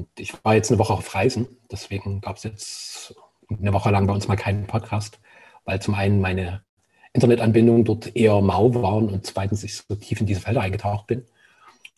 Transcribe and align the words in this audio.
Und 0.00 0.08
ich 0.18 0.32
war 0.44 0.54
jetzt 0.54 0.70
eine 0.70 0.78
Woche 0.78 0.94
auf 0.94 1.14
Reisen, 1.14 1.46
deswegen 1.70 2.22
gab 2.22 2.38
es 2.38 2.44
jetzt 2.44 3.14
eine 3.50 3.74
Woche 3.74 3.90
lang 3.90 4.06
bei 4.06 4.14
uns 4.14 4.28
mal 4.28 4.36
keinen 4.36 4.66
Podcast, 4.66 5.20
weil 5.66 5.82
zum 5.82 5.94
einen 5.94 6.22
meine 6.22 6.62
Internetanbindungen 7.12 7.84
dort 7.84 8.16
eher 8.16 8.40
mau 8.40 8.72
waren 8.76 9.10
und 9.10 9.26
zweitens 9.26 9.62
ich 9.62 9.76
so 9.76 9.94
tief 9.96 10.18
in 10.18 10.26
diese 10.26 10.40
Felder 10.40 10.62
eingetaucht 10.62 11.06
bin. 11.06 11.26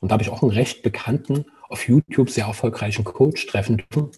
Und 0.00 0.10
da 0.10 0.14
habe 0.14 0.24
ich 0.24 0.30
auch 0.30 0.42
einen 0.42 0.50
recht 0.50 0.82
bekannten, 0.82 1.44
auf 1.68 1.86
YouTube 1.86 2.28
sehr 2.28 2.46
erfolgreichen 2.46 3.04
Coach 3.04 3.46
treffen 3.46 3.76
dürfen, 3.76 4.10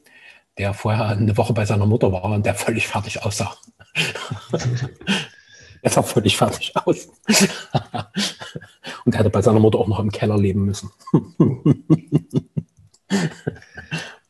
der 0.57 0.73
vorher 0.73 1.09
eine 1.09 1.37
Woche 1.37 1.53
bei 1.53 1.67
seiner 1.67 1.85
Mutter 1.85 2.11
war 2.11 2.25
und 2.25 2.47
der 2.47 2.55
völlig 2.55 2.89
fertig 2.89 3.23
aussah. 3.23 3.55
er 5.83 5.91
sah 5.91 6.03
völlig 6.03 6.39
fertig 6.39 6.75
aus. 6.75 7.09
und 9.05 9.15
er 9.15 9.19
hätte 9.19 9.29
bei 9.29 9.43
seiner 9.43 9.61
Mutter 9.61 9.79
auch 9.79 9.89
noch 9.89 10.01
im 10.01 10.11
Keller 10.11 10.39
leben 10.39 10.65
müssen. 10.65 10.91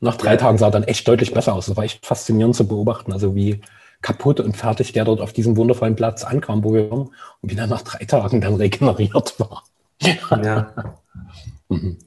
Nach 0.01 0.17
drei 0.17 0.37
Tagen 0.37 0.59
sah 0.59 0.67
er 0.67 0.73
dann 0.73 0.85
echt 0.85 1.07
deutlich 1.09 1.33
besser 1.33 1.55
aus. 1.55 1.67
Das 1.67 1.77
war 1.77 1.85
echt 1.85 2.05
faszinierend 2.05 2.57
zu 2.57 2.69
beobachten. 2.69 3.13
Also 3.13 3.35
wie 3.35 3.61
kaputt 4.03 4.39
und 4.41 4.57
fertig 4.57 4.93
der 4.93 5.07
dort 5.07 5.21
auf 5.21 5.33
diesem 5.33 5.57
wundervollen 5.57 5.97
Platz 5.97 6.25
ankam, 6.25 6.63
wo 6.63 6.75
wir 6.75 6.91
waren 6.91 7.11
und 7.41 7.51
wie 7.51 7.57
er 7.57 7.67
nach 7.67 7.83
drei 7.83 8.05
Tagen 8.05 8.41
dann 8.43 8.55
regeneriert 8.55 9.41
war. 9.41 9.65
ja. 10.03 10.99
mhm. 11.69 11.99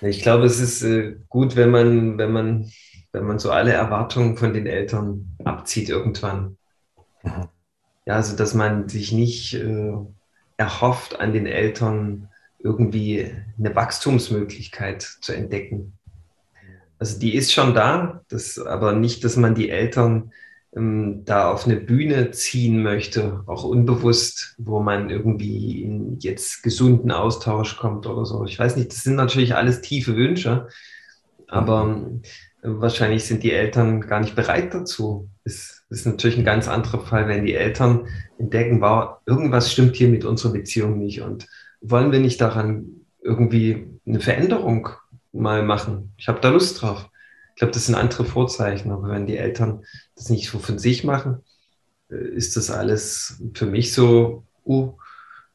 Ich 0.00 0.22
glaube, 0.22 0.46
es 0.46 0.58
ist 0.58 0.82
äh, 0.82 1.16
gut, 1.28 1.54
wenn 1.54 1.70
man, 1.70 2.18
wenn 2.18 2.32
man, 2.32 2.72
wenn 3.12 3.24
man 3.24 3.38
so 3.38 3.50
alle 3.52 3.72
Erwartungen 3.72 4.36
von 4.36 4.52
den 4.52 4.66
Eltern 4.66 5.36
abzieht 5.44 5.90
irgendwann. 5.90 6.56
Mhm. 7.22 7.48
Ja, 8.06 8.14
also 8.16 8.34
dass 8.36 8.54
man 8.54 8.88
sich 8.88 9.12
nicht 9.12 9.54
äh, 9.54 9.92
erhofft, 10.56 11.20
an 11.20 11.32
den 11.32 11.46
Eltern 11.46 12.28
irgendwie 12.62 13.30
eine 13.58 13.74
Wachstumsmöglichkeit 13.74 15.02
zu 15.02 15.32
entdecken. 15.32 15.98
Also 16.98 17.18
die 17.18 17.34
ist 17.34 17.52
schon 17.52 17.74
da, 17.74 18.22
das, 18.28 18.58
aber 18.58 18.92
nicht, 18.92 19.24
dass 19.24 19.36
man 19.36 19.54
die 19.54 19.70
Eltern 19.70 20.32
ähm, 20.74 21.24
da 21.24 21.50
auf 21.50 21.66
eine 21.66 21.76
Bühne 21.76 22.30
ziehen 22.30 22.82
möchte, 22.82 23.42
auch 23.46 23.64
unbewusst, 23.64 24.54
wo 24.58 24.80
man 24.80 25.10
irgendwie 25.10 25.82
in 25.82 26.18
jetzt 26.20 26.62
gesunden 26.62 27.10
Austausch 27.10 27.76
kommt 27.76 28.06
oder 28.06 28.24
so. 28.24 28.44
Ich 28.44 28.58
weiß 28.58 28.76
nicht, 28.76 28.92
das 28.92 29.02
sind 29.02 29.16
natürlich 29.16 29.54
alles 29.54 29.80
tiefe 29.80 30.16
Wünsche, 30.16 30.68
aber 31.48 32.08
äh, 32.62 32.68
wahrscheinlich 32.68 33.24
sind 33.24 33.42
die 33.42 33.52
Eltern 33.52 34.00
gar 34.00 34.20
nicht 34.20 34.36
bereit 34.36 34.72
dazu. 34.72 35.28
Das 35.92 36.00
ist 36.00 36.06
natürlich 36.06 36.38
ein 36.38 36.44
ganz 36.44 36.68
anderer 36.68 37.00
Fall, 37.00 37.28
wenn 37.28 37.44
die 37.44 37.52
Eltern 37.52 38.08
entdecken, 38.38 38.80
wow, 38.80 39.18
irgendwas 39.26 39.70
stimmt 39.70 39.94
hier 39.94 40.08
mit 40.08 40.24
unserer 40.24 40.54
Beziehung 40.54 40.96
nicht 40.96 41.20
und 41.20 41.46
wollen 41.82 42.12
wir 42.12 42.18
nicht 42.18 42.40
daran 42.40 43.02
irgendwie 43.20 43.90
eine 44.06 44.20
Veränderung 44.20 44.88
mal 45.32 45.62
machen. 45.62 46.14
Ich 46.16 46.28
habe 46.28 46.40
da 46.40 46.48
Lust 46.48 46.80
drauf. 46.80 47.10
Ich 47.50 47.56
glaube, 47.56 47.74
das 47.74 47.84
sind 47.84 47.94
andere 47.94 48.24
Vorzeichen. 48.24 48.90
Aber 48.90 49.10
wenn 49.10 49.26
die 49.26 49.36
Eltern 49.36 49.84
das 50.16 50.30
nicht 50.30 50.48
so 50.48 50.58
von 50.58 50.78
sich 50.78 51.04
machen, 51.04 51.42
äh, 52.10 52.26
ist 52.26 52.56
das 52.56 52.70
alles 52.70 53.42
für 53.52 53.66
mich 53.66 53.92
so, 53.92 54.46
oh, 54.64 54.94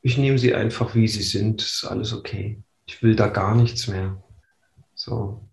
ich 0.04 0.20
nehme 0.20 0.38
sie 0.38 0.54
einfach, 0.54 0.94
wie 0.94 1.08
sie 1.08 1.24
sind, 1.24 1.64
ist 1.64 1.84
alles 1.84 2.14
okay. 2.14 2.62
Ich 2.86 3.02
will 3.02 3.16
da 3.16 3.26
gar 3.28 3.56
nichts 3.56 3.88
mehr. 3.88 4.22
So. 4.94 5.50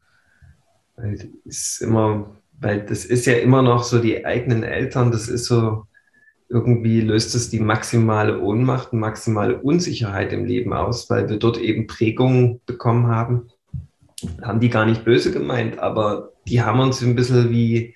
Weil 0.95 1.31
ist 1.47 1.81
immer, 1.81 2.37
weil 2.65 2.81
das 2.81 3.05
ist 3.05 3.27
ja 3.27 3.35
immer 3.35 3.61
noch 3.61 3.85
so 3.85 3.99
die 3.99 4.25
eigenen 4.25 4.63
Eltern, 4.63 5.13
das 5.13 5.29
ist 5.29 5.45
so, 5.45 5.87
irgendwie 6.49 7.03
löst 7.03 7.35
es 7.35 7.51
die 7.51 7.61
maximale 7.61 8.41
Ohnmacht, 8.41 8.95
maximale 8.95 9.61
Unsicherheit 9.61 10.33
im 10.33 10.47
Leben 10.47 10.73
aus, 10.73 11.11
weil 11.11 11.29
wir 11.29 11.37
dort 11.37 11.59
eben 11.59 11.87
Prägungen 11.87 12.63
bekommen 12.65 13.09
haben, 13.09 13.49
haben 14.41 14.61
die 14.61 14.71
gar 14.71 14.87
nicht 14.87 15.05
böse 15.05 15.31
gemeint, 15.31 15.79
aber 15.79 16.33
die 16.49 16.63
haben 16.63 16.81
uns 16.81 17.03
ein 17.03 17.15
bisschen 17.15 17.51
wie, 17.51 17.95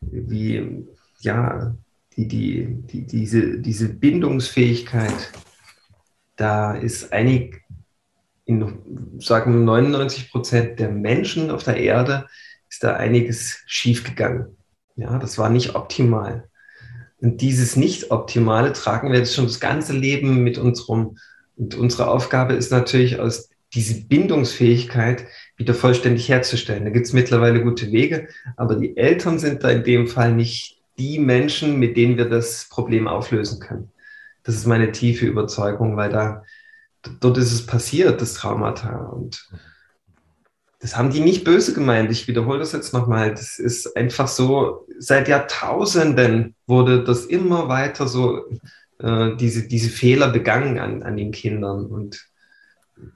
wie 0.00 0.86
ja, 1.20 1.76
die, 2.16 2.26
die, 2.26 2.66
die, 2.90 3.06
diese, 3.06 3.60
diese 3.60 3.94
Bindungsfähigkeit, 3.94 5.32
da 6.34 6.74
ist 6.74 7.12
einig, 7.12 7.62
in, 8.44 9.20
sagen 9.20 9.52
wir 9.52 9.60
99 9.60 10.32
Prozent 10.32 10.80
der 10.80 10.90
Menschen 10.90 11.52
auf 11.52 11.62
der 11.62 11.76
Erde 11.76 12.26
ist 12.74 12.82
da 12.82 12.96
einiges 12.96 13.62
schiefgegangen. 13.66 14.56
Ja, 14.96 15.18
das 15.18 15.38
war 15.38 15.48
nicht 15.48 15.76
optimal. 15.76 16.48
Und 17.20 17.40
dieses 17.40 17.76
Nicht-Optimale 17.76 18.72
tragen 18.72 19.12
wir 19.12 19.18
jetzt 19.20 19.34
schon 19.34 19.46
das 19.46 19.60
ganze 19.60 19.92
Leben 19.92 20.42
mit 20.42 20.58
uns 20.58 20.88
rum. 20.88 21.16
Und 21.56 21.76
unsere 21.76 22.08
Aufgabe 22.08 22.54
ist 22.54 22.72
natürlich, 22.72 23.20
aus 23.20 23.48
diese 23.74 24.06
Bindungsfähigkeit 24.06 25.24
wieder 25.56 25.72
vollständig 25.72 26.28
herzustellen. 26.28 26.84
Da 26.84 26.90
gibt 26.90 27.06
es 27.06 27.12
mittlerweile 27.12 27.62
gute 27.62 27.92
Wege, 27.92 28.26
aber 28.56 28.74
die 28.74 28.96
Eltern 28.96 29.38
sind 29.38 29.62
da 29.62 29.70
in 29.70 29.84
dem 29.84 30.08
Fall 30.08 30.32
nicht 30.32 30.82
die 30.98 31.20
Menschen, 31.20 31.78
mit 31.78 31.96
denen 31.96 32.16
wir 32.16 32.28
das 32.28 32.68
Problem 32.68 33.06
auflösen 33.06 33.60
können. 33.60 33.92
Das 34.42 34.56
ist 34.56 34.66
meine 34.66 34.90
tiefe 34.90 35.26
Überzeugung, 35.26 35.96
weil 35.96 36.10
da 36.10 36.42
dort 37.20 37.38
ist 37.38 37.52
es 37.52 37.66
passiert, 37.66 38.20
das 38.20 38.34
Traumata. 38.34 38.96
Und 38.96 39.48
das 40.84 40.98
haben 40.98 41.08
die 41.08 41.20
nicht 41.20 41.44
böse 41.44 41.72
gemeint. 41.72 42.10
Ich 42.10 42.28
wiederhole 42.28 42.58
das 42.58 42.72
jetzt 42.72 42.92
nochmal. 42.92 43.30
Das 43.30 43.58
ist 43.58 43.96
einfach 43.96 44.28
so, 44.28 44.86
seit 44.98 45.28
Jahrtausenden 45.28 46.54
wurde 46.66 47.02
das 47.02 47.24
immer 47.24 47.68
weiter 47.68 48.06
so, 48.06 48.42
äh, 48.98 49.34
diese, 49.34 49.66
diese 49.66 49.88
Fehler 49.88 50.28
begangen 50.28 50.78
an, 50.78 51.02
an 51.02 51.16
den 51.16 51.30
Kindern. 51.30 51.86
Und 51.86 52.28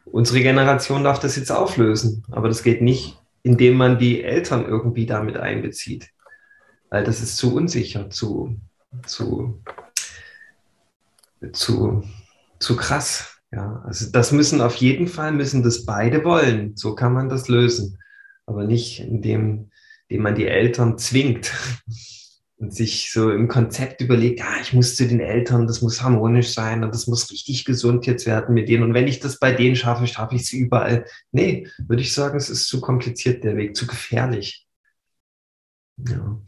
unsere 0.07 0.41
Generation 0.41 1.05
darf 1.05 1.19
das 1.19 1.37
jetzt 1.37 1.53
auflösen. 1.53 2.25
Aber 2.31 2.49
das 2.49 2.63
geht 2.63 2.81
nicht, 2.81 3.19
indem 3.43 3.77
man 3.77 3.99
die 3.99 4.23
Eltern 4.23 4.65
irgendwie 4.65 5.05
damit 5.05 5.37
einbezieht. 5.37 6.09
Weil 6.89 7.05
das 7.05 7.21
ist 7.21 7.37
zu 7.37 7.55
unsicher, 7.55 8.09
zu, 8.09 8.59
zu, 9.05 9.63
zu, 11.53 12.03
zu 12.61 12.77
krass. 12.77 13.38
Ja, 13.51 13.83
also 13.85 14.11
das 14.11 14.33
müssen 14.33 14.61
auf 14.61 14.77
jeden 14.77 15.07
Fall, 15.07 15.33
müssen 15.33 15.63
das 15.63 15.87
beide 15.87 16.25
wollen. 16.25 16.77
So 16.77 16.95
kann 16.95 17.15
man 17.15 17.29
das 17.29 17.49
lösen. 17.49 17.99
Aber 18.47 18.65
nicht, 18.65 19.01
indem, 19.01 19.71
indem 20.09 20.23
man 20.23 20.35
die 20.35 20.47
Eltern 20.47 20.99
zwingt 20.99 21.53
und 22.57 22.75
sich 22.75 23.11
so 23.13 23.31
im 23.31 23.49
Konzept 23.49 24.01
überlegt, 24.01 24.43
ah, 24.43 24.61
ich 24.61 24.73
muss 24.73 24.97
zu 24.97 25.07
den 25.07 25.21
Eltern, 25.21 25.67
das 25.67 25.81
muss 25.81 26.03
harmonisch 26.03 26.53
sein 26.53 26.85
und 26.85 26.93
das 26.93 27.07
muss 27.07 27.31
richtig 27.31 27.65
gesund 27.65 28.05
jetzt 28.07 28.27
werden 28.27 28.55
mit 28.55 28.69
denen. 28.69 28.83
Und 28.83 28.95
wenn 28.95 29.09
ich 29.09 29.21
das 29.21 29.39
bei 29.39 29.53
denen 29.53 29.77
schaffe, 29.77 30.07
schaffe 30.07 30.35
ich 30.35 30.43
es 30.43 30.53
überall. 30.53 31.07
Nee, 31.33 31.69
würde 31.87 32.03
ich 32.03 32.13
sagen, 32.13 32.37
es 32.37 32.51
ist 32.51 32.69
zu 32.69 32.81
kompliziert 32.81 33.45
der 33.45 33.57
Weg, 33.57 33.77
zu 33.77 33.87
gefährlich. 33.87 34.67
Ja. 35.97 36.41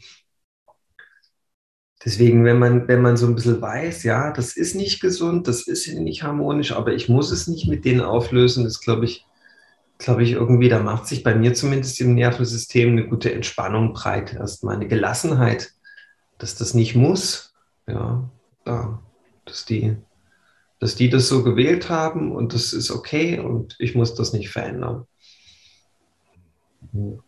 Deswegen, 2.04 2.44
wenn 2.44 2.58
man, 2.58 2.88
wenn 2.88 3.02
man 3.02 3.18
so 3.18 3.26
ein 3.26 3.34
bisschen 3.34 3.60
weiß, 3.60 4.04
ja, 4.04 4.32
das 4.32 4.56
ist 4.56 4.74
nicht 4.74 5.00
gesund, 5.00 5.46
das 5.46 5.66
ist 5.66 5.86
nicht 5.92 6.22
harmonisch, 6.22 6.72
aber 6.72 6.94
ich 6.94 7.10
muss 7.10 7.30
es 7.30 7.46
nicht 7.46 7.68
mit 7.68 7.84
denen 7.84 8.00
auflösen, 8.00 8.64
ist, 8.64 8.80
glaube 8.80 9.04
ich, 9.04 9.26
glaube 9.98 10.22
ich, 10.22 10.32
irgendwie, 10.32 10.70
da 10.70 10.82
macht 10.82 11.06
sich 11.06 11.22
bei 11.22 11.34
mir 11.34 11.52
zumindest 11.52 12.00
im 12.00 12.14
Nervensystem 12.14 12.92
eine 12.92 13.06
gute 13.06 13.34
Entspannung 13.34 13.92
breit. 13.92 14.32
Erstmal 14.32 14.76
eine 14.76 14.88
Gelassenheit, 14.88 15.72
dass 16.38 16.56
das 16.56 16.72
nicht 16.72 16.94
muss, 16.96 17.54
ja, 17.86 18.30
ja 18.66 19.02
dass 19.44 19.66
die, 19.66 19.96
dass 20.78 20.94
die 20.96 21.10
das 21.10 21.28
so 21.28 21.44
gewählt 21.44 21.90
haben 21.90 22.32
und 22.32 22.54
das 22.54 22.72
ist 22.72 22.90
okay 22.90 23.38
und 23.40 23.76
ich 23.78 23.94
muss 23.94 24.14
das 24.14 24.32
nicht 24.32 24.48
verändern. 24.48 25.06
Und 26.92 27.22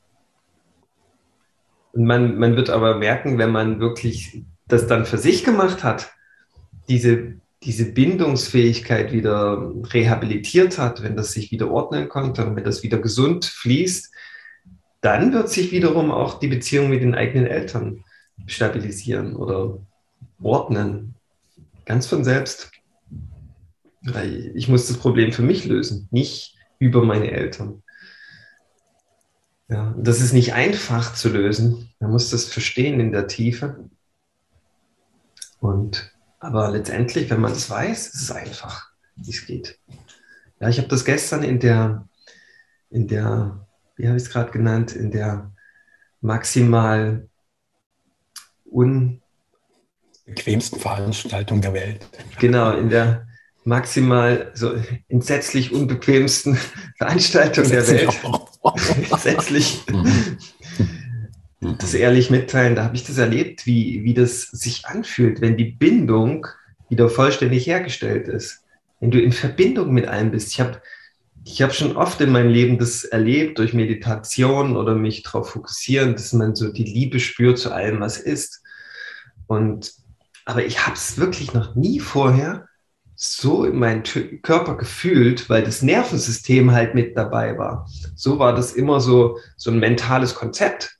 man, 1.93 2.39
man 2.39 2.57
wird 2.57 2.71
aber 2.71 2.97
merken, 2.97 3.37
wenn 3.37 3.51
man 3.51 3.81
wirklich 3.81 4.45
das 4.73 4.87
dann 4.87 5.05
für 5.05 5.19
sich 5.19 5.45
gemacht 5.45 5.85
hat, 5.85 6.13
diese, 6.89 7.35
diese 7.63 7.93
Bindungsfähigkeit 7.93 9.13
wieder 9.13 9.71
rehabilitiert 9.93 10.79
hat, 10.79 11.03
wenn 11.03 11.15
das 11.15 11.33
sich 11.33 11.53
wieder 11.53 11.71
ordnen 11.71 12.09
konnte 12.09 12.47
und 12.47 12.57
wenn 12.57 12.65
das 12.65 12.83
wieder 12.83 12.99
gesund 12.99 13.45
fließt, 13.45 14.11
dann 15.03 15.35
wird 15.35 15.51
sich 15.51 15.73
wiederum 15.73 16.11
auch 16.11 16.39
die 16.39 16.49
Beziehung 16.49 16.89
mit 16.89 17.03
den 17.03 17.15
eigenen 17.15 17.47
Eltern 17.47 18.03
stabilisieren 18.47 19.37
oder 19.37 19.79
ordnen. 20.43 21.17
Ganz 21.85 22.07
von 22.07 22.25
selbst. 22.25 22.71
Ich 24.55 24.69
muss 24.69 24.89
das 24.89 24.97
Problem 24.97 25.33
für 25.33 25.43
mich 25.43 25.67
lösen, 25.67 26.09
nicht 26.11 26.57
über 26.79 27.05
meine 27.05 27.31
Eltern. 27.31 27.83
Ja, 29.69 29.95
das 29.99 30.23
ist 30.23 30.33
nicht 30.33 30.55
einfach 30.55 31.15
zu 31.15 31.29
lösen. 31.29 31.91
Man 32.01 32.11
muss 32.11 32.31
das 32.31 32.47
verstehen 32.47 33.01
in 33.01 33.13
der 33.13 33.27
Tiefe. 33.27 33.91
Und, 35.63 36.13
aber 36.41 36.73
letztendlich, 36.73 37.31
wenn 37.31 37.41
man 37.41 37.53
es 37.53 37.71
weiß, 37.71 38.09
ist 38.09 38.21
es 38.21 38.33
einfach, 38.33 38.91
wie 39.15 39.31
es 39.31 39.47
geht. 39.47 39.79
Ja, 40.59 40.69
ich 40.69 40.79
habe 40.79 40.89
das 40.89 41.05
gestern 41.05 41.45
in 41.45 41.61
der, 41.61 42.09
in 42.91 43.07
der, 43.07 43.65
wie 43.95 44.09
habe 44.09 44.17
ich 44.17 44.25
es 44.25 44.31
gerade 44.31 44.51
genannt, 44.51 44.97
in 44.97 45.13
der 45.13 45.53
maximal 46.21 47.29
unbequemsten 48.65 50.81
Veranstaltung 50.81 51.61
der 51.61 51.75
Welt. 51.75 52.09
Genau, 52.41 52.77
in 52.77 52.91
der 52.91 53.29
maximal 53.63 54.51
so 54.55 54.75
entsetzlich 55.07 55.73
unbequemsten 55.73 56.59
Veranstaltung 56.99 57.69
der 57.69 57.87
Welt. 57.87 58.21
Entsetzlich. 59.13 59.85
Das 61.79 61.95
ehrlich 61.95 62.29
mitteilen, 62.29 62.75
da 62.75 62.85
habe 62.85 62.97
ich 62.97 63.05
das 63.05 63.19
erlebt, 63.19 63.67
wie, 63.67 64.03
wie 64.03 64.15
das 64.15 64.43
sich 64.43 64.87
anfühlt, 64.87 65.41
wenn 65.41 65.57
die 65.57 65.71
Bindung 65.71 66.47
wieder 66.89 67.09
vollständig 67.09 67.67
hergestellt 67.67 68.27
ist. 68.27 68.65
Wenn 68.99 69.13
du 69.13 69.21
in 69.21 69.33
Verbindung 69.33 69.93
mit 69.93 70.09
einem 70.09 70.33
bist. 70.33 70.49
Ich 70.49 70.61
habe 70.61 70.83
ich 71.45 71.61
habe 71.63 71.73
schon 71.73 71.97
oft 71.97 72.21
in 72.21 72.31
meinem 72.31 72.51
Leben 72.51 72.79
das 72.79 73.05
erlebt, 73.05 73.59
durch 73.59 73.75
Meditation 73.75 74.77
oder 74.77 74.95
mich 74.95 75.23
darauf 75.23 75.51
fokussieren, 75.51 76.13
dass 76.13 76.33
man 76.33 76.55
so 76.55 76.73
die 76.73 76.85
Liebe 76.85 77.19
spürt 77.19 77.59
zu 77.59 77.73
allem, 77.73 78.01
was 78.01 78.19
ist. 78.19 78.63
Und, 79.47 79.93
aber 80.45 80.65
ich 80.65 80.87
habe 80.87 80.95
es 80.95 81.19
wirklich 81.19 81.53
noch 81.53 81.75
nie 81.75 81.99
vorher 81.99 82.69
so 83.17 83.65
in 83.65 83.79
meinem 83.79 84.03
Körper 84.43 84.77
gefühlt, 84.77 85.49
weil 85.49 85.63
das 85.63 85.83
Nervensystem 85.83 86.73
halt 86.73 86.95
mit 86.95 87.17
dabei 87.17 87.59
war. 87.59 87.89
So 88.15 88.39
war 88.39 88.55
das 88.55 88.73
immer 88.73 89.01
so, 89.01 89.39
so 89.57 89.71
ein 89.71 89.79
mentales 89.79 90.35
Konzept. 90.35 90.99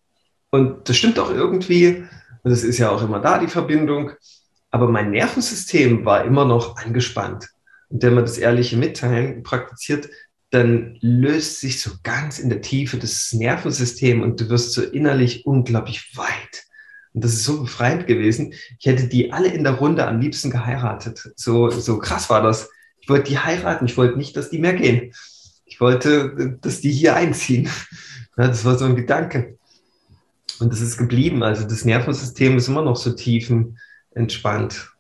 Und 0.53 0.89
das 0.89 0.97
stimmt 0.97 1.19
auch 1.19 1.31
irgendwie. 1.31 2.05
Und 2.43 2.51
das 2.51 2.63
ist 2.63 2.79
ja 2.79 2.91
auch 2.91 3.03
immer 3.03 3.21
da, 3.21 3.39
die 3.39 3.49
Verbindung. 3.49 4.13
Aber 4.71 4.89
mein 4.89 5.11
Nervensystem 5.11 6.05
war 6.05 6.25
immer 6.25 6.45
noch 6.45 6.77
angespannt. 6.77 7.49
Und 7.89 8.03
wenn 8.03 8.15
man 8.15 8.25
das 8.25 8.39
ehrliche 8.39 8.77
Mitteilen 8.77 9.43
praktiziert, 9.43 10.09
dann 10.51 10.99
löst 11.01 11.61
sich 11.61 11.81
so 11.81 11.93
ganz 12.03 12.39
in 12.39 12.51
der 12.51 12.61
Tiefe 12.61 12.99
das 12.99 13.33
Nervensystem 13.33 14.21
und 14.21 14.41
du 14.41 14.51
wirst 14.51 14.73
so 14.73 14.83
innerlich 14.83 15.47
unglaublich 15.47 16.15
weit. 16.17 16.65
Und 17.15 17.25
das 17.25 17.33
ist 17.33 17.45
so 17.45 17.63
befreiend 17.63 18.07
gewesen. 18.07 18.53
Ich 18.79 18.85
hätte 18.85 19.09
die 19.09 19.33
alle 19.33 19.49
in 19.49 19.65
der 19.65 19.75
Runde 19.75 20.07
am 20.07 20.21
liebsten 20.21 20.51
geheiratet. 20.51 21.33
So, 21.37 21.71
so 21.71 21.99
krass 21.99 22.29
war 22.29 22.43
das. 22.43 22.69
Ich 23.01 23.09
wollte 23.09 23.31
die 23.31 23.39
heiraten. 23.39 23.87
Ich 23.87 23.97
wollte 23.97 24.19
nicht, 24.19 24.37
dass 24.37 24.51
die 24.51 24.59
mehr 24.59 24.75
gehen. 24.75 25.15
Ich 25.65 25.81
wollte, 25.81 26.59
dass 26.61 26.83
die 26.83 26.93
hier 26.93 27.17
einziehen. 27.17 27.71
Das 28.35 28.65
war 28.65 28.79
so 28.79 28.87
ein 28.87 28.97
Gedanke. 28.97 29.59
Und 30.63 30.73
das 30.73 30.81
ist 30.81 30.97
geblieben. 30.97 31.43
Also 31.43 31.65
das 31.65 31.85
Nervensystem 31.85 32.57
ist 32.57 32.69
immer 32.69 32.83
noch 32.83 32.97
so 32.97 33.13
tiefenentspannt. 33.13 34.91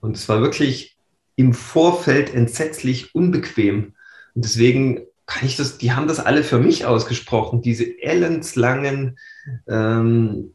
Und 0.00 0.16
es 0.16 0.28
war 0.28 0.40
wirklich 0.40 0.96
im 1.36 1.54
Vorfeld 1.54 2.34
entsetzlich 2.34 3.14
unbequem. 3.14 3.94
Und 4.34 4.44
deswegen 4.44 5.02
kann 5.26 5.46
ich 5.46 5.56
das, 5.56 5.78
die 5.78 5.92
haben 5.92 6.08
das 6.08 6.20
alle 6.20 6.42
für 6.42 6.58
mich 6.58 6.86
ausgesprochen, 6.86 7.62
diese 7.62 7.84
ellenslangen 8.02 9.18
ähm, 9.68 10.54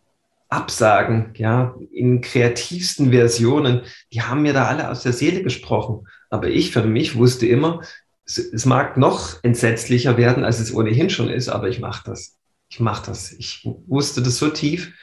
Absagen, 0.49 1.31
ja, 1.35 1.75
in 1.91 2.21
kreativsten 2.21 3.11
Versionen, 3.11 3.81
die 4.11 4.21
haben 4.21 4.41
mir 4.41 4.53
da 4.53 4.65
alle 4.65 4.89
aus 4.89 5.03
der 5.03 5.13
Seele 5.13 5.41
gesprochen. 5.41 6.07
Aber 6.29 6.49
ich 6.49 6.71
für 6.71 6.83
mich 6.83 7.15
wusste 7.15 7.47
immer, 7.47 7.81
es 8.25 8.65
mag 8.65 8.97
noch 8.97 9.43
entsetzlicher 9.43 10.17
werden, 10.17 10.43
als 10.43 10.59
es 10.59 10.73
ohnehin 10.73 11.09
schon 11.09 11.29
ist, 11.29 11.49
aber 11.49 11.69
ich 11.69 11.79
mache 11.79 12.03
das. 12.09 12.37
Ich 12.73 12.79
mache 12.79 13.05
das. 13.05 13.31
Ich 13.33 13.69
wusste 13.85 14.23
das 14.23 14.37
so 14.37 14.49
tief 14.49 14.95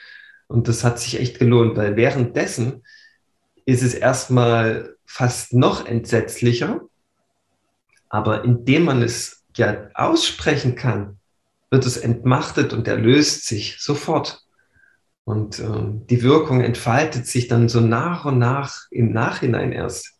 und 0.47 0.67
das 0.67 0.83
hat 0.83 0.99
sich 0.99 1.17
echt 1.17 1.39
gelohnt, 1.39 1.77
weil 1.77 1.95
währenddessen 1.95 2.83
ist 3.65 3.81
es 3.81 3.93
erstmal 3.93 4.97
fast 5.05 5.53
noch 5.53 5.85
entsetzlicher, 5.85 6.81
aber 8.09 8.43
indem 8.43 8.83
man 8.83 9.01
es 9.01 9.45
ja 9.55 9.87
aussprechen 9.93 10.75
kann, 10.75 11.17
wird 11.69 11.85
es 11.85 11.95
entmachtet 11.95 12.73
und 12.73 12.89
erlöst 12.89 13.45
sich 13.45 13.77
sofort. 13.79 14.43
Und 15.23 15.59
äh, 15.59 15.93
die 16.09 16.23
Wirkung 16.23 16.59
entfaltet 16.59 17.25
sich 17.25 17.47
dann 17.47 17.69
so 17.69 17.79
nach 17.79 18.25
und 18.25 18.37
nach 18.37 18.87
im 18.91 19.13
Nachhinein 19.13 19.71
erst, 19.71 20.17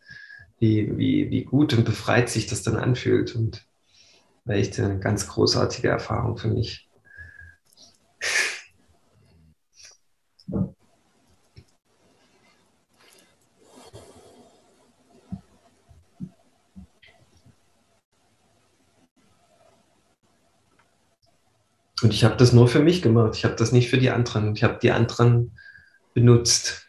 wie, 0.58 0.96
wie, 0.96 1.28
wie 1.28 1.44
gut 1.44 1.74
und 1.74 1.84
befreit 1.84 2.30
sich 2.30 2.46
das 2.46 2.62
dann 2.62 2.76
anfühlt. 2.76 3.36
Und 3.36 3.66
echt 4.46 4.80
eine 4.80 4.98
ganz 5.00 5.28
großartige 5.28 5.88
Erfahrung 5.88 6.38
für 6.38 6.48
mich. 6.48 6.88
Und 22.02 22.12
ich 22.12 22.24
habe 22.24 22.36
das 22.36 22.52
nur 22.52 22.66
für 22.66 22.80
mich 22.80 23.00
gemacht. 23.00 23.36
Ich 23.36 23.44
habe 23.44 23.54
das 23.54 23.70
nicht 23.70 23.88
für 23.88 23.98
die 23.98 24.10
anderen. 24.10 24.56
Ich 24.56 24.64
habe 24.64 24.78
die 24.82 24.90
anderen 24.90 25.56
benutzt. 26.14 26.88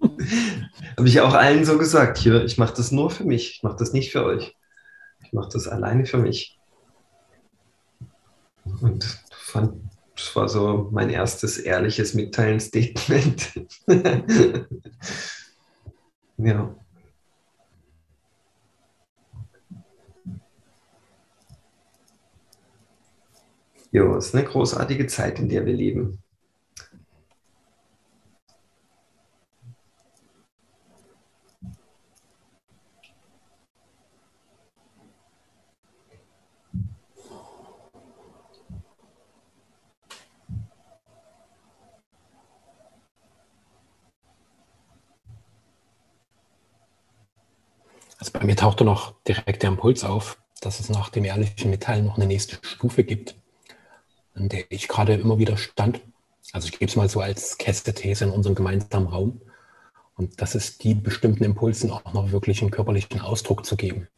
habe 0.00 1.08
ich 1.08 1.20
auch 1.20 1.34
allen 1.34 1.64
so 1.64 1.78
gesagt, 1.78 2.18
hier, 2.18 2.44
ich 2.44 2.56
mache 2.56 2.74
das 2.76 2.92
nur 2.92 3.10
für 3.10 3.24
mich. 3.24 3.56
Ich 3.56 3.62
mache 3.64 3.76
das 3.76 3.92
nicht 3.92 4.12
für 4.12 4.24
euch. 4.24 4.56
Ich 5.24 5.32
mache 5.32 5.48
das 5.52 5.66
alleine 5.66 6.06
für 6.06 6.18
mich. 6.18 6.56
Und 8.80 9.24
fand, 9.30 9.82
das 10.16 10.34
war 10.36 10.48
so 10.48 10.88
mein 10.92 11.10
erstes 11.10 11.58
ehrliches 11.58 12.14
Mitteilen-Statement. 12.14 13.66
ja. 16.38 16.74
Jo, 23.92 24.16
es 24.16 24.26
ist 24.26 24.34
eine 24.34 24.44
großartige 24.44 25.06
Zeit, 25.06 25.38
in 25.38 25.48
der 25.48 25.64
wir 25.66 25.72
leben. 25.72 26.23
Also 48.24 48.38
bei 48.38 48.44
mir 48.44 48.56
tauchte 48.56 48.84
noch 48.84 49.14
direkt 49.28 49.62
der 49.62 49.70
Impuls 49.70 50.02
auf, 50.02 50.38
dass 50.60 50.80
es 50.80 50.88
nach 50.88 51.10
dem 51.10 51.24
ehrlichen 51.24 51.70
Mitteilen 51.70 52.06
noch 52.06 52.16
eine 52.16 52.26
nächste 52.26 52.56
Stufe 52.62 53.04
gibt 53.04 53.36
an 54.34 54.48
der 54.48 54.64
ich 54.70 54.88
gerade 54.88 55.14
immer 55.14 55.38
wieder 55.38 55.56
stand. 55.56 56.00
Also 56.52 56.68
ich 56.68 56.78
gebe 56.78 56.86
es 56.86 56.96
mal 56.96 57.08
so 57.08 57.20
als 57.20 57.58
Käste-These 57.58 58.24
in 58.24 58.30
unserem 58.30 58.54
gemeinsamen 58.54 59.06
Raum. 59.06 59.40
Und 60.16 60.40
das 60.40 60.54
ist 60.54 60.84
die 60.84 60.94
bestimmten 60.94 61.44
Impulsen 61.44 61.90
auch 61.90 62.12
noch 62.12 62.30
wirklich 62.30 62.60
einen 62.60 62.70
körperlichen 62.70 63.20
Ausdruck 63.20 63.64
zu 63.64 63.76
geben. 63.76 64.08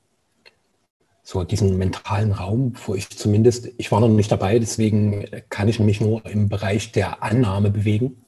So 1.23 1.43
diesen 1.43 1.77
mentalen 1.77 2.33
Raum, 2.33 2.75
wo 2.87 2.95
ich 2.95 3.11
zumindest, 3.11 3.69
ich 3.79 3.91
war 3.91 4.01
noch 4.01 4.09
nicht 4.09 4.31
dabei, 4.31 4.59
deswegen 4.59 5.27
kann 5.49 5.69
ich 5.69 5.81
mich 5.81 6.01
nur 6.01 6.25
im 6.27 6.49
Bereich 6.49 6.93
der 6.93 7.23
Annahme 7.23 7.71
bewegen. 7.71 8.26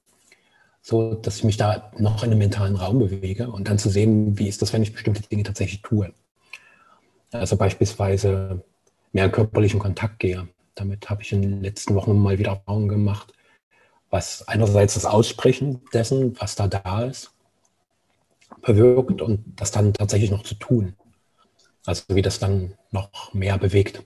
So, 0.88 1.12
dass 1.12 1.36
ich 1.36 1.44
mich 1.44 1.58
da 1.58 1.92
noch 1.98 2.22
in 2.22 2.30
einem 2.30 2.38
mentalen 2.38 2.74
Raum 2.74 2.98
bewege 2.98 3.50
und 3.50 3.68
dann 3.68 3.78
zu 3.78 3.90
sehen, 3.90 4.38
wie 4.38 4.48
ist 4.48 4.62
das, 4.62 4.72
wenn 4.72 4.82
ich 4.82 4.94
bestimmte 4.94 5.20
Dinge 5.20 5.42
tatsächlich 5.42 5.82
tue. 5.82 6.14
Also 7.30 7.58
beispielsweise 7.58 8.64
mehr 9.12 9.30
körperlichen 9.30 9.80
Kontakt 9.80 10.18
gehe, 10.18 10.48
damit 10.74 11.10
habe 11.10 11.20
ich 11.20 11.30
in 11.32 11.42
den 11.42 11.62
letzten 11.62 11.94
Wochen 11.94 12.18
mal 12.18 12.38
wieder 12.38 12.52
Erfahrungen 12.52 12.88
gemacht, 12.88 13.34
was 14.08 14.48
einerseits 14.48 14.94
das 14.94 15.04
Aussprechen 15.04 15.82
dessen, 15.92 16.40
was 16.40 16.54
da 16.54 16.68
da 16.68 17.02
ist, 17.02 17.32
bewirkt 18.62 19.20
und 19.20 19.44
das 19.60 19.70
dann 19.70 19.92
tatsächlich 19.92 20.30
noch 20.30 20.42
zu 20.42 20.54
tun. 20.54 20.96
Also 21.84 22.04
wie 22.08 22.22
das 22.22 22.38
dann 22.38 22.78
noch 22.92 23.34
mehr 23.34 23.58
bewegt. 23.58 24.02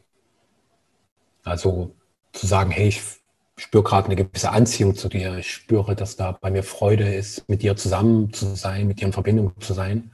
Also 1.45 1.95
zu 2.33 2.45
sagen, 2.49 2.73
hey, 2.73 2.89
ich 2.89 3.22
spüre 3.63 3.83
gerade 3.83 4.07
eine 4.07 4.17
gewisse 4.17 4.51
Anziehung 4.51 4.95
zu 4.95 5.09
dir. 5.09 5.37
Ich 5.39 5.53
spüre, 5.53 5.95
dass 5.95 6.17
da 6.17 6.33
bei 6.33 6.51
mir 6.51 6.63
Freude 6.63 7.15
ist, 7.15 7.49
mit 7.49 7.63
dir 7.63 7.77
zusammen 7.77 8.33
zu 8.33 8.55
sein, 8.57 8.89
mit 8.89 9.01
dir 9.01 9.07
in 9.07 9.13
Verbindung 9.13 9.53
zu 9.61 9.73
sein 9.73 10.11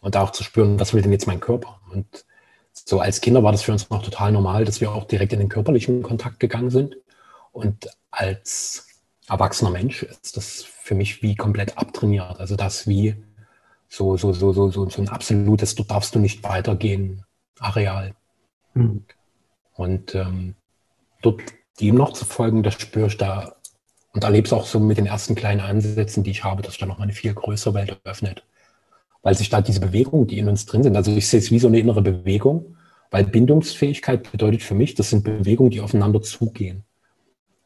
und 0.00 0.16
auch 0.16 0.30
zu 0.30 0.42
spüren, 0.42 0.80
was 0.80 0.94
will 0.94 1.02
denn 1.02 1.12
jetzt 1.12 1.26
mein 1.26 1.40
Körper? 1.40 1.80
Und 1.90 2.24
so 2.72 3.00
als 3.00 3.20
Kinder 3.20 3.42
war 3.42 3.52
das 3.52 3.62
für 3.62 3.72
uns 3.72 3.90
noch 3.90 4.02
total 4.02 4.32
normal, 4.32 4.64
dass 4.64 4.80
wir 4.80 4.90
auch 4.90 5.04
direkt 5.04 5.32
in 5.34 5.38
den 5.38 5.48
körperlichen 5.50 6.02
Kontakt 6.02 6.40
gegangen 6.40 6.70
sind. 6.70 6.96
Und 7.52 7.88
als 8.10 8.86
erwachsener 9.28 9.70
Mensch 9.70 10.02
ist 10.02 10.36
das 10.36 10.62
für 10.64 10.94
mich 10.94 11.22
wie 11.22 11.36
komplett 11.36 11.76
abtrainiert. 11.76 12.40
Also 12.40 12.56
das 12.56 12.86
wie 12.86 13.14
so, 13.88 14.16
so, 14.16 14.32
so, 14.32 14.52
so, 14.52 14.70
so, 14.70 14.88
so 14.88 15.02
ein 15.02 15.08
absolutes, 15.10 15.74
du 15.74 15.84
darfst 15.84 16.14
du 16.14 16.18
nicht 16.18 16.42
weitergehen, 16.42 17.24
Areal. 17.60 18.14
Mhm. 18.72 19.04
Und 19.74 20.14
ähm, 20.14 20.54
dort 21.20 21.42
dem 21.82 21.96
noch 21.96 22.12
zu 22.12 22.24
folgen, 22.24 22.62
das 22.62 22.74
spüre 22.74 23.08
ich 23.08 23.18
da 23.18 23.56
und 24.12 24.24
erlebe 24.24 24.46
es 24.46 24.52
auch 24.52 24.66
so 24.66 24.80
mit 24.80 24.98
den 24.98 25.06
ersten 25.06 25.34
kleinen 25.34 25.60
Ansätzen, 25.60 26.22
die 26.22 26.30
ich 26.30 26.44
habe, 26.44 26.62
dass 26.62 26.72
sich 26.72 26.80
da 26.80 26.86
nochmal 26.86 27.04
eine 27.04 27.14
viel 27.14 27.34
größere 27.34 27.74
Welt 27.74 28.00
öffnet 28.04 28.44
weil 29.22 29.34
sich 29.34 29.48
da 29.48 29.60
diese 29.60 29.80
Bewegungen, 29.80 30.26
die 30.26 30.38
in 30.38 30.48
uns 30.48 30.66
drin 30.66 30.82
sind, 30.82 30.96
also 30.96 31.12
ich 31.12 31.28
sehe 31.28 31.40
es 31.40 31.50
wie 31.50 31.58
so 31.58 31.68
eine 31.68 31.78
innere 31.78 32.02
Bewegung, 32.02 32.76
weil 33.10 33.24
Bindungsfähigkeit 33.24 34.30
bedeutet 34.30 34.62
für 34.62 34.74
mich, 34.74 34.94
das 34.94 35.10
sind 35.10 35.24
Bewegungen, 35.24 35.70
die 35.70 35.80
aufeinander 35.80 36.22
zugehen. 36.22 36.82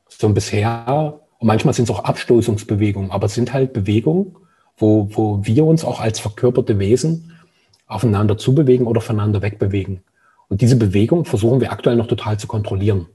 So 0.09 0.29
bisher, 0.29 1.21
und 1.39 1.47
manchmal 1.47 1.75
sind 1.75 1.89
es 1.89 1.95
auch 1.95 2.05
Abstoßungsbewegungen, 2.05 3.11
aber 3.11 3.27
es 3.27 3.35
sind 3.35 3.53
halt 3.53 3.73
Bewegungen, 3.73 4.37
wo, 4.77 5.09
wo 5.13 5.45
wir 5.45 5.65
uns 5.65 5.85
auch 5.85 6.01
als 6.01 6.21
verkörperte 6.21 6.79
Wesen 6.79 7.33
aufeinander 7.87 8.37
zubewegen 8.37 8.87
oder 8.87 9.01
voneinander 9.01 9.41
wegbewegen. 9.41 10.03
Und 10.49 10.61
diese 10.61 10.77
Bewegung 10.77 11.25
versuchen 11.25 11.61
wir 11.61 11.73
aktuell 11.73 11.97
noch 11.97 12.07
total 12.07 12.39
zu 12.39 12.47
kontrollieren. 12.47 13.07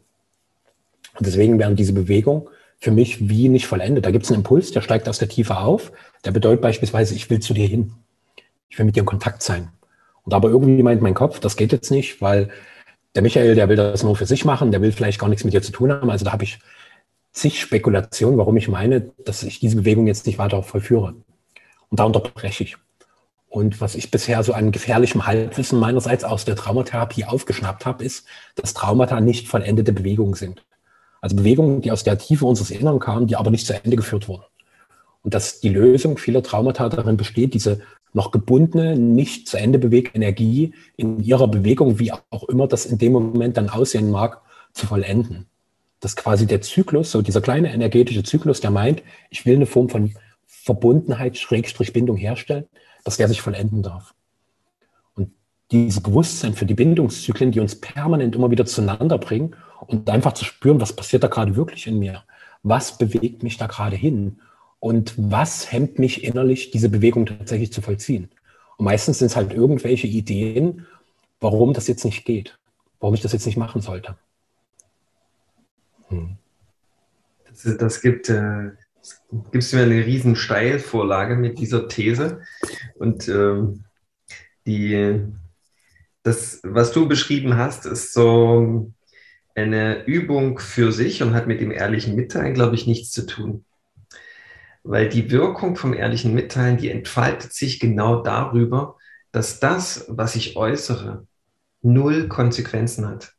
Und 1.22 1.28
deswegen 1.28 1.60
werden 1.60 1.76
diese 1.76 1.94
Bewegungen 1.94 2.48
für 2.80 2.90
mich 2.90 3.30
wie 3.30 3.48
nicht 3.48 3.68
vollendet. 3.68 4.08
Da 4.08 4.10
gibt 4.10 4.26
es 4.26 4.32
einen 4.32 4.40
Impuls, 4.40 4.72
der 4.72 4.82
steigt 4.82 5.08
aus 5.08 5.20
der 5.20 5.30
Tiefe 5.30 5.56
auf. 5.56 5.92
Der 6.26 6.32
bedeutet 6.32 6.62
beispielsweise, 6.62 7.14
ich 7.14 7.30
will 7.30 7.40
zu 7.40 7.54
dir 7.54 7.68
hin. 7.68 7.94
Ich 8.70 8.80
will 8.80 8.88
mit 8.88 8.96
dir 8.96 9.02
in 9.02 9.06
Kontakt 9.06 9.44
sein. 9.44 9.70
Und 10.24 10.34
aber 10.34 10.50
irgendwie 10.50 10.82
meint 10.82 11.04
mein 11.04 11.14
Kopf, 11.14 11.40
das 11.40 11.58
geht 11.58 11.74
jetzt 11.74 11.92
nicht, 11.92 12.24
weil 12.24 12.50
der 13.14 13.22
Michael, 13.22 13.54
der 13.54 13.70
will 13.70 13.76
das 13.76 14.02
nur 14.02 14.16
für 14.16 14.26
sich 14.26 14.46
machen, 14.46 14.72
der 14.72 14.82
will 14.82 14.92
vielleicht 14.92 15.20
gar 15.20 15.30
nichts 15.30 15.44
mit 15.44 15.54
dir 15.54 15.62
zu 15.62 15.72
tun 15.72 15.92
haben. 15.92 16.10
Also 16.10 16.26
da 16.26 16.32
habe 16.32 16.44
ich 16.44 16.58
zig 17.34 17.62
Spekulationen, 17.62 18.40
warum 18.40 18.58
ich 18.58 18.68
meine, 18.68 19.12
dass 19.24 19.44
ich 19.44 19.60
diese 19.60 19.76
Bewegung 19.76 20.08
jetzt 20.08 20.26
nicht 20.26 20.40
weiter 20.40 20.64
vollführe. 20.64 21.14
Und 21.90 22.00
da 22.00 22.06
unterbreche 22.06 22.64
ich. 22.64 22.78
Und 23.48 23.80
was 23.80 23.94
ich 23.94 24.10
bisher 24.10 24.42
so 24.42 24.54
an 24.54 24.72
gefährlichem 24.72 25.28
Halbwissen 25.28 25.80
meinerseits 25.80 26.24
aus 26.24 26.46
der 26.46 26.56
Traumatherapie 26.56 27.26
aufgeschnappt 27.26 27.86
habe, 27.86 28.04
ist, 28.04 28.26
dass 28.56 28.74
Traumata 28.74 29.22
nicht 29.22 29.48
vollendete 29.48 29.94
Bewegungen 29.94 30.34
sind. 30.34 30.64
Also 31.22 31.36
Bewegungen, 31.36 31.82
die 31.82 31.92
aus 31.92 32.04
der 32.04 32.18
Tiefe 32.18 32.46
unseres 32.46 32.72
Innern 32.72 33.00
kamen, 33.00 33.28
die 33.28 33.36
aber 33.36 33.52
nicht 33.52 33.66
zu 33.66 33.74
Ende 33.74 33.96
geführt 33.96 34.28
wurden. 34.28 34.44
Und 35.24 35.36
dass 35.36 35.60
die 35.60 35.70
Lösung 35.70 36.18
vieler 36.18 36.42
Traumata 36.42 36.90
darin 36.90 37.16
besteht, 37.16 37.54
diese 37.54 37.82
noch 38.14 38.32
gebundene, 38.32 38.98
nicht 38.98 39.48
zu 39.48 39.58
Ende 39.58 39.80
bewegte 39.80 40.16
Energie 40.16 40.74
in 40.98 41.22
ihrer 41.24 41.48
Bewegung, 41.48 42.00
wie 42.00 42.12
auch 42.12 42.50
immer 42.50 42.68
das 42.68 42.86
in 42.86 42.98
dem 42.98 43.14
Moment 43.14 43.56
dann 43.56 43.70
aussehen 43.70 44.10
mag, 44.10 44.42
zu 44.74 44.88
vollenden. 44.88 45.46
Dass 46.00 46.16
quasi 46.16 46.48
der 46.48 46.62
Zyklus, 46.62 47.12
so 47.12 47.22
dieser 47.22 47.42
kleine 47.42 47.72
energetische 47.72 48.24
Zyklus, 48.24 48.60
der 48.60 48.72
meint, 48.72 49.04
ich 49.30 49.46
will 49.46 49.56
eine 49.56 49.68
Form 49.68 49.90
von 49.90 50.14
Verbundenheit, 50.46 51.38
Schrägstrich 51.38 51.94
Bindung 51.94 52.18
herstellen, 52.18 52.66
dass 53.04 53.18
der 53.18 53.28
sich 53.28 53.42
vollenden 53.42 53.84
darf. 53.84 54.14
Und 55.16 55.30
dieses 55.72 56.02
Bewusstsein 56.02 56.54
für 56.54 56.66
die 56.66 56.74
Bindungszyklen, 56.74 57.52
die 57.52 57.60
uns 57.60 57.80
permanent 57.80 58.36
immer 58.36 58.52
wieder 58.52 58.66
zueinander 58.66 59.20
bringen 59.20 59.56
und 59.88 60.10
einfach 60.10 60.34
zu 60.34 60.46
spüren, 60.46 60.82
was 60.82 60.96
passiert 60.96 61.24
da 61.24 61.28
gerade 61.28 61.56
wirklich 61.56 61.88
in 61.88 62.00
mir? 62.00 62.24
Was 62.64 62.98
bewegt 62.98 63.44
mich 63.44 63.58
da 63.58 63.68
gerade 63.68 63.96
hin? 63.96 64.40
Und 64.80 65.14
was 65.18 65.72
hemmt 65.72 66.00
mich 66.00 66.24
innerlich, 66.24 66.72
diese 66.72 66.90
Bewegung 66.90 67.26
tatsächlich 67.26 67.72
zu 67.72 67.82
vollziehen? 67.82 68.30
Und 68.78 68.86
meistens 68.86 69.20
sind 69.20 69.28
es 69.28 69.36
halt 69.36 69.54
irgendwelche 69.54 70.08
Ideen, 70.08 70.88
warum 71.40 71.74
das 71.74 71.88
jetzt 71.88 72.06
nicht 72.06 72.26
geht, 72.26 72.58
warum 73.00 73.14
ich 73.16 73.22
das 73.22 73.34
jetzt 73.34 73.46
nicht 73.46 73.58
machen 73.58 73.82
sollte. 73.82 74.16
Hm. 76.10 76.38
Das, 77.48 77.78
das, 77.78 78.02
gibt, 78.02 78.30
äh, 78.30 78.72
gibst 79.52 79.74
mir 79.74 79.84
eine 79.84 80.06
riesen 80.06 80.36
Steilvorlage 80.36 81.36
mit 81.36 81.60
dieser 81.60 81.88
These. 81.88 82.42
Und 82.96 83.28
ähm, 83.28 83.84
die, 84.66 85.20
das, 86.24 86.60
was 86.64 86.92
du 86.92 87.08
beschrieben 87.08 87.58
hast, 87.58 87.86
ist 87.86 88.14
so 88.14 88.92
eine 89.64 90.04
Übung 90.06 90.60
für 90.60 90.92
sich 90.92 91.24
und 91.24 91.34
hat 91.34 91.48
mit 91.48 91.62
dem 91.62 91.72
ehrlichen 91.72 92.16
Mitteilen, 92.16 92.54
glaube 92.54 92.76
ich, 92.76 92.88
nichts 92.88 93.12
zu 93.12 93.26
tun. 93.26 93.66
Weil 94.84 95.10
die 95.10 95.32
Wirkung 95.32 95.76
vom 95.76 95.94
ehrlichen 95.94 96.34
Mitteilen, 96.34 96.78
die 96.78 96.90
entfaltet 96.90 97.54
sich 97.54 97.80
genau 97.80 98.24
darüber, 98.24 98.98
dass 99.32 99.60
das, 99.60 100.06
was 100.10 100.36
ich 100.36 100.58
äußere, 100.58 101.26
null 101.82 102.28
Konsequenzen 102.28 103.08
hat. 103.08 103.34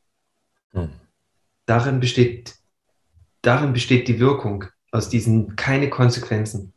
Hm. 0.72 0.90
Darin, 1.66 2.00
besteht, 2.00 2.54
darin 3.42 3.72
besteht 3.72 4.08
die 4.08 4.18
Wirkung 4.18 4.64
aus 4.90 5.08
diesen 5.08 5.56
keine 5.56 5.90
Konsequenzen. 5.90 6.72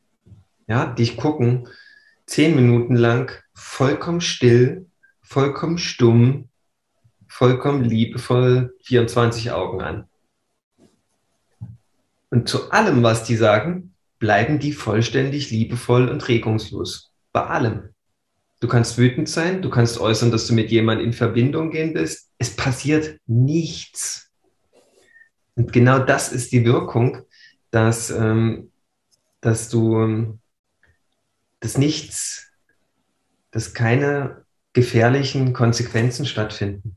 Ja, 0.68 0.86
dich 0.88 1.18
gucken 1.18 1.68
zehn 2.26 2.56
Minuten 2.56 2.96
lang 2.96 3.32
vollkommen 3.54 4.22
still, 4.22 4.88
vollkommen 5.22 5.78
stumm, 5.78 6.50
vollkommen 7.36 7.84
liebevoll 7.84 8.74
24 8.84 9.52
Augen 9.52 9.82
an. 9.82 10.10
Und 12.30 12.48
zu 12.48 12.72
allem, 12.72 13.04
was 13.04 13.26
die 13.26 13.36
sagen, 13.36 13.94
bleiben 14.20 14.58
die 14.58 14.72
vollständig 14.72 15.52
liebevoll 15.52 16.08
und 16.08 16.26
regungslos. 16.30 17.12
Bei 17.34 17.46
allem. 17.46 17.90
Du 18.62 18.70
kannst 18.70 18.98
wütend 18.98 19.28
sein, 19.28 19.62
du 19.62 19.70
kannst 19.70 20.00
äußern, 20.00 20.32
dass 20.32 20.48
du 20.48 20.54
mit 20.54 20.72
jemandem 20.72 21.08
in 21.08 21.14
Verbindung 21.14 21.72
gehen 21.72 21.94
willst. 21.94 22.30
Es 22.38 22.56
passiert 22.56 23.20
nichts. 23.28 24.32
Und 25.56 25.74
genau 25.74 26.00
das 26.00 26.32
ist 26.32 26.54
die 26.54 26.64
Wirkung, 26.64 27.24
dass, 27.70 28.12
ähm, 28.12 28.72
dass 29.42 29.68
du 29.68 30.00
ähm, 30.00 30.40
dass 31.60 31.78
nichts, 31.78 32.50
dass 33.52 33.74
keine 33.74 34.46
gefährlichen 34.72 35.52
Konsequenzen 35.52 36.26
stattfinden. 36.26 36.96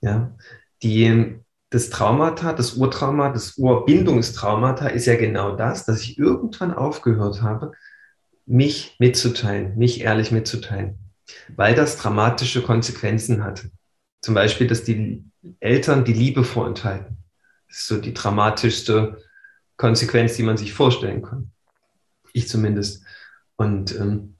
Ja, 0.00 0.36
die, 0.82 1.40
das 1.70 1.90
Traumata, 1.90 2.52
das 2.52 2.74
Urtrauma, 2.74 3.30
das 3.30 3.56
Urbindungstraumata 3.58 4.88
ist 4.88 5.06
ja 5.06 5.16
genau 5.16 5.56
das, 5.56 5.84
dass 5.84 6.02
ich 6.02 6.18
irgendwann 6.18 6.72
aufgehört 6.72 7.42
habe, 7.42 7.72
mich 8.46 8.96
mitzuteilen, 8.98 9.76
mich 9.76 10.00
ehrlich 10.00 10.30
mitzuteilen, 10.30 10.98
weil 11.56 11.74
das 11.74 11.96
dramatische 11.98 12.62
Konsequenzen 12.62 13.44
hatte. 13.44 13.70
Zum 14.22 14.34
Beispiel, 14.34 14.66
dass 14.66 14.84
die 14.84 15.24
Eltern 15.60 16.04
die 16.04 16.12
Liebe 16.12 16.44
vorenthalten. 16.44 17.18
Das 17.68 17.80
ist 17.80 17.86
so 17.88 17.98
die 17.98 18.14
dramatischste 18.14 19.22
Konsequenz, 19.76 20.36
die 20.36 20.42
man 20.42 20.56
sich 20.56 20.72
vorstellen 20.72 21.22
kann. 21.22 21.52
Ich 22.32 22.48
zumindest. 22.48 23.04
Und 23.56 23.94
ähm, 23.96 24.36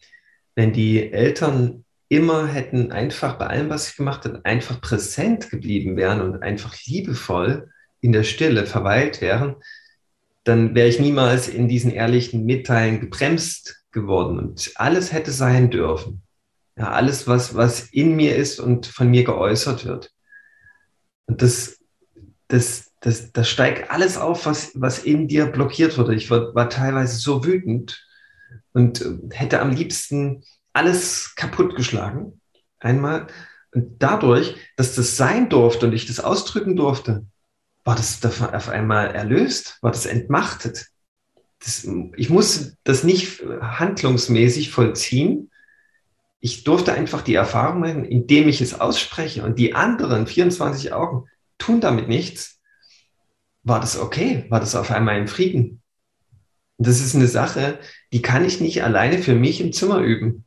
wenn 0.54 0.72
die 0.72 1.12
Eltern 1.12 1.84
immer 2.08 2.46
hätten 2.46 2.92
einfach 2.92 3.38
bei 3.38 3.46
allem, 3.46 3.68
was 3.70 3.88
sie 3.88 3.96
gemacht 3.96 4.24
hat, 4.24 4.44
einfach 4.44 4.80
präsent 4.80 5.50
geblieben 5.50 5.96
wären 5.96 6.20
und 6.20 6.42
einfach 6.42 6.74
liebevoll 6.84 7.70
in 8.00 8.12
der 8.12 8.24
Stille 8.24 8.66
verweilt 8.66 9.20
wären, 9.20 9.56
dann 10.44 10.74
wäre 10.74 10.88
ich 10.88 11.00
niemals 11.00 11.48
in 11.48 11.68
diesen 11.68 11.90
ehrlichen 11.90 12.46
Mitteilen 12.46 13.00
gebremst 13.00 13.84
geworden 13.92 14.38
und 14.38 14.72
alles 14.76 15.12
hätte 15.12 15.32
sein 15.32 15.70
dürfen. 15.70 16.22
Ja, 16.76 16.92
alles, 16.92 17.26
was, 17.26 17.54
was 17.54 17.88
in 17.90 18.14
mir 18.14 18.36
ist 18.36 18.60
und 18.60 18.86
von 18.86 19.10
mir 19.10 19.24
geäußert 19.24 19.84
wird. 19.84 20.12
Und 21.26 21.42
das, 21.42 21.80
das, 22.46 22.92
das, 23.00 23.32
das 23.32 23.48
steigt 23.48 23.90
alles 23.90 24.16
auf, 24.16 24.46
was, 24.46 24.70
was 24.74 25.00
in 25.00 25.26
dir 25.26 25.46
blockiert 25.46 25.98
wurde. 25.98 26.14
Ich 26.14 26.30
war, 26.30 26.54
war 26.54 26.70
teilweise 26.70 27.16
so 27.16 27.44
wütend 27.44 28.06
und 28.72 29.04
hätte 29.32 29.60
am 29.60 29.72
liebsten 29.72 30.44
alles 30.78 31.34
kaputtgeschlagen. 31.34 32.40
Einmal. 32.78 33.26
Und 33.74 34.00
dadurch, 34.00 34.56
dass 34.76 34.94
das 34.94 35.16
sein 35.16 35.48
durfte 35.48 35.86
und 35.86 35.92
ich 35.92 36.06
das 36.06 36.20
ausdrücken 36.20 36.76
durfte, 36.76 37.26
war 37.84 37.96
das 37.96 38.24
auf 38.24 38.68
einmal 38.68 39.10
erlöst, 39.14 39.78
war 39.82 39.90
das 39.90 40.06
entmachtet. 40.06 40.86
Das, 41.58 41.86
ich 42.16 42.30
musste 42.30 42.76
das 42.84 43.02
nicht 43.02 43.42
handlungsmäßig 43.60 44.70
vollziehen. 44.70 45.50
Ich 46.38 46.62
durfte 46.62 46.92
einfach 46.92 47.22
die 47.22 47.34
Erfahrung 47.34 47.80
machen, 47.80 48.04
indem 48.04 48.48
ich 48.48 48.60
es 48.60 48.78
ausspreche 48.80 49.42
und 49.42 49.58
die 49.58 49.74
anderen 49.74 50.28
24 50.28 50.92
Augen 50.92 51.24
tun 51.58 51.80
damit 51.80 52.06
nichts, 52.06 52.60
war 53.64 53.80
das 53.80 53.98
okay, 53.98 54.46
war 54.48 54.60
das 54.60 54.76
auf 54.76 54.92
einmal 54.92 55.18
in 55.18 55.26
Frieden. 55.26 55.82
Und 56.76 56.86
das 56.86 57.00
ist 57.00 57.16
eine 57.16 57.26
Sache, 57.26 57.80
die 58.12 58.22
kann 58.22 58.44
ich 58.44 58.60
nicht 58.60 58.84
alleine 58.84 59.18
für 59.18 59.34
mich 59.34 59.60
im 59.60 59.72
Zimmer 59.72 59.98
üben 59.98 60.44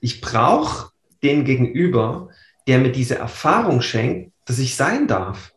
ich, 0.00 0.20
brauche 0.20 0.90
den 1.22 1.44
Gegenüber, 1.44 2.30
der 2.66 2.78
mir 2.78 2.92
diese 2.92 3.16
Erfahrung 3.16 3.80
schenkt, 3.80 4.32
dass 4.44 4.58
ich 4.58 4.76
sein 4.76 5.06
darf. 5.06 5.52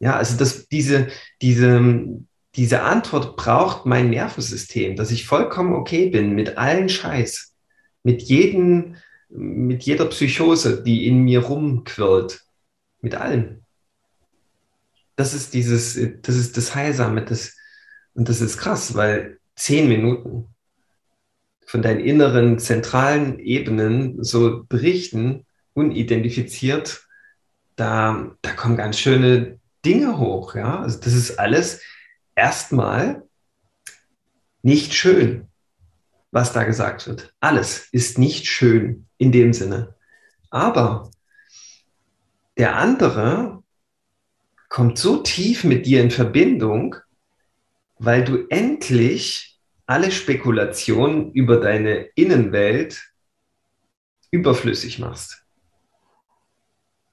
Ja, 0.00 0.16
also 0.16 0.36
dass 0.36 0.68
diese, 0.68 1.08
diese, 1.40 2.24
diese 2.54 2.82
Antwort 2.82 3.36
braucht 3.36 3.86
mein 3.86 4.10
Nervensystem, 4.10 4.96
dass 4.96 5.10
ich 5.10 5.26
vollkommen 5.26 5.74
okay 5.74 6.08
bin 6.10 6.34
mit 6.34 6.58
allen 6.58 6.88
Scheiß, 6.88 7.54
mit 8.02 8.22
jedem, 8.22 8.96
mit 9.28 9.82
jeder 9.82 10.06
Psychose, 10.06 10.82
die 10.82 11.06
in 11.06 11.20
mir 11.24 11.40
rumquirlt, 11.40 12.42
mit 13.00 13.14
allen. 13.14 13.64
Das 15.16 15.32
ist 15.32 15.54
dieses, 15.54 15.98
das 16.22 16.36
ist 16.36 16.56
das 16.56 16.74
Heilsame, 16.74 17.24
das, 17.24 17.56
und 18.14 18.28
das 18.28 18.40
ist 18.40 18.58
krass, 18.58 18.94
weil 18.94 19.38
zehn 19.54 19.88
Minuten, 19.88 20.48
von 21.66 21.82
deinen 21.82 22.00
inneren 22.00 22.58
zentralen 22.58 23.38
Ebenen 23.40 24.22
so 24.22 24.64
berichten, 24.68 25.44
unidentifiziert, 25.74 27.06
da, 27.74 28.30
da 28.40 28.52
kommen 28.52 28.76
ganz 28.76 28.98
schöne 28.98 29.58
Dinge 29.84 30.18
hoch. 30.18 30.54
Ja? 30.54 30.80
Also 30.80 30.98
das 31.00 31.12
ist 31.12 31.38
alles 31.38 31.82
erstmal 32.34 33.24
nicht 34.62 34.94
schön, 34.94 35.48
was 36.30 36.52
da 36.52 36.64
gesagt 36.64 37.06
wird. 37.06 37.34
Alles 37.40 37.88
ist 37.92 38.18
nicht 38.18 38.46
schön 38.46 39.06
in 39.18 39.32
dem 39.32 39.52
Sinne. 39.52 39.94
Aber 40.50 41.10
der 42.56 42.76
andere 42.76 43.62
kommt 44.68 44.98
so 44.98 45.18
tief 45.18 45.64
mit 45.64 45.86
dir 45.86 46.00
in 46.00 46.10
Verbindung, 46.10 46.96
weil 47.98 48.24
du 48.24 48.46
endlich 48.48 49.55
alle 49.86 50.10
Spekulationen 50.10 51.32
über 51.32 51.58
deine 51.58 52.08
Innenwelt 52.14 53.12
überflüssig 54.30 54.98
machst. 54.98 55.44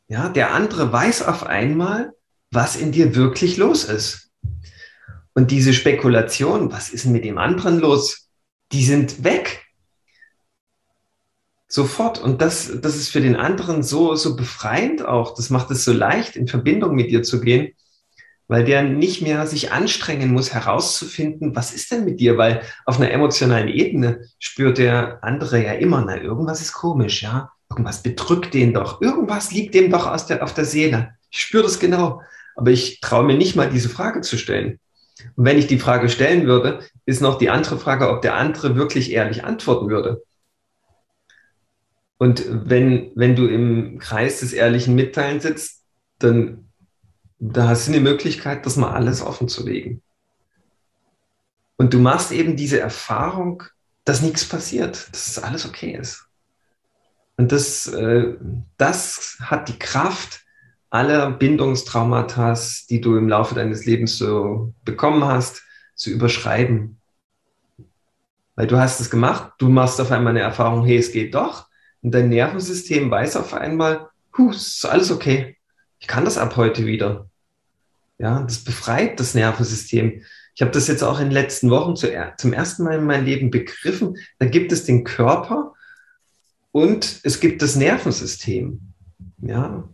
Ja, 0.08 0.30
der 0.30 0.54
andere 0.54 0.92
weiß 0.92 1.24
auf 1.24 1.46
einmal, 1.46 2.14
was 2.52 2.76
in 2.76 2.92
dir 2.92 3.16
wirklich 3.16 3.58
los 3.58 3.86
ist. 3.86 4.32
Und 5.34 5.52
diese 5.52 5.74
Spekulation, 5.74 6.72
was 6.72 6.90
ist 6.90 7.06
denn 7.06 7.12
mit 7.12 7.26
dem 7.26 7.38
anderen 7.38 7.80
los, 7.80 8.30
die 8.72 8.84
sind 8.84 9.24
weg. 9.24 9.66
Sofort. 11.68 12.20
Und 12.20 12.42
das, 12.42 12.72
das 12.82 12.96
ist 12.96 13.10
für 13.10 13.22
den 13.22 13.36
anderen 13.36 13.82
so, 13.82 14.16
so 14.16 14.36
befreiend 14.36 15.04
auch. 15.04 15.36
Das 15.36 15.50
macht 15.50 15.72
es 15.72 15.84
so 15.84 15.94
leicht, 15.94 16.36
in 16.36 16.48
Verbindung 16.48 16.94
mit 16.94 17.10
dir 17.10 17.24
zu 17.24 17.42
gehen, 17.42 17.74
weil 18.48 18.66
der 18.66 18.84
nicht 18.84 19.22
mehr 19.22 19.48
sich 19.48 19.72
anstrengen 19.72 20.32
muss, 20.32 20.54
herauszufinden, 20.54 21.56
was 21.56 21.74
ist 21.74 21.92
denn 21.92 22.06
mit 22.06 22.20
dir? 22.20 22.38
Weil 22.38 22.62
auf 22.86 23.00
einer 23.00 23.12
emotionalen 23.12 23.68
Ebene 23.68 24.22
spürt 24.40 24.78
der 24.78 25.24
andere 25.24 25.64
ja 25.64 25.74
immer, 25.74 26.04
na, 26.06 26.22
irgendwas 26.22 26.62
ist 26.62 26.74
komisch, 26.74 27.24
ja. 27.24 27.52
Irgendwas 27.70 28.04
bedrückt 28.04 28.54
den 28.54 28.74
doch. 28.74 29.02
Irgendwas 29.02 29.52
liegt 29.52 29.74
dem 29.74 29.90
doch 29.90 30.06
aus 30.06 30.28
der, 30.28 30.44
auf 30.44 30.54
der 30.54 30.66
Seele. 30.66 31.16
Ich 31.32 31.40
spüre 31.40 31.64
das 31.64 31.80
genau. 31.80 32.22
Aber 32.56 32.70
ich 32.70 33.02
traue 33.02 33.24
mir 33.26 33.36
nicht 33.36 33.56
mal, 33.56 33.70
diese 33.70 33.90
Frage 33.90 34.22
zu 34.22 34.38
stellen. 34.38 34.80
Und 35.36 35.46
wenn 35.46 35.58
ich 35.58 35.66
die 35.66 35.80
Frage 35.80 36.10
stellen 36.10 36.46
würde, 36.46 36.82
ist 37.06 37.22
noch 37.22 37.38
die 37.38 37.50
andere 37.50 37.80
Frage, 37.80 38.10
ob 38.10 38.22
der 38.22 38.36
andere 38.36 38.76
wirklich 38.76 39.12
ehrlich 39.12 39.44
antworten 39.44 39.90
würde. 39.90 40.22
Und 42.18 42.46
wenn, 42.48 43.12
wenn 43.16 43.36
du 43.36 43.48
im 43.48 43.98
Kreis 43.98 44.42
des 44.42 44.54
ehrlichen 44.54 44.96
Mitteilen 44.96 45.40
sitzt, 45.40 45.84
dann 46.20 46.70
da 47.52 47.68
hast 47.68 47.88
du 47.88 47.92
eine 47.92 48.02
Möglichkeit, 48.02 48.66
das 48.66 48.78
mal 48.78 48.94
alles 48.94 49.22
offen 49.22 49.50
zu 49.50 49.66
legen. 49.66 50.02
Und 51.76 51.94
du 51.94 52.00
machst 52.00 52.32
eben 52.32 52.56
diese 52.56 52.80
Erfahrung, 52.80 53.64
dass 54.06 54.22
nichts 54.22 54.48
passiert, 54.48 55.10
dass 55.12 55.40
alles 55.40 55.66
okay 55.66 55.92
ist. 55.92 56.26
Und 57.36 57.52
das, 57.52 57.88
äh, 57.88 58.36
das 58.78 59.38
hat 59.42 59.68
die 59.68 59.78
Kraft, 59.78 60.42
aller 60.90 61.32
Bindungstraumata, 61.32 62.56
die 62.90 63.02
du 63.02 63.18
im 63.18 63.28
Laufe 63.28 63.56
deines 63.56 63.86
Lebens 63.86 64.18
so 64.18 64.74
bekommen 64.86 65.26
hast, 65.26 65.64
zu 65.96 66.12
überschreiben. 66.12 67.02
Weil 68.56 68.68
du 68.68 68.78
hast 68.78 69.00
es 69.00 69.10
gemacht, 69.10 69.54
du 69.58 69.70
machst 69.70 70.00
auf 70.00 70.12
einmal 70.12 70.32
eine 70.32 70.42
Erfahrung, 70.42 70.86
hey, 70.86 70.98
es 70.98 71.12
geht 71.12 71.34
doch. 71.34 71.68
Und 72.04 72.12
dein 72.12 72.30
Nervensystem 72.30 73.10
weiß 73.10 73.38
auf 73.38 73.54
einmal, 73.56 74.10
huh, 74.38 74.52
ist 74.52 74.86
alles 74.86 75.12
okay. 75.12 75.58
Ich 75.98 76.08
kann 76.08 76.26
das 76.26 76.38
ab 76.38 76.56
heute 76.58 76.86
wieder. 76.86 77.28
Ja, 78.18 78.42
das 78.44 78.64
befreit 78.64 79.20
das 79.20 79.34
Nervensystem. 79.34 80.22
Ich 80.56 80.62
habe 80.62 80.72
das 80.72 80.88
jetzt 80.88 81.04
auch 81.04 81.20
in 81.20 81.26
den 81.26 81.34
letzten 81.34 81.70
Wochen 81.70 81.96
zum 81.96 82.54
ersten 82.54 82.84
Mal 82.84 83.00
in 83.00 83.06
meinem 83.06 83.26
Leben 83.26 83.52
begriffen. 83.52 84.18
Da 84.40 84.46
gibt 84.46 84.72
es 84.72 84.86
den 84.86 85.04
Körper 85.04 85.74
und 86.72 87.20
es 87.24 87.40
gibt 87.40 87.62
das 87.62 87.76
Nervensystem. 87.76 88.80
Ja, 89.42 89.90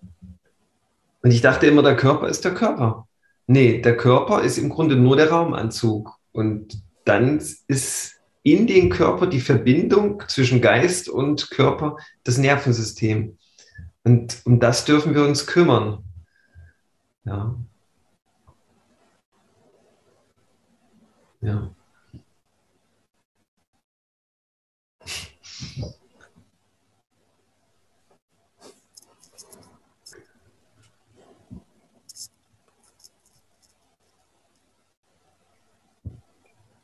und 1.22 1.32
ich 1.32 1.42
dachte 1.42 1.68
immer, 1.68 1.84
der 1.84 1.96
Körper 1.96 2.28
ist 2.28 2.46
der 2.46 2.54
Körper. 2.54 3.08
Nee, 3.48 3.82
der 3.82 3.98
Körper 3.98 4.42
ist 4.42 4.58
im 4.58 4.70
Grunde 4.70 4.96
nur 4.96 5.16
der 5.16 5.32
Raumanzug. 5.32 6.16
Und 6.32 6.82
dann 7.06 7.42
ist 7.68 8.16
in 8.44 8.68
den 8.68 8.90
Körper 8.90 9.28
die 9.28 9.42
Verbindung 9.42 10.24
zwischen 10.28 10.62
Geist 10.62 11.10
und 11.10 11.52
Körper 11.52 11.98
das 12.24 12.38
Nervensystem. 12.38 13.38
Und 14.04 14.42
um 14.46 14.60
das 14.60 14.86
dürfen 14.86 15.14
wir 15.14 15.24
uns 15.26 15.46
kümmern. 15.46 16.04
Ja. 17.26 17.56
Ja. 21.42 21.70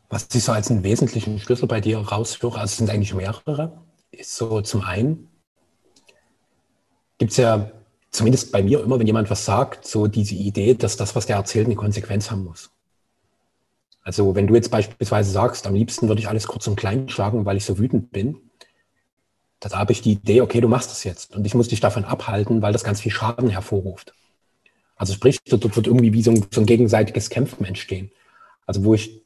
Was 0.10 0.27
ich 0.34 0.43
so 0.43 0.51
als 0.53 0.71
einen 0.71 0.84
wesentlichen 0.84 1.39
Schlüssel 1.39 1.67
bei 1.67 1.82
dir 1.82 1.99
raushöre, 1.99 2.60
also 2.60 2.71
es 2.71 2.77
sind 2.77 2.89
eigentlich 2.89 3.13
mehrere, 3.13 3.84
ist 4.12 4.36
so 4.36 4.62
zum 4.62 4.82
einen, 4.82 5.29
gibt 7.17 7.32
es 7.32 7.38
ja 7.38 7.71
zumindest 8.12 8.51
bei 8.51 8.63
mir 8.63 8.82
immer, 8.82 8.99
wenn 8.99 9.08
jemand 9.08 9.29
was 9.29 9.45
sagt, 9.45 9.86
so 9.86 10.08
diese 10.08 10.36
Idee, 10.36 10.73
dass 10.75 10.95
das, 10.97 11.15
was 11.15 11.25
der 11.25 11.36
erzählt, 11.38 11.65
eine 11.65 11.75
Konsequenz 11.75 12.32
haben 12.32 12.45
muss. 12.45 12.74
Also 14.05 14.35
wenn 14.35 14.47
du 14.47 14.55
jetzt 14.55 14.71
beispielsweise 14.71 15.31
sagst, 15.31 15.67
am 15.67 15.75
liebsten 15.75 16.07
würde 16.07 16.21
ich 16.21 16.29
alles 16.29 16.47
kurz 16.47 16.67
und 16.67 16.77
klein 16.77 17.09
schlagen, 17.09 17.45
weil 17.45 17.57
ich 17.57 17.65
so 17.65 17.77
wütend 17.77 18.11
bin, 18.11 18.37
da 19.59 19.71
habe 19.71 19.91
ich 19.91 20.01
die 20.01 20.13
Idee, 20.13 20.41
okay, 20.41 20.61
du 20.61 20.67
machst 20.67 20.91
das 20.91 21.03
jetzt 21.03 21.35
und 21.35 21.45
ich 21.45 21.55
muss 21.55 21.67
dich 21.67 21.79
davon 21.79 22.05
abhalten, 22.05 22.61
weil 22.61 22.71
das 22.71 22.83
ganz 22.83 23.01
viel 23.01 23.11
Schaden 23.11 23.49
hervorruft. 23.49 24.13
Also 24.95 25.13
sprich, 25.13 25.39
dort 25.43 25.75
wird 25.75 25.87
irgendwie 25.87 26.13
wie 26.13 26.21
so 26.21 26.31
ein, 26.31 26.45
so 26.51 26.61
ein 26.61 26.67
gegenseitiges 26.67 27.29
Kämpfen 27.29 27.65
entstehen. 27.65 28.11
Also 28.65 28.85
wo 28.85 28.93
ich 28.93 29.25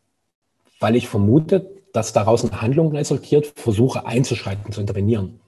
weil 0.79 0.95
ich 0.95 1.07
vermute, 1.07 1.69
dass 1.93 2.13
daraus 2.13 2.43
eine 2.43 2.61
Handlung 2.61 2.95
resultiert, 2.95 3.51
versuche 3.55 4.05
einzuschreiten, 4.05 4.71
zu 4.71 4.81
intervenieren. 4.81 5.39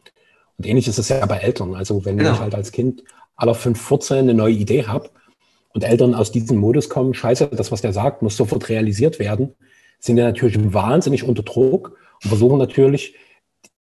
Und 0.58 0.66
ähnlich 0.66 0.88
ist 0.88 1.00
es 1.00 1.10
ja 1.10 1.26
bei 1.26 1.38
Eltern. 1.38 1.76
Also 1.76 2.06
wenn 2.06 2.18
genau. 2.18 2.34
ich 2.34 2.40
halt 2.40 2.54
als 2.54 2.72
Kind 2.72 3.04
aller 3.36 3.56
fünf 3.56 3.82
14 3.82 4.18
eine 4.18 4.34
neue 4.34 4.54
Idee 4.54 4.86
habe 4.86 5.10
und 5.74 5.84
Eltern 5.84 6.16
aus 6.16 6.32
diesem 6.32 6.58
Modus 6.58 6.90
kommen, 6.90 7.14
scheiße, 7.14 7.48
das, 7.48 7.72
was 7.72 7.82
der 7.82 7.94
sagt, 7.94 8.22
muss 8.22 8.38
sofort 8.38 8.70
realisiert 8.70 9.20
werden, 9.20 9.56
sind 10.00 10.18
ja 10.18 10.26
natürlich 10.26 10.58
wahnsinnig 10.74 11.24
unter 11.24 11.44
Druck 11.44 11.98
und 12.24 12.30
versuchen 12.30 12.58
natürlich 12.58 13.16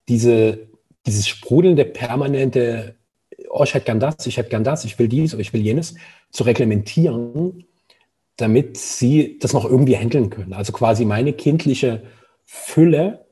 diese, 0.08 0.68
dieses 1.06 1.26
sprudelnde, 1.28 1.84
permanente, 1.84 2.96
oh, 3.48 3.64
ich 3.64 3.74
hätte 3.74 3.86
gern 3.86 4.00
das, 4.00 4.26
ich 4.26 4.36
hätte 4.36 4.50
gern 4.50 4.64
das, 4.64 4.84
ich 4.84 4.98
will 4.98 5.08
dies 5.08 5.34
ich 5.34 5.52
will 5.52 5.62
jenes, 5.62 5.94
zu 6.30 6.44
reglementieren 6.44 7.64
damit 8.40 8.76
sie 8.76 9.38
das 9.38 9.52
noch 9.52 9.64
irgendwie 9.64 9.96
handeln 9.96 10.30
können. 10.30 10.52
Also 10.52 10.72
quasi 10.72 11.04
meine 11.04 11.32
kindliche 11.32 12.02
Fülle 12.44 13.26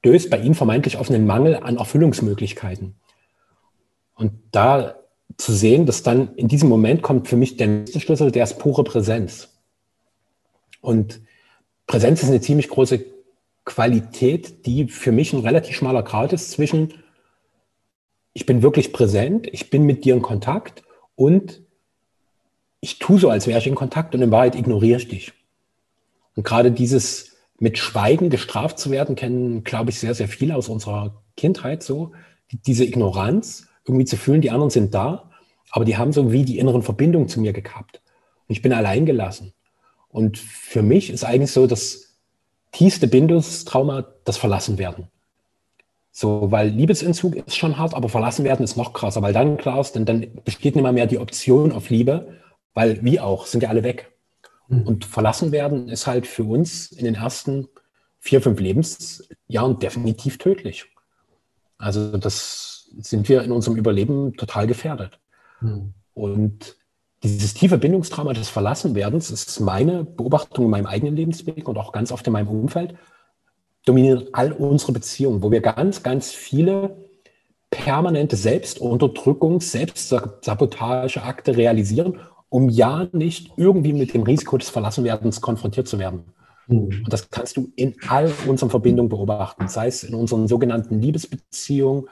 stößt 0.00 0.30
bei 0.30 0.38
ihnen 0.38 0.54
vermeintlich 0.54 0.96
auf 0.96 1.10
einen 1.10 1.26
Mangel 1.26 1.56
an 1.56 1.76
Erfüllungsmöglichkeiten. 1.76 2.96
Und 4.14 4.32
da 4.52 4.96
zu 5.36 5.52
sehen, 5.52 5.86
dass 5.86 6.02
dann 6.02 6.34
in 6.34 6.48
diesem 6.48 6.68
Moment 6.68 7.02
kommt 7.02 7.28
für 7.28 7.36
mich 7.36 7.56
der 7.56 7.68
nächste 7.68 8.00
Schlüssel, 8.00 8.30
der 8.30 8.44
ist 8.44 8.58
pure 8.58 8.84
Präsenz. 8.84 9.48
Und 10.80 11.20
Präsenz 11.86 12.22
ist 12.22 12.28
eine 12.28 12.40
ziemlich 12.40 12.68
große 12.68 13.04
Qualität, 13.64 14.66
die 14.66 14.88
für 14.88 15.12
mich 15.12 15.32
ein 15.32 15.40
relativ 15.40 15.76
schmaler 15.76 16.02
Grad 16.02 16.32
ist 16.32 16.50
zwischen, 16.50 16.94
ich 18.32 18.46
bin 18.46 18.62
wirklich 18.62 18.92
präsent, 18.92 19.48
ich 19.52 19.70
bin 19.70 19.84
mit 19.84 20.04
dir 20.04 20.14
in 20.14 20.22
Kontakt 20.22 20.82
und 21.16 21.62
ich 22.80 22.98
tue 22.98 23.18
so, 23.18 23.28
als 23.28 23.46
wäre 23.46 23.58
ich 23.58 23.66
in 23.66 23.74
Kontakt 23.74 24.14
und 24.14 24.22
in 24.22 24.30
Wahrheit 24.30 24.54
ignoriere 24.54 24.98
ich 24.98 25.08
dich. 25.08 25.32
Und 26.36 26.44
gerade 26.44 26.72
dieses 26.72 27.36
mit 27.58 27.76
Schweigen 27.76 28.30
gestraft 28.30 28.78
zu 28.78 28.90
werden, 28.90 29.16
kennen, 29.16 29.64
glaube 29.64 29.90
ich, 29.90 29.98
sehr, 29.98 30.14
sehr 30.14 30.28
viele 30.28 30.56
aus 30.56 30.68
unserer 30.68 31.22
Kindheit 31.36 31.82
so. 31.82 32.12
Diese 32.50 32.84
Ignoranz, 32.84 33.68
irgendwie 33.90 34.06
zu 34.06 34.16
fühlen, 34.16 34.40
die 34.40 34.50
anderen 34.50 34.70
sind 34.70 34.94
da, 34.94 35.30
aber 35.70 35.84
die 35.84 35.96
haben 35.96 36.12
so 36.12 36.32
wie 36.32 36.44
die 36.44 36.58
inneren 36.58 36.82
Verbindungen 36.82 37.28
zu 37.28 37.40
mir 37.40 37.52
gekappt. 37.52 38.00
Und 38.48 38.52
ich 38.52 38.62
bin 38.62 38.72
allein 38.72 39.06
gelassen. 39.06 39.52
Und 40.08 40.38
für 40.38 40.82
mich 40.82 41.10
ist 41.10 41.24
eigentlich 41.24 41.52
so 41.52 41.66
das 41.66 42.18
tiefste 42.72 43.06
Bindungstrauma 43.06 44.06
das 44.24 44.36
Verlassenwerden. 44.36 45.08
So, 46.12 46.50
weil 46.50 46.68
Liebesentzug 46.68 47.36
ist 47.36 47.56
schon 47.56 47.78
hart, 47.78 47.94
aber 47.94 48.08
Verlassenwerden 48.08 48.64
ist 48.64 48.76
noch 48.76 48.92
krasser, 48.92 49.22
weil 49.22 49.32
dann 49.32 49.56
klar 49.56 49.80
ist, 49.80 49.92
denn 49.92 50.04
dann 50.04 50.26
besteht 50.44 50.74
nicht 50.74 50.82
mehr, 50.82 50.92
mehr 50.92 51.06
die 51.06 51.18
Option 51.18 51.72
auf 51.72 51.88
Liebe, 51.90 52.36
weil 52.74 53.02
wie 53.04 53.20
auch, 53.20 53.46
sind 53.46 53.62
ja 53.62 53.68
alle 53.68 53.84
weg. 53.84 54.12
Mhm. 54.68 54.82
Und 54.82 55.04
verlassen 55.04 55.52
werden 55.52 55.88
ist 55.88 56.06
halt 56.06 56.26
für 56.26 56.44
uns 56.44 56.90
in 56.90 57.04
den 57.04 57.14
ersten 57.14 57.68
vier, 58.18 58.42
fünf 58.42 58.60
Lebensjahren 58.60 59.78
definitiv 59.78 60.38
tödlich. 60.38 60.86
Also 61.78 62.18
das 62.18 62.69
sind 62.98 63.28
wir 63.28 63.42
in 63.42 63.52
unserem 63.52 63.76
Überleben 63.76 64.34
total 64.36 64.66
gefährdet. 64.66 65.18
Mhm. 65.60 65.94
Und 66.14 66.76
dieses 67.22 67.54
tiefe 67.54 67.78
Bindungstrauma 67.78 68.32
des 68.32 68.48
Verlassenwerdens 68.48 69.30
ist 69.30 69.60
meine 69.60 70.04
Beobachtung 70.04 70.64
in 70.66 70.70
meinem 70.70 70.86
eigenen 70.86 71.16
Lebensweg 71.16 71.68
und 71.68 71.76
auch 71.76 71.92
ganz 71.92 72.12
oft 72.12 72.26
in 72.26 72.32
meinem 72.32 72.48
Umfeld, 72.48 72.94
dominiert 73.84 74.28
all 74.32 74.52
unsere 74.52 74.92
Beziehungen, 74.92 75.42
wo 75.42 75.50
wir 75.50 75.60
ganz, 75.60 76.02
ganz 76.02 76.32
viele 76.32 76.96
permanente 77.70 78.36
Selbstunterdrückung, 78.36 79.60
Selbstsabotageakte 79.60 81.56
realisieren 81.56 82.18
um 82.50 82.68
ja 82.68 83.08
nicht 83.12 83.52
irgendwie 83.56 83.94
mit 83.94 84.12
dem 84.12 84.24
Risiko 84.24 84.58
des 84.58 84.68
Verlassenwerdens 84.68 85.40
konfrontiert 85.40 85.88
zu 85.88 85.98
werden. 85.98 86.24
Mhm. 86.66 87.02
Und 87.04 87.12
das 87.12 87.30
kannst 87.30 87.56
du 87.56 87.72
in 87.76 87.94
all 88.08 88.30
unseren 88.46 88.68
Verbindungen 88.68 89.08
beobachten, 89.08 89.68
sei 89.68 89.86
es 89.86 90.02
in 90.04 90.14
unseren 90.14 90.46
sogenannten 90.48 91.00
Liebesbeziehungen, 91.00 92.08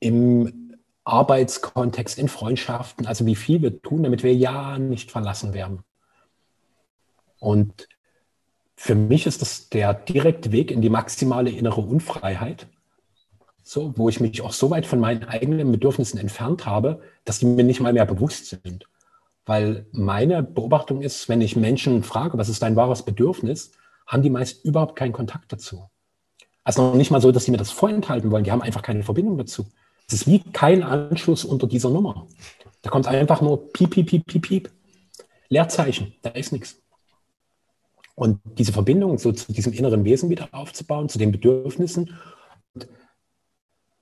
im 0.00 0.76
Arbeitskontext, 1.04 2.18
in 2.18 2.28
Freundschaften, 2.28 3.06
also 3.06 3.26
wie 3.26 3.36
viel 3.36 3.62
wir 3.62 3.80
tun, 3.82 4.02
damit 4.02 4.22
wir 4.22 4.34
ja 4.34 4.78
nicht 4.78 5.10
verlassen 5.10 5.54
werden. 5.54 5.80
Und 7.38 7.88
für 8.76 8.94
mich 8.94 9.26
ist 9.26 9.42
das 9.42 9.68
der 9.68 9.94
direkte 9.94 10.52
Weg 10.52 10.70
in 10.70 10.80
die 10.82 10.90
maximale 10.90 11.50
innere 11.50 11.80
Unfreiheit. 11.82 12.66
so, 13.62 13.92
wo 13.96 14.08
ich 14.08 14.20
mich 14.20 14.42
auch 14.42 14.52
so 14.52 14.70
weit 14.70 14.86
von 14.86 15.00
meinen 15.00 15.24
eigenen 15.24 15.70
Bedürfnissen 15.70 16.18
entfernt 16.18 16.66
habe, 16.66 17.02
dass 17.24 17.38
die 17.38 17.46
mir 17.46 17.62
nicht 17.62 17.80
mal 17.80 17.92
mehr 17.92 18.06
bewusst 18.06 18.46
sind. 18.46 18.86
Weil 19.46 19.86
meine 19.92 20.42
Beobachtung 20.42 21.02
ist, 21.02 21.28
wenn 21.28 21.40
ich 21.40 21.56
Menschen 21.56 22.02
frage, 22.02 22.36
was 22.38 22.48
ist 22.48 22.62
dein 22.62 22.76
wahres 22.76 23.04
Bedürfnis, 23.04 23.72
haben 24.06 24.22
die 24.22 24.30
meist 24.30 24.64
überhaupt 24.64 24.96
keinen 24.96 25.12
Kontakt 25.12 25.52
dazu. 25.52 25.88
Also 26.64 26.82
noch 26.82 26.94
nicht 26.94 27.10
mal 27.10 27.20
so, 27.20 27.32
dass 27.32 27.44
sie 27.44 27.52
mir 27.52 27.58
das 27.58 27.70
vorenthalten 27.70 28.30
wollen, 28.30 28.44
die 28.44 28.50
haben 28.50 28.62
einfach 28.62 28.82
keine 28.82 29.02
Verbindung 29.02 29.38
dazu. 29.38 29.66
Es 30.10 30.22
ist 30.22 30.26
wie 30.26 30.40
kein 30.40 30.82
Anschluss 30.82 31.44
unter 31.44 31.66
dieser 31.66 31.90
Nummer. 31.90 32.26
Da 32.82 32.90
kommt 32.90 33.06
einfach 33.06 33.40
nur 33.40 33.72
piep, 33.72 33.90
piep, 33.90 34.08
piep, 34.08 34.26
piep, 34.26 34.42
piep. 34.42 34.70
Leerzeichen, 35.48 36.14
da 36.22 36.30
ist 36.30 36.52
nichts. 36.52 36.80
Und 38.16 38.40
diese 38.58 38.72
Verbindung 38.72 39.18
so 39.18 39.32
zu 39.32 39.52
diesem 39.52 39.72
inneren 39.72 40.04
Wesen 40.04 40.30
wieder 40.30 40.48
aufzubauen, 40.52 41.08
zu 41.08 41.18
den 41.18 41.32
Bedürfnissen 41.32 42.10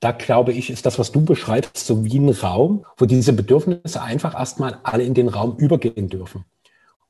da 0.01 0.13
glaube 0.13 0.53
ich, 0.53 0.71
ist 0.71 0.87
das, 0.87 0.99
was 0.99 1.13
du 1.13 1.25
beschreibst, 1.25 1.87
so 1.87 2.05
wie 2.05 2.19
ein 2.19 2.29
Raum, 2.29 2.85
wo 2.97 3.05
diese 3.05 3.33
Bedürfnisse 3.33 4.01
einfach 4.01 4.35
erstmal 4.35 4.79
alle 4.85 5.03
in 5.03 5.15
den 5.15 5.29
Raum 5.29 5.57
übergehen 5.57 6.09
dürfen. 6.09 6.45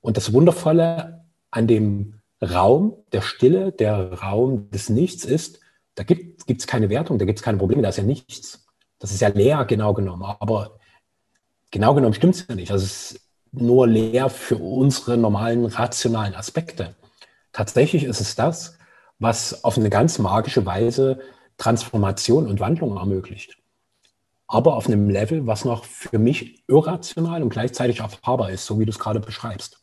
Und 0.01 0.17
das 0.17 0.33
Wundervolle 0.33 1.25
an 1.51 1.67
dem 1.67 2.15
Raum 2.41 2.97
der 3.13 3.21
Stille, 3.21 3.73
der 3.73 4.13
Raum 4.15 4.71
des 4.71 4.89
Nichts 4.89 5.25
ist, 5.25 5.61
da 5.97 6.05
gibt 6.05 6.49
es 6.49 6.67
keine 6.67 6.89
Wertung, 6.89 7.19
da 7.19 7.25
gibt 7.25 7.39
es 7.41 7.43
keine 7.43 7.59
Probleme, 7.59 7.83
da 7.83 7.89
ist 7.89 7.99
ja 7.99 8.05
nichts. 8.05 8.68
Das 8.99 9.13
ist 9.13 9.21
ja 9.21 9.29
leer, 9.29 9.65
genau 9.65 9.95
genommen. 9.95 10.25
Aber 10.25 10.79
genau 11.71 11.95
genommen 11.95 12.15
stimmt 12.15 12.35
es 12.35 12.47
ja 12.49 12.55
nicht. 12.55 12.71
Das 12.71 12.83
ist 12.83 13.21
nur 13.53 13.87
leer 13.87 14.29
für 14.29 14.57
unsere 14.57 15.17
normalen 15.17 15.65
rationalen 15.67 16.35
Aspekte. 16.35 16.95
Tatsächlich 17.53 18.05
ist 18.05 18.21
es 18.21 18.35
das, 18.35 18.79
was 19.19 19.65
auf 19.65 19.79
eine 19.79 19.91
ganz 19.91 20.19
magische 20.19 20.67
Weise 20.67 21.21
Transformation 21.57 22.47
und 22.47 22.61
Wandlung 22.61 22.97
ermöglicht. 22.97 23.59
Aber 24.47 24.77
auf 24.77 24.87
einem 24.87 25.11
Level, 25.11 25.47
was 25.47 25.65
noch 25.65 25.85
für 25.85 26.19
mich 26.19 26.65
irrational 26.69 27.43
und 27.43 27.51
gleichzeitig 27.51 28.01
erfahrbar 28.01 28.51
ist, 28.51 28.65
so 28.65 28.79
wie 28.79 28.85
du 28.85 28.91
es 28.91 28.99
gerade 28.99 29.21
beschreibst. 29.21 29.81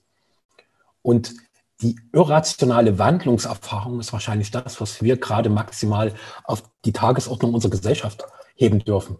Und 1.01 1.35
die 1.81 1.99
irrationale 2.13 2.97
Wandlungserfahrung 2.97 3.99
ist 3.99 4.13
wahrscheinlich 4.13 4.49
das, 4.49 4.79
was 4.79 5.01
wir 5.01 5.17
gerade 5.17 5.49
maximal 5.49 6.13
auf 6.45 6.63
die 6.85 6.93
Tagesordnung 6.93 7.53
unserer 7.53 7.71
Gesellschaft 7.71 8.23
heben 8.55 8.79
dürfen. 8.79 9.17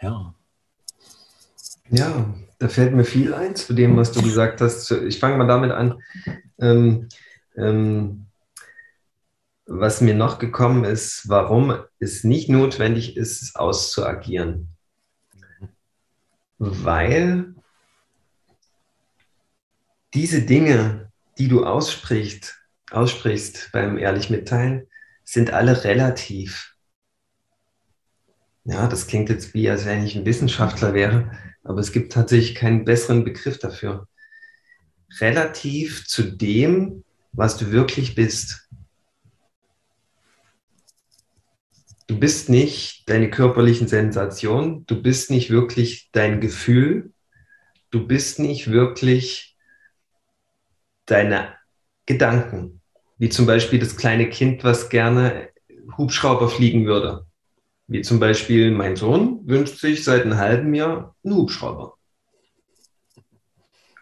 Ja. 0.00 0.34
Ja, 1.90 2.34
da 2.58 2.68
fällt 2.68 2.92
mir 2.92 3.04
viel 3.04 3.34
ein 3.34 3.56
zu 3.56 3.72
dem, 3.72 3.96
was 3.96 4.12
du 4.12 4.22
gesagt 4.22 4.60
hast. 4.60 4.90
Ich 4.90 5.18
fange 5.18 5.36
mal 5.36 5.46
damit 5.46 5.72
an. 5.72 6.02
Ähm, 6.58 7.08
ähm, 7.56 8.26
was 9.66 10.00
mir 10.00 10.14
noch 10.14 10.38
gekommen 10.38 10.84
ist, 10.84 11.28
warum 11.28 11.74
es 12.00 12.24
nicht 12.24 12.48
notwendig 12.48 13.16
ist, 13.16 13.54
auszuagieren. 13.56 14.76
Weil 16.58 17.54
diese 20.12 20.42
Dinge, 20.42 21.12
die 21.38 21.48
du 21.48 21.64
aussprichst, 21.64 22.58
aussprichst 22.90 23.70
beim 23.72 23.96
ehrlich 23.96 24.28
mitteilen, 24.28 24.88
sind 25.24 25.52
alle 25.52 25.84
relativ. 25.84 26.69
Ja, 28.64 28.86
das 28.86 29.06
klingt 29.06 29.30
jetzt 29.30 29.54
wie, 29.54 29.70
als 29.70 29.86
wenn 29.86 30.04
ich 30.04 30.16
ein 30.16 30.26
Wissenschaftler 30.26 30.92
wäre, 30.92 31.30
aber 31.64 31.80
es 31.80 31.92
gibt 31.92 32.12
tatsächlich 32.12 32.54
keinen 32.54 32.84
besseren 32.84 33.24
Begriff 33.24 33.58
dafür. 33.58 34.06
Relativ 35.18 36.06
zu 36.06 36.22
dem, 36.22 37.04
was 37.32 37.56
du 37.56 37.72
wirklich 37.72 38.14
bist. 38.14 38.68
Du 42.06 42.18
bist 42.18 42.48
nicht 42.48 43.08
deine 43.08 43.30
körperlichen 43.30 43.88
Sensationen, 43.88 44.84
du 44.86 45.00
bist 45.00 45.30
nicht 45.30 45.50
wirklich 45.50 46.10
dein 46.12 46.40
Gefühl, 46.40 47.12
du 47.90 48.06
bist 48.06 48.38
nicht 48.40 48.70
wirklich 48.70 49.56
deine 51.06 51.54
Gedanken, 52.06 52.80
wie 53.18 53.28
zum 53.28 53.46
Beispiel 53.46 53.78
das 53.78 53.96
kleine 53.96 54.28
Kind, 54.28 54.64
was 54.64 54.90
gerne 54.90 55.50
Hubschrauber 55.96 56.48
fliegen 56.48 56.86
würde. 56.86 57.26
Wie 57.90 58.00
zum 58.00 58.20
Beispiel 58.20 58.70
mein 58.70 58.96
Sohn 58.96 59.40
wünscht 59.46 59.78
sich 59.78 60.02
seit 60.04 60.22
einem 60.22 60.38
halben 60.38 60.72
Jahr 60.72 61.14
einen 61.22 61.34
Hubschrauber. 61.34 61.98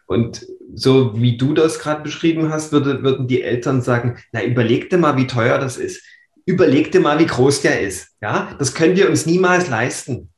Und 0.06 0.46
so 0.72 1.20
wie 1.20 1.36
du 1.36 1.54
das 1.54 1.80
gerade 1.80 2.02
beschrieben 2.02 2.50
hast, 2.50 2.70
würde, 2.70 3.02
würden 3.02 3.26
die 3.26 3.42
Eltern 3.42 3.82
sagen, 3.82 4.18
na 4.30 4.44
überleg 4.44 4.88
dir 4.90 4.98
mal, 4.98 5.16
wie 5.16 5.26
teuer 5.26 5.58
das 5.58 5.76
ist 5.76 6.02
überleg 6.48 6.90
dir 6.90 7.00
mal, 7.00 7.18
wie 7.18 7.26
groß 7.26 7.60
der 7.60 7.82
ist. 7.82 8.08
Ja, 8.22 8.54
das 8.58 8.72
können 8.72 8.96
wir 8.96 9.10
uns 9.10 9.26
niemals 9.26 9.68
leisten. 9.68 10.30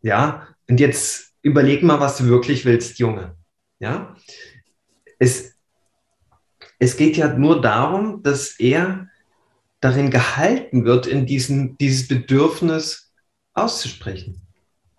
Ja, 0.00 0.48
und 0.66 0.80
jetzt 0.80 1.34
überleg 1.42 1.82
mal, 1.82 2.00
was 2.00 2.16
du 2.16 2.24
wirklich 2.24 2.64
willst, 2.64 2.98
Junge. 2.98 3.36
Ja, 3.78 4.16
es, 5.18 5.56
es 6.78 6.96
geht 6.96 7.18
ja 7.18 7.36
nur 7.36 7.60
darum, 7.60 8.22
dass 8.22 8.58
er 8.58 9.08
darin 9.80 10.10
gehalten 10.10 10.84
wird, 10.84 11.06
in 11.06 11.26
diesem, 11.26 11.76
dieses 11.78 12.08
Bedürfnis 12.08 13.12
auszusprechen. 13.54 14.42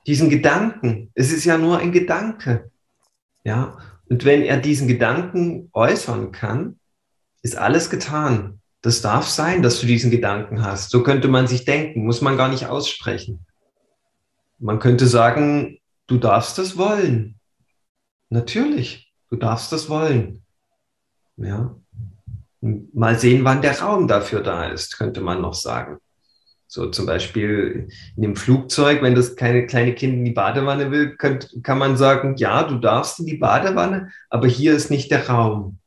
Diesen 0.07 0.29
Gedanken. 0.29 1.11
Es 1.13 1.31
ist 1.31 1.45
ja 1.45 1.57
nur 1.57 1.79
ein 1.79 1.91
Gedanke. 1.91 2.71
Ja, 3.43 3.77
und 4.09 4.25
wenn 4.25 4.41
er 4.41 4.57
diesen 4.57 4.87
Gedanken 4.87 5.69
äußern 5.73 6.31
kann, 6.31 6.79
ist 7.41 7.57
alles 7.57 7.89
getan. 7.89 8.59
Das 8.81 9.01
darf 9.01 9.27
sein, 9.27 9.61
dass 9.61 9.81
du 9.81 9.87
diesen 9.87 10.09
Gedanken 10.09 10.63
hast. 10.63 10.89
So 10.89 11.03
könnte 11.03 11.27
man 11.27 11.47
sich 11.47 11.65
denken, 11.65 12.05
muss 12.05 12.21
man 12.21 12.37
gar 12.37 12.49
nicht 12.49 12.67
aussprechen. 12.67 13.45
Man 14.57 14.79
könnte 14.79 15.07
sagen, 15.07 15.79
du 16.07 16.17
darfst 16.17 16.57
das 16.57 16.77
wollen. 16.77 17.39
Natürlich, 18.29 19.13
du 19.29 19.35
darfst 19.35 19.71
das 19.71 19.89
wollen. 19.89 20.43
Ja. 21.37 21.75
Mal 22.61 23.17
sehen, 23.17 23.45
wann 23.45 23.61
der 23.61 23.79
Raum 23.79 24.07
dafür 24.07 24.41
da 24.41 24.65
ist, 24.65 24.97
könnte 24.97 25.21
man 25.21 25.41
noch 25.41 25.53
sagen. 25.53 25.99
So 26.67 26.89
zum 26.91 27.07
Beispiel 27.07 27.87
in 28.15 28.21
dem 28.21 28.35
Flugzeug, 28.35 29.01
wenn 29.01 29.15
das 29.15 29.35
keine 29.35 29.65
kleine 29.65 29.95
Kind 29.95 30.13
in 30.13 30.25
die 30.25 30.31
Badewanne 30.31 30.91
will, 30.91 31.15
könnt, 31.15 31.63
kann 31.63 31.79
man 31.79 31.97
sagen, 31.97 32.35
ja, 32.35 32.63
du 32.63 32.77
darfst 32.77 33.19
in 33.19 33.25
die 33.25 33.37
Badewanne, 33.37 34.11
aber 34.29 34.47
hier 34.47 34.75
ist 34.75 34.91
nicht 34.91 35.09
der 35.09 35.29
Raum. 35.29 35.79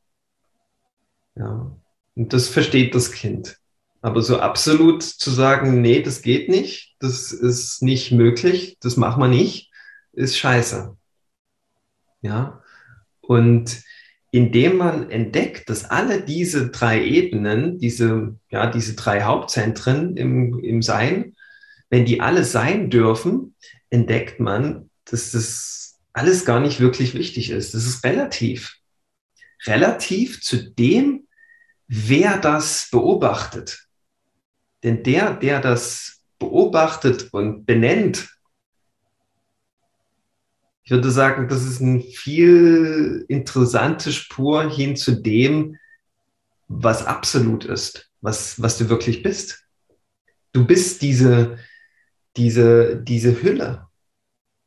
Ja. 1.35 1.71
Und 2.15 2.33
das 2.33 2.49
versteht 2.49 2.95
das 2.95 3.11
Kind. 3.11 3.57
Aber 4.01 4.21
so 4.21 4.39
absolut 4.39 5.03
zu 5.03 5.31
sagen, 5.31 5.81
nee, 5.81 6.01
das 6.01 6.21
geht 6.21 6.49
nicht, 6.49 6.97
das 6.99 7.31
ist 7.31 7.81
nicht 7.81 8.11
möglich, 8.11 8.77
das 8.81 8.97
machen 8.97 9.21
wir 9.21 9.29
nicht, 9.29 9.71
ist 10.11 10.37
scheiße. 10.37 10.97
Ja. 12.21 12.61
Und 13.21 13.81
indem 14.33 14.77
man 14.77 15.11
entdeckt, 15.11 15.69
dass 15.69 15.85
alle 15.85 16.19
diese 16.23 16.71
drei 16.71 17.05
Ebenen, 17.05 17.77
diese, 17.77 18.35
ja, 18.49 18.65
diese 18.65 18.95
drei 18.95 19.21
Hauptzentren 19.21 20.17
im, 20.17 20.57
im 20.57 20.81
Sein, 20.81 21.35
wenn 21.91 22.05
die 22.05 22.19
alle 22.19 22.43
sein 22.43 22.89
dürfen, 22.89 23.53
entdeckt 23.91 24.39
man, 24.39 24.89
dass 25.05 25.33
das 25.33 25.99
alles 26.13 26.45
gar 26.45 26.59
nicht 26.59 26.79
wirklich 26.79 27.13
wichtig 27.13 27.51
ist. 27.51 27.75
Das 27.75 27.85
ist 27.85 28.03
relativ. 28.03 28.77
Relativ 29.67 30.41
zu 30.41 30.71
dem, 30.71 31.27
wer 31.87 32.39
das 32.39 32.89
beobachtet. 32.91 33.85
Denn 34.81 35.03
der, 35.03 35.35
der 35.35 35.61
das 35.61 36.23
beobachtet 36.39 37.31
und 37.33 37.67
benennt, 37.67 38.32
ich 40.83 40.91
würde 40.91 41.11
sagen, 41.11 41.47
das 41.47 41.63
ist 41.63 41.81
eine 41.81 42.01
viel 42.01 43.25
interessante 43.29 44.11
Spur 44.11 44.69
hin 44.69 44.95
zu 44.95 45.21
dem, 45.21 45.77
was 46.67 47.05
absolut 47.05 47.65
ist, 47.65 48.11
was, 48.21 48.61
was 48.61 48.77
du 48.77 48.89
wirklich 48.89 49.23
bist. 49.23 49.65
Du 50.51 50.65
bist 50.65 51.01
diese, 51.01 51.57
diese, 52.35 52.97
diese 52.97 53.41
Hülle, 53.41 53.87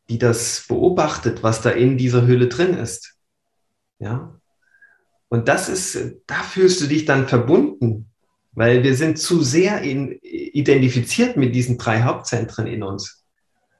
die 0.09 0.19
das 0.19 0.65
beobachtet, 0.69 1.43
was 1.43 1.61
da 1.61 1.71
in 1.71 1.99
dieser 1.99 2.27
Hülle 2.27 2.49
drin 2.49 2.75
ist. 2.75 3.15
Ja, 3.99 4.41
und 5.29 5.49
das 5.49 5.69
ist, 5.69 6.17
da 6.27 6.43
fühlst 6.43 6.81
du 6.81 6.87
dich 6.87 7.05
dann 7.05 7.29
verbunden, 7.29 8.11
weil 8.53 8.83
wir 8.83 8.95
sind 8.95 9.19
zu 9.19 9.43
sehr 9.43 9.83
in, 9.83 10.19
identifiziert 10.23 11.37
mit 11.37 11.55
diesen 11.55 11.79
drei 11.79 12.03
Hauptzentren 12.03 12.67
in 12.67 12.83
uns. 12.83 13.26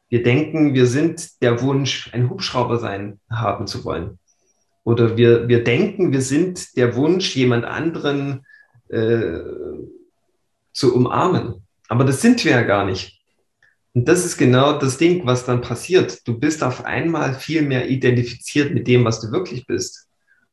Wir 0.09 0.23
denken, 0.23 0.75
wir 0.75 0.87
sind 0.87 1.43
der 1.43 1.63
Wunsch, 1.63 2.11
ein 2.13 2.31
Hubschrauber 2.31 2.79
sein 2.79 3.21
haben 3.31 3.67
zu 3.67 3.85
wollen. 3.85 4.19
Oder 4.85 5.17
wir, 5.17 5.49
wir 5.49 5.65
denken, 5.65 6.13
wir 6.13 6.21
sind 6.21 6.77
der 6.77 6.95
Wunsch, 6.95 7.35
jemand 7.35 7.65
anderen 7.65 8.47
äh, 8.89 9.41
zu 10.73 10.95
umarmen. 10.95 11.67
Aber 11.89 12.05
das 12.05 12.21
sind 12.21 12.45
wir 12.45 12.53
ja 12.53 12.63
gar 12.63 12.85
nicht. 12.85 13.21
Und 13.95 14.07
das 14.07 14.25
ist 14.25 14.37
genau 14.37 14.79
das 14.79 14.99
Ding, 14.99 15.25
was 15.25 15.47
dann 15.47 15.63
passiert. 15.63 16.29
Du 16.29 16.39
bist 16.39 16.63
auf 16.63 16.85
einmal 16.85 17.35
viel 17.35 17.63
mehr 17.63 17.89
identifiziert 17.89 18.75
mit 18.75 18.87
dem, 18.87 19.05
was 19.05 19.21
du 19.21 19.33
wirklich 19.33 19.67
bist. 19.67 20.07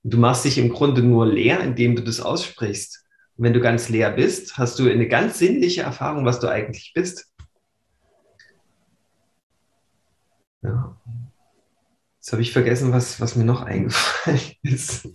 Du 0.03 0.17
machst 0.17 0.45
dich 0.45 0.57
im 0.57 0.69
Grunde 0.69 1.03
nur 1.03 1.25
leer, 1.25 1.59
indem 1.59 1.95
du 1.95 2.01
das 2.01 2.21
aussprichst. 2.21 3.03
Und 3.35 3.43
wenn 3.43 3.53
du 3.53 3.59
ganz 3.59 3.89
leer 3.89 4.11
bist, 4.11 4.57
hast 4.57 4.79
du 4.79 4.89
eine 4.89 5.07
ganz 5.07 5.39
sinnliche 5.39 5.81
Erfahrung, 5.81 6.25
was 6.25 6.39
du 6.39 6.47
eigentlich 6.47 6.93
bist. 6.95 7.32
Ja. 10.63 10.97
Jetzt 12.17 12.31
habe 12.31 12.41
ich 12.41 12.53
vergessen, 12.53 12.91
was, 12.93 13.19
was 13.19 13.35
mir 13.35 13.43
noch 13.43 13.61
eingefallen 13.63 14.39
ist. 14.63 15.09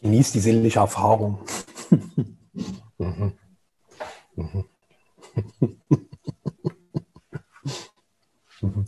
Genieß 0.00 0.32
die 0.32 0.40
sinnliche 0.40 0.78
Erfahrung. 0.80 1.44
mhm. 2.98 3.34
Mhm. 4.34 4.64
mhm. 8.62 8.86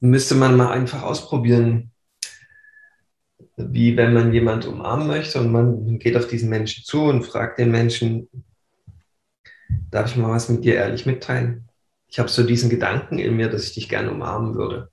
Müsste 0.00 0.34
man 0.34 0.56
mal 0.56 0.72
einfach 0.72 1.02
ausprobieren, 1.02 1.92
wie 3.56 3.96
wenn 3.96 4.14
man 4.14 4.32
jemand 4.32 4.66
umarmen 4.66 5.06
möchte 5.06 5.38
und 5.38 5.52
man 5.52 5.98
geht 5.98 6.16
auf 6.16 6.26
diesen 6.26 6.48
Menschen 6.48 6.84
zu 6.84 7.04
und 7.04 7.24
fragt 7.24 7.58
den 7.58 7.70
Menschen, 7.70 8.28
darf 9.90 10.10
ich 10.10 10.16
mal 10.16 10.30
was 10.30 10.48
mit 10.48 10.64
dir 10.64 10.76
ehrlich 10.76 11.06
mitteilen? 11.06 11.68
Ich 12.08 12.18
habe 12.18 12.28
so 12.28 12.42
diesen 12.42 12.70
Gedanken 12.70 13.18
in 13.18 13.36
mir, 13.36 13.48
dass 13.48 13.64
ich 13.64 13.74
dich 13.74 13.88
gerne 13.88 14.10
umarmen 14.10 14.54
würde. 14.54 14.90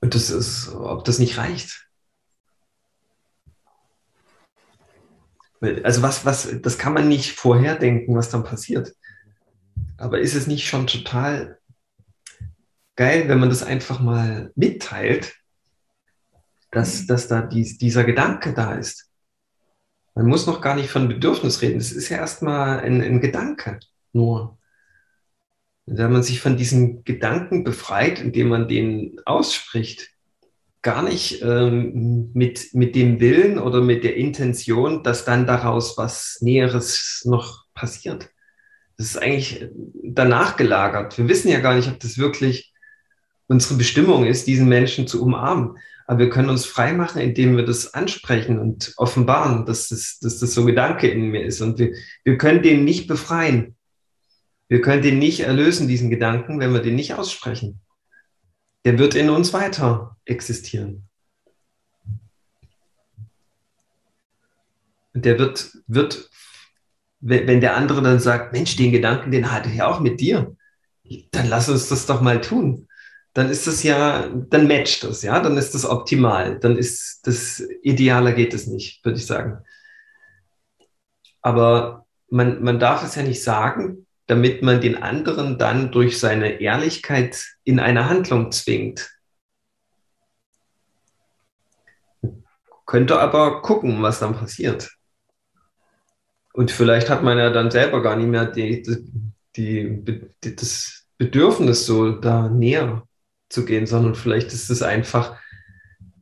Und 0.00 0.14
das 0.14 0.30
ist, 0.30 0.68
ob 0.74 1.04
das 1.04 1.18
nicht 1.18 1.38
reicht. 1.38 1.88
Also 5.84 6.02
was, 6.02 6.24
was, 6.24 6.60
das 6.60 6.76
kann 6.76 6.92
man 6.92 7.08
nicht 7.08 7.38
vorherdenken, 7.38 8.16
was 8.16 8.28
dann 8.28 8.42
passiert. 8.42 8.94
Aber 10.02 10.18
ist 10.18 10.34
es 10.34 10.48
nicht 10.48 10.66
schon 10.66 10.88
total 10.88 11.60
geil, 12.96 13.28
wenn 13.28 13.38
man 13.38 13.50
das 13.50 13.62
einfach 13.62 14.00
mal 14.00 14.50
mitteilt, 14.56 15.32
dass, 16.72 17.06
dass 17.06 17.28
da 17.28 17.40
dies, 17.40 17.78
dieser 17.78 18.02
Gedanke 18.02 18.52
da 18.52 18.74
ist? 18.74 19.12
Man 20.16 20.26
muss 20.26 20.48
noch 20.48 20.60
gar 20.60 20.74
nicht 20.74 20.90
von 20.90 21.06
Bedürfnis 21.06 21.62
reden. 21.62 21.78
Es 21.78 21.92
ist 21.92 22.08
ja 22.08 22.16
erstmal 22.16 22.80
ein, 22.80 23.00
ein 23.00 23.20
Gedanke 23.20 23.78
nur. 24.12 24.58
Wenn 25.86 26.12
man 26.12 26.24
sich 26.24 26.40
von 26.40 26.56
diesen 26.56 27.04
Gedanken 27.04 27.62
befreit, 27.62 28.20
indem 28.20 28.48
man 28.48 28.66
den 28.66 29.20
ausspricht, 29.24 30.10
gar 30.82 31.04
nicht 31.04 31.42
ähm, 31.42 32.32
mit, 32.34 32.74
mit 32.74 32.96
dem 32.96 33.20
Willen 33.20 33.56
oder 33.56 33.80
mit 33.80 34.02
der 34.02 34.16
Intention, 34.16 35.04
dass 35.04 35.24
dann 35.24 35.46
daraus 35.46 35.96
was 35.96 36.38
Näheres 36.40 37.22
noch 37.24 37.66
passiert 37.72 38.32
das 38.96 39.08
ist 39.08 39.16
eigentlich 39.16 39.68
danach 40.02 40.56
gelagert. 40.56 41.18
Wir 41.18 41.28
wissen 41.28 41.48
ja 41.48 41.60
gar 41.60 41.74
nicht, 41.74 41.88
ob 41.88 41.98
das 42.00 42.18
wirklich 42.18 42.72
unsere 43.48 43.74
Bestimmung 43.74 44.26
ist, 44.26 44.46
diesen 44.46 44.68
Menschen 44.68 45.06
zu 45.06 45.22
umarmen. 45.22 45.76
Aber 46.06 46.20
wir 46.20 46.30
können 46.30 46.50
uns 46.50 46.66
frei 46.66 46.92
machen, 46.92 47.20
indem 47.20 47.56
wir 47.56 47.64
das 47.64 47.94
ansprechen 47.94 48.58
und 48.58 48.92
offenbaren, 48.96 49.66
dass 49.66 49.88
das, 49.88 50.18
dass 50.20 50.38
das 50.38 50.54
so 50.54 50.62
ein 50.62 50.66
Gedanke 50.66 51.08
in 51.08 51.30
mir 51.30 51.44
ist. 51.44 51.60
Und 51.60 51.78
wir, 51.78 51.94
wir 52.24 52.38
können 52.38 52.62
den 52.62 52.84
nicht 52.84 53.06
befreien. 53.06 53.76
Wir 54.68 54.80
können 54.80 55.02
den 55.02 55.18
nicht 55.18 55.40
erlösen, 55.40 55.86
diesen 55.86 56.10
Gedanken, 56.10 56.58
wenn 56.60 56.72
wir 56.72 56.80
den 56.80 56.96
nicht 56.96 57.14
aussprechen. 57.14 57.80
Der 58.84 58.98
wird 58.98 59.14
in 59.14 59.30
uns 59.30 59.52
weiter 59.52 60.16
existieren. 60.24 61.08
Und 65.14 65.24
der 65.24 65.38
wird, 65.38 65.76
wird 65.86 66.30
wenn 67.22 67.60
der 67.60 67.76
andere 67.76 68.02
dann 68.02 68.18
sagt, 68.18 68.52
Mensch, 68.52 68.76
den 68.76 68.90
Gedanken, 68.90 69.30
den 69.30 69.52
hatte 69.52 69.68
ich 69.68 69.76
ja 69.76 69.86
auch 69.86 70.00
mit 70.00 70.20
dir, 70.20 70.56
dann 71.30 71.48
lass 71.48 71.68
uns 71.68 71.88
das 71.88 72.04
doch 72.06 72.20
mal 72.20 72.40
tun. 72.40 72.88
Dann 73.32 73.48
ist 73.48 73.66
das 73.66 73.82
ja, 73.82 74.28
dann 74.28 74.66
matcht 74.66 75.04
das, 75.04 75.22
ja, 75.22 75.40
dann 75.40 75.56
ist 75.56 75.74
das 75.74 75.86
optimal, 75.86 76.58
dann 76.58 76.76
ist 76.76 77.26
das 77.26 77.62
idealer 77.82 78.32
geht 78.32 78.52
es 78.52 78.66
nicht, 78.66 79.04
würde 79.04 79.18
ich 79.18 79.26
sagen. 79.26 79.58
Aber 81.40 82.06
man, 82.28 82.62
man 82.62 82.78
darf 82.78 83.04
es 83.04 83.14
ja 83.14 83.22
nicht 83.22 83.42
sagen, 83.42 84.06
damit 84.26 84.62
man 84.62 84.80
den 84.80 85.00
anderen 85.00 85.58
dann 85.58 85.92
durch 85.92 86.18
seine 86.18 86.60
Ehrlichkeit 86.60 87.44
in 87.64 87.78
eine 87.78 88.08
Handlung 88.08 88.50
zwingt. 88.50 89.10
Könnte 92.84 93.20
aber 93.20 93.62
gucken, 93.62 94.02
was 94.02 94.18
dann 94.18 94.34
passiert. 94.34 94.92
Und 96.52 96.70
vielleicht 96.70 97.08
hat 97.08 97.22
man 97.22 97.38
ja 97.38 97.50
dann 97.50 97.70
selber 97.70 98.02
gar 98.02 98.16
nicht 98.16 98.28
mehr 98.28 98.46
die, 98.46 98.82
die, 99.56 100.04
die, 100.04 100.56
das 100.56 101.06
Bedürfnis, 101.16 101.86
so 101.86 102.12
da 102.12 102.48
näher 102.48 103.06
zu 103.48 103.64
gehen, 103.64 103.86
sondern 103.86 104.14
vielleicht 104.14 104.52
ist 104.52 104.70
es 104.70 104.82
einfach 104.82 105.38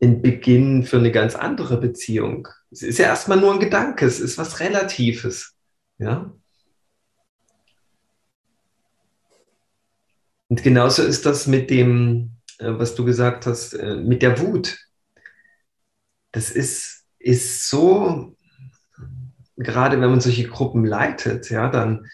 ein 0.02 0.22
Beginn 0.22 0.84
für 0.84 0.98
eine 0.98 1.12
ganz 1.12 1.34
andere 1.34 1.78
Beziehung. 1.78 2.48
Es 2.70 2.82
ist 2.82 2.98
ja 2.98 3.06
erstmal 3.06 3.40
nur 3.40 3.52
ein 3.52 3.60
Gedanke, 3.60 4.06
es 4.06 4.20
ist 4.20 4.38
was 4.38 4.60
Relatives. 4.60 5.54
Ja? 5.98 6.32
Und 10.48 10.62
genauso 10.62 11.02
ist 11.02 11.26
das 11.26 11.46
mit 11.46 11.70
dem, 11.70 12.32
äh, 12.58 12.72
was 12.72 12.94
du 12.94 13.04
gesagt 13.04 13.46
hast, 13.46 13.74
äh, 13.74 13.96
mit 13.96 14.22
der 14.22 14.40
Wut. 14.40 14.78
Das 16.32 16.50
ist, 16.50 17.04
ist 17.18 17.68
so 17.68 18.36
gerade 19.64 20.00
wenn 20.00 20.10
man 20.10 20.20
solche 20.20 20.48
Gruppen 20.48 20.84
leitet, 20.84 21.50
ja, 21.50 21.68
dann, 21.68 22.06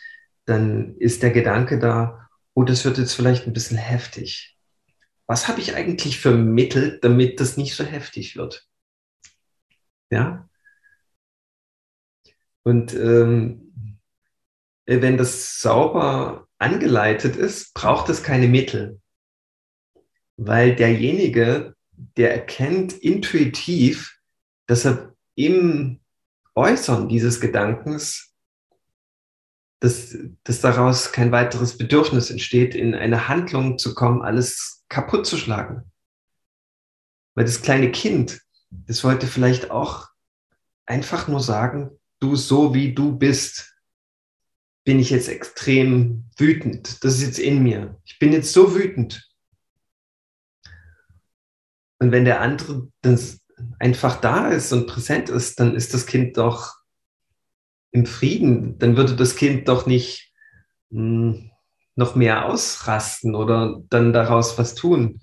dann 0.44 0.96
ist 0.96 1.22
der 1.22 1.30
Gedanke 1.30 1.78
da, 1.78 2.28
oh, 2.54 2.64
das 2.64 2.84
wird 2.84 2.98
jetzt 2.98 3.14
vielleicht 3.14 3.46
ein 3.46 3.52
bisschen 3.52 3.78
heftig. 3.78 4.56
Was 5.26 5.48
habe 5.48 5.60
ich 5.60 5.74
eigentlich 5.74 6.18
für 6.18 6.32
Mittel, 6.32 6.98
damit 7.00 7.40
das 7.40 7.56
nicht 7.56 7.74
so 7.74 7.84
heftig 7.84 8.36
wird? 8.36 8.66
Ja. 10.10 10.48
Und 12.62 12.94
ähm, 12.94 13.98
wenn 14.86 15.16
das 15.16 15.60
sauber 15.60 16.48
angeleitet 16.58 17.36
ist, 17.36 17.74
braucht 17.74 18.08
es 18.08 18.22
keine 18.22 18.48
Mittel. 18.48 19.00
Weil 20.36 20.76
derjenige, 20.76 21.74
der 21.92 22.32
erkennt 22.32 22.92
intuitiv, 22.92 24.18
dass 24.66 24.84
er 24.84 25.14
im 25.34 26.00
Äußern 26.56 27.08
dieses 27.08 27.40
Gedankens, 27.40 28.34
dass, 29.80 30.16
dass 30.42 30.60
daraus 30.62 31.12
kein 31.12 31.30
weiteres 31.30 31.76
Bedürfnis 31.76 32.30
entsteht, 32.30 32.74
in 32.74 32.94
eine 32.94 33.28
Handlung 33.28 33.78
zu 33.78 33.94
kommen, 33.94 34.22
alles 34.22 34.84
kaputt 34.88 35.26
zu 35.26 35.36
schlagen. 35.36 35.92
Weil 37.34 37.44
das 37.44 37.60
kleine 37.60 37.92
Kind, 37.92 38.40
das 38.70 39.04
wollte 39.04 39.26
vielleicht 39.26 39.70
auch 39.70 40.08
einfach 40.86 41.28
nur 41.28 41.40
sagen, 41.40 41.90
du 42.20 42.36
so 42.36 42.72
wie 42.72 42.94
du 42.94 43.16
bist, 43.16 43.76
bin 44.84 44.98
ich 44.98 45.10
jetzt 45.10 45.28
extrem 45.28 46.30
wütend. 46.38 47.04
Das 47.04 47.14
ist 47.14 47.22
jetzt 47.22 47.38
in 47.38 47.62
mir. 47.62 48.00
Ich 48.04 48.18
bin 48.18 48.32
jetzt 48.32 48.52
so 48.52 48.74
wütend. 48.74 49.28
Und 51.98 52.12
wenn 52.12 52.24
der 52.24 52.40
andere 52.40 52.88
das 53.02 53.40
einfach 53.78 54.20
da 54.20 54.48
ist 54.48 54.72
und 54.72 54.86
präsent 54.86 55.28
ist, 55.28 55.60
dann 55.60 55.74
ist 55.74 55.94
das 55.94 56.06
Kind 56.06 56.36
doch 56.36 56.74
im 57.92 58.06
Frieden. 58.06 58.78
Dann 58.78 58.96
würde 58.96 59.16
das 59.16 59.36
Kind 59.36 59.68
doch 59.68 59.86
nicht 59.86 60.32
mh, 60.90 61.00
hm, 61.00 61.50
noch 61.94 62.14
mehr 62.14 62.46
ausrasten 62.46 63.34
oder 63.34 63.82
dann 63.88 64.12
daraus 64.12 64.58
was 64.58 64.74
tun. 64.74 65.20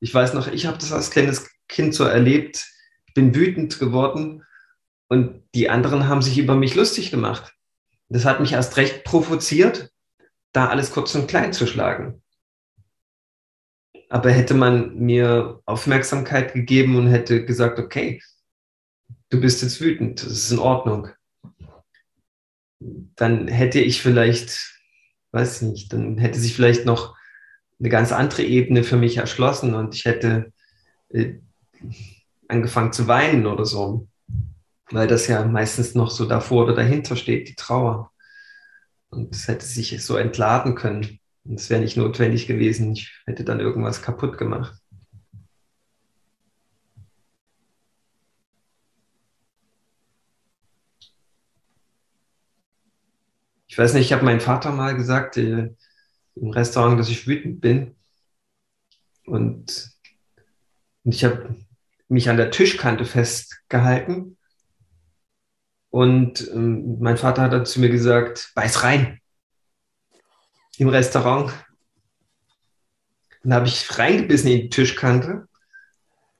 Ich 0.00 0.12
weiß 0.12 0.34
noch, 0.34 0.48
ich 0.48 0.66
habe 0.66 0.78
das 0.78 0.92
als 0.92 1.10
kleines 1.10 1.48
Kind 1.68 1.94
so 1.94 2.04
erlebt. 2.04 2.66
Ich 3.06 3.14
bin 3.14 3.34
wütend 3.34 3.78
geworden 3.78 4.44
und 5.08 5.42
die 5.54 5.70
anderen 5.70 6.08
haben 6.08 6.22
sich 6.22 6.38
über 6.38 6.56
mich 6.56 6.74
lustig 6.74 7.10
gemacht. 7.10 7.54
Das 8.08 8.24
hat 8.24 8.40
mich 8.40 8.52
erst 8.52 8.76
recht 8.76 9.04
provoziert, 9.04 9.90
da 10.52 10.68
alles 10.68 10.90
kurz 10.90 11.14
und 11.14 11.28
klein 11.28 11.52
zu 11.52 11.66
schlagen 11.66 12.22
aber 14.08 14.30
hätte 14.30 14.54
man 14.54 14.96
mir 14.96 15.60
Aufmerksamkeit 15.64 16.54
gegeben 16.54 16.96
und 16.96 17.08
hätte 17.08 17.44
gesagt, 17.44 17.78
okay, 17.78 18.22
du 19.30 19.40
bist 19.40 19.62
jetzt 19.62 19.80
wütend, 19.80 20.22
das 20.22 20.32
ist 20.32 20.52
in 20.52 20.58
Ordnung, 20.58 21.08
dann 22.80 23.48
hätte 23.48 23.80
ich 23.80 24.02
vielleicht, 24.02 24.80
weiß 25.32 25.62
nicht, 25.62 25.92
dann 25.92 26.18
hätte 26.18 26.38
sich 26.38 26.54
vielleicht 26.54 26.84
noch 26.84 27.16
eine 27.78 27.88
ganz 27.88 28.12
andere 28.12 28.42
Ebene 28.42 28.84
für 28.84 28.96
mich 28.96 29.16
erschlossen 29.16 29.74
und 29.74 29.94
ich 29.94 30.04
hätte 30.04 30.52
äh, 31.10 31.34
angefangen 32.48 32.92
zu 32.92 33.08
weinen 33.08 33.46
oder 33.46 33.64
so, 33.64 34.08
weil 34.90 35.08
das 35.08 35.26
ja 35.26 35.44
meistens 35.44 35.94
noch 35.94 36.10
so 36.10 36.26
davor 36.26 36.64
oder 36.64 36.74
dahinter 36.74 37.16
steht, 37.16 37.48
die 37.48 37.54
Trauer. 37.54 38.12
Und 39.10 39.34
es 39.34 39.48
hätte 39.48 39.64
sich 39.64 40.02
so 40.04 40.16
entladen 40.16 40.74
können. 40.74 41.20
Und 41.48 41.60
es 41.60 41.70
wäre 41.70 41.80
nicht 41.80 41.96
notwendig 41.96 42.46
gewesen. 42.46 42.92
Ich 42.92 43.12
hätte 43.24 43.44
dann 43.44 43.60
irgendwas 43.60 44.02
kaputt 44.02 44.36
gemacht. 44.36 44.74
Ich 53.68 53.78
weiß 53.78 53.94
nicht, 53.94 54.06
ich 54.06 54.12
habe 54.12 54.24
meinem 54.24 54.40
Vater 54.40 54.72
mal 54.72 54.96
gesagt 54.96 55.36
äh, 55.36 55.74
im 56.34 56.50
Restaurant, 56.50 56.98
dass 56.98 57.10
ich 57.10 57.26
wütend 57.26 57.60
bin. 57.60 57.94
Und, 59.26 59.90
und 61.04 61.14
ich 61.14 61.24
habe 61.24 61.56
mich 62.08 62.30
an 62.30 62.38
der 62.38 62.50
Tischkante 62.50 63.04
festgehalten. 63.04 64.38
Und 65.90 66.48
ähm, 66.52 66.98
mein 67.00 67.18
Vater 67.18 67.42
hat 67.42 67.52
dann 67.52 67.66
zu 67.66 67.80
mir 67.80 67.90
gesagt, 67.90 68.52
beiß 68.54 68.82
rein. 68.82 69.20
Im 70.78 70.88
Restaurant. 70.88 71.52
Dann 73.42 73.54
habe 73.54 73.68
ich 73.68 73.98
reingebissen 73.98 74.50
in 74.50 74.62
die 74.62 74.68
Tischkante. 74.68 75.48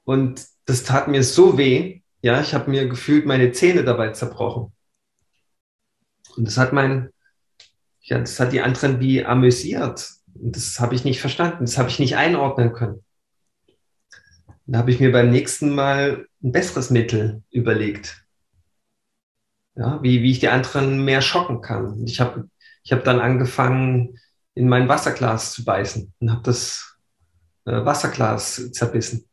Und 0.04 0.44
das 0.66 0.84
tat 0.84 1.08
mir 1.08 1.22
so 1.22 1.56
weh. 1.56 2.02
Ja, 2.20 2.40
ich 2.40 2.54
habe 2.54 2.70
mir 2.70 2.88
gefühlt 2.88 3.26
meine 3.26 3.52
Zähne 3.52 3.84
dabei 3.84 4.10
zerbrochen. 4.10 4.72
Und 6.36 6.46
das 6.46 6.58
hat 6.58 6.72
mein, 6.72 7.10
ja, 8.00 8.18
das 8.18 8.38
hat 8.40 8.52
die 8.52 8.60
anderen 8.60 9.00
wie 9.00 9.24
amüsiert. 9.24 10.10
Und 10.34 10.56
das 10.56 10.80
habe 10.80 10.94
ich 10.94 11.04
nicht 11.04 11.20
verstanden. 11.20 11.64
Das 11.64 11.78
habe 11.78 11.88
ich 11.88 11.98
nicht 11.98 12.16
einordnen 12.16 12.72
können. 12.72 13.04
Da 14.66 14.78
habe 14.78 14.90
ich 14.90 14.98
mir 14.98 15.12
beim 15.12 15.30
nächsten 15.30 15.74
Mal 15.74 16.26
ein 16.42 16.52
besseres 16.52 16.90
Mittel 16.90 17.42
überlegt. 17.50 18.24
Ja, 19.76 20.02
wie, 20.02 20.22
wie 20.22 20.32
ich 20.32 20.40
die 20.40 20.48
anderen 20.48 21.04
mehr 21.04 21.20
schocken 21.20 21.60
kann. 21.60 21.86
Und 21.86 22.10
ich 22.10 22.20
habe 22.20 22.50
ich 22.82 22.92
hab 22.92 23.04
dann 23.04 23.20
angefangen, 23.20 24.18
in 24.56 24.68
mein 24.68 24.88
Wasserglas 24.88 25.52
zu 25.52 25.64
beißen 25.64 26.12
und 26.18 26.30
habe 26.32 26.42
das 26.42 26.96
äh, 27.66 27.84
Wasserglas 27.84 28.72
zerbissen. 28.72 29.26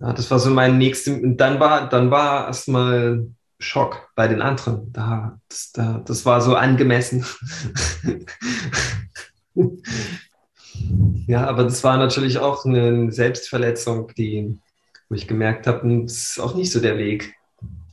Ja, 0.00 0.12
das 0.12 0.30
war 0.30 0.38
so 0.38 0.50
mein 0.50 0.76
nächstes. 0.78 1.20
Und 1.22 1.38
dann 1.38 1.58
war, 1.60 1.88
dann 1.88 2.10
war 2.10 2.48
erstmal 2.48 3.28
Schock 3.58 4.10
bei 4.14 4.28
den 4.28 4.42
anderen. 4.42 4.92
Da, 4.92 5.40
das, 5.48 5.72
da, 5.72 6.02
das 6.04 6.26
war 6.26 6.40
so 6.40 6.54
angemessen. 6.56 7.24
ja, 11.26 11.46
aber 11.46 11.64
das 11.64 11.82
war 11.84 11.96
natürlich 11.98 12.38
auch 12.38 12.64
eine 12.64 13.10
Selbstverletzung, 13.12 14.12
die, 14.16 14.58
wo 15.08 15.14
ich 15.14 15.26
gemerkt 15.28 15.66
habe, 15.66 16.02
das 16.02 16.30
ist 16.30 16.40
auch 16.40 16.54
nicht 16.54 16.72
so 16.72 16.80
der 16.80 16.98
Weg. 16.98 17.34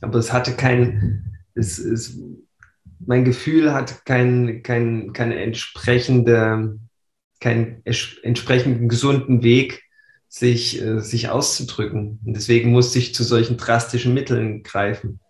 Aber 0.00 0.18
es 0.18 0.32
hatte 0.32 0.54
kein, 0.54 1.40
es, 1.54 1.78
es, 1.78 2.18
mein 2.98 3.24
Gefühl 3.24 3.72
hat 3.72 4.04
kein, 4.04 4.62
kein, 4.62 5.12
keine 5.12 5.40
entsprechende, 5.40 6.78
keinen 7.40 7.82
entsprechenden 7.84 8.88
gesunden 8.88 9.42
Weg, 9.42 9.84
sich, 10.28 10.80
äh, 10.80 11.00
sich 11.00 11.28
auszudrücken. 11.28 12.20
Und 12.24 12.34
deswegen 12.34 12.70
musste 12.70 12.98
ich 12.98 13.14
zu 13.14 13.24
solchen 13.24 13.56
drastischen 13.56 14.14
Mitteln 14.14 14.62
greifen. 14.62 15.20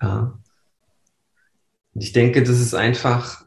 Ja. 0.00 0.38
Und 1.94 2.02
ich 2.02 2.12
denke, 2.12 2.42
das 2.42 2.60
ist 2.60 2.74
einfach, 2.74 3.46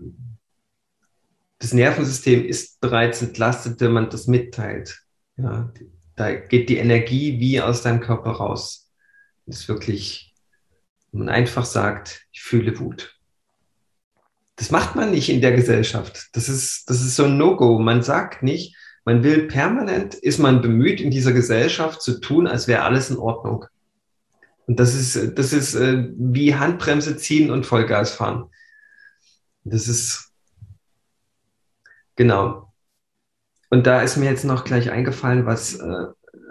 das 1.59 1.73
Nervensystem 1.73 2.45
ist 2.45 2.79
bereits 2.81 3.21
entlastet, 3.21 3.79
wenn 3.81 3.91
man 3.91 4.09
das 4.09 4.27
mitteilt. 4.27 5.03
Ja, 5.37 5.71
da 6.15 6.35
geht 6.35 6.69
die 6.69 6.77
Energie 6.77 7.39
wie 7.39 7.61
aus 7.61 7.81
deinem 7.81 8.01
Körper 8.01 8.31
raus. 8.31 8.91
Das 9.45 9.61
ist 9.61 9.69
wirklich, 9.69 10.28
man 11.11 11.29
einfach 11.29 11.65
sagt, 11.65 12.25
ich 12.31 12.41
fühle 12.41 12.79
Wut. 12.79 13.15
Das 14.55 14.71
macht 14.71 14.95
man 14.95 15.11
nicht 15.11 15.29
in 15.29 15.41
der 15.41 15.53
Gesellschaft. 15.53 16.29
Das 16.33 16.49
ist, 16.49 16.89
das 16.89 17.01
ist 17.01 17.15
so 17.15 17.25
ein 17.25 17.37
No-Go. 17.37 17.79
Man 17.79 18.03
sagt 18.03 18.43
nicht, 18.43 18.75
man 19.05 19.23
will 19.23 19.47
permanent, 19.47 20.15
ist 20.15 20.37
man 20.37 20.61
bemüht, 20.61 20.99
in 20.99 21.11
dieser 21.11 21.31
Gesellschaft 21.31 22.01
zu 22.01 22.19
tun, 22.19 22.45
als 22.45 22.67
wäre 22.67 22.83
alles 22.83 23.09
in 23.09 23.17
Ordnung. 23.17 23.65
Und 24.67 24.79
das 24.79 24.93
ist, 24.93 25.37
das 25.39 25.53
ist 25.53 25.75
äh, 25.75 26.09
wie 26.15 26.55
Handbremse 26.55 27.17
ziehen 27.17 27.49
und 27.49 27.65
Vollgas 27.65 28.11
fahren. 28.11 28.51
Das 29.63 29.87
ist, 29.87 30.31
genau. 32.15 32.71
Und 33.69 33.87
da 33.87 34.01
ist 34.01 34.17
mir 34.17 34.29
jetzt 34.29 34.45
noch 34.45 34.63
gleich 34.63 34.91
eingefallen, 34.91 35.45
was, 35.45 35.75
äh, 35.75 36.07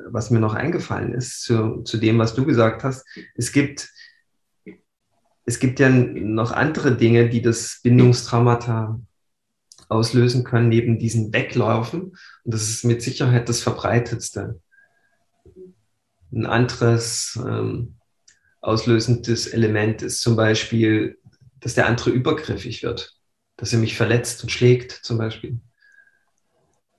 was 0.06 0.30
mir 0.30 0.40
noch 0.40 0.54
eingefallen 0.54 1.14
ist 1.14 1.42
zu, 1.42 1.82
zu 1.82 1.98
dem, 1.98 2.18
was 2.18 2.34
du 2.34 2.44
gesagt 2.44 2.84
hast. 2.84 3.06
Es 3.34 3.52
gibt, 3.52 3.88
es 5.48 5.60
gibt 5.60 5.80
ja 5.80 5.88
noch 5.88 6.52
andere 6.52 6.94
Dinge, 6.94 7.30
die 7.30 7.40
das 7.40 7.80
Bindungstraumata 7.82 9.00
auslösen 9.88 10.44
können, 10.44 10.68
neben 10.68 10.98
diesen 10.98 11.32
Weglaufen. 11.32 12.02
Und 12.44 12.54
das 12.54 12.68
ist 12.68 12.84
mit 12.84 13.00
Sicherheit 13.00 13.48
das 13.48 13.62
verbreitetste. 13.62 14.60
Ein 16.30 16.44
anderes 16.44 17.40
ähm, 17.42 17.94
auslösendes 18.60 19.46
Element 19.46 20.02
ist 20.02 20.20
zum 20.20 20.36
Beispiel, 20.36 21.16
dass 21.60 21.72
der 21.72 21.86
andere 21.86 22.10
übergriffig 22.10 22.82
wird, 22.82 23.16
dass 23.56 23.72
er 23.72 23.78
mich 23.78 23.96
verletzt 23.96 24.42
und 24.42 24.50
schlägt 24.50 24.92
zum 24.92 25.16
Beispiel. 25.16 25.60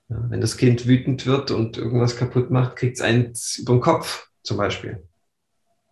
Ja, 0.08 0.26
wenn 0.28 0.40
das 0.40 0.56
Kind 0.56 0.88
wütend 0.88 1.24
wird 1.24 1.52
und 1.52 1.78
irgendwas 1.78 2.16
kaputt 2.16 2.50
macht, 2.50 2.74
kriegt 2.74 2.96
es 2.96 3.00
eins 3.00 3.58
über 3.58 3.74
den 3.74 3.80
Kopf 3.80 4.26
zum 4.42 4.56
Beispiel. 4.56 5.08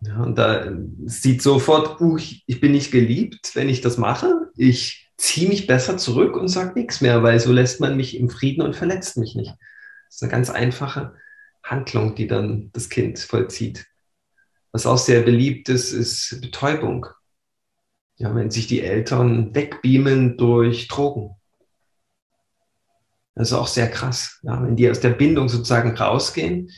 Ja, 0.01 0.21
und 0.23 0.37
da 0.37 0.71
sieht 1.05 1.41
sofort, 1.41 1.99
uh, 1.99 2.17
ich 2.17 2.61
bin 2.61 2.71
nicht 2.71 2.91
geliebt, 2.91 3.51
wenn 3.55 3.67
ich 3.67 3.81
das 3.81 3.97
mache. 3.97 4.49
Ich 4.55 5.09
ziehe 5.17 5.49
mich 5.49 5.67
besser 5.67 5.97
zurück 5.97 6.37
und 6.37 6.47
sage 6.47 6.79
nichts 6.79 7.01
mehr, 7.01 7.21
weil 7.23 7.39
so 7.39 7.51
lässt 7.51 7.81
man 7.81 7.97
mich 7.97 8.17
im 8.17 8.29
Frieden 8.29 8.61
und 8.61 8.75
verletzt 8.75 9.17
mich 9.17 9.35
nicht. 9.35 9.51
Das 10.07 10.15
ist 10.15 10.23
eine 10.23 10.31
ganz 10.31 10.49
einfache 10.49 11.15
Handlung, 11.61 12.15
die 12.15 12.27
dann 12.27 12.69
das 12.71 12.89
Kind 12.89 13.19
vollzieht. 13.19 13.85
Was 14.71 14.85
auch 14.85 14.97
sehr 14.97 15.21
beliebt 15.21 15.67
ist, 15.67 15.91
ist 15.91 16.39
Betäubung. 16.41 17.07
Ja, 18.15 18.33
wenn 18.35 18.51
sich 18.51 18.67
die 18.67 18.81
Eltern 18.81 19.53
wegbeamen 19.53 20.37
durch 20.37 20.87
Drogen. 20.87 21.35
Das 23.35 23.49
ist 23.49 23.53
auch 23.53 23.67
sehr 23.67 23.89
krass. 23.89 24.39
Ja, 24.43 24.61
wenn 24.63 24.75
die 24.75 24.89
aus 24.89 24.99
der 24.99 25.11
Bindung 25.11 25.49
sozusagen 25.49 25.97
rausgehen, 25.97 26.69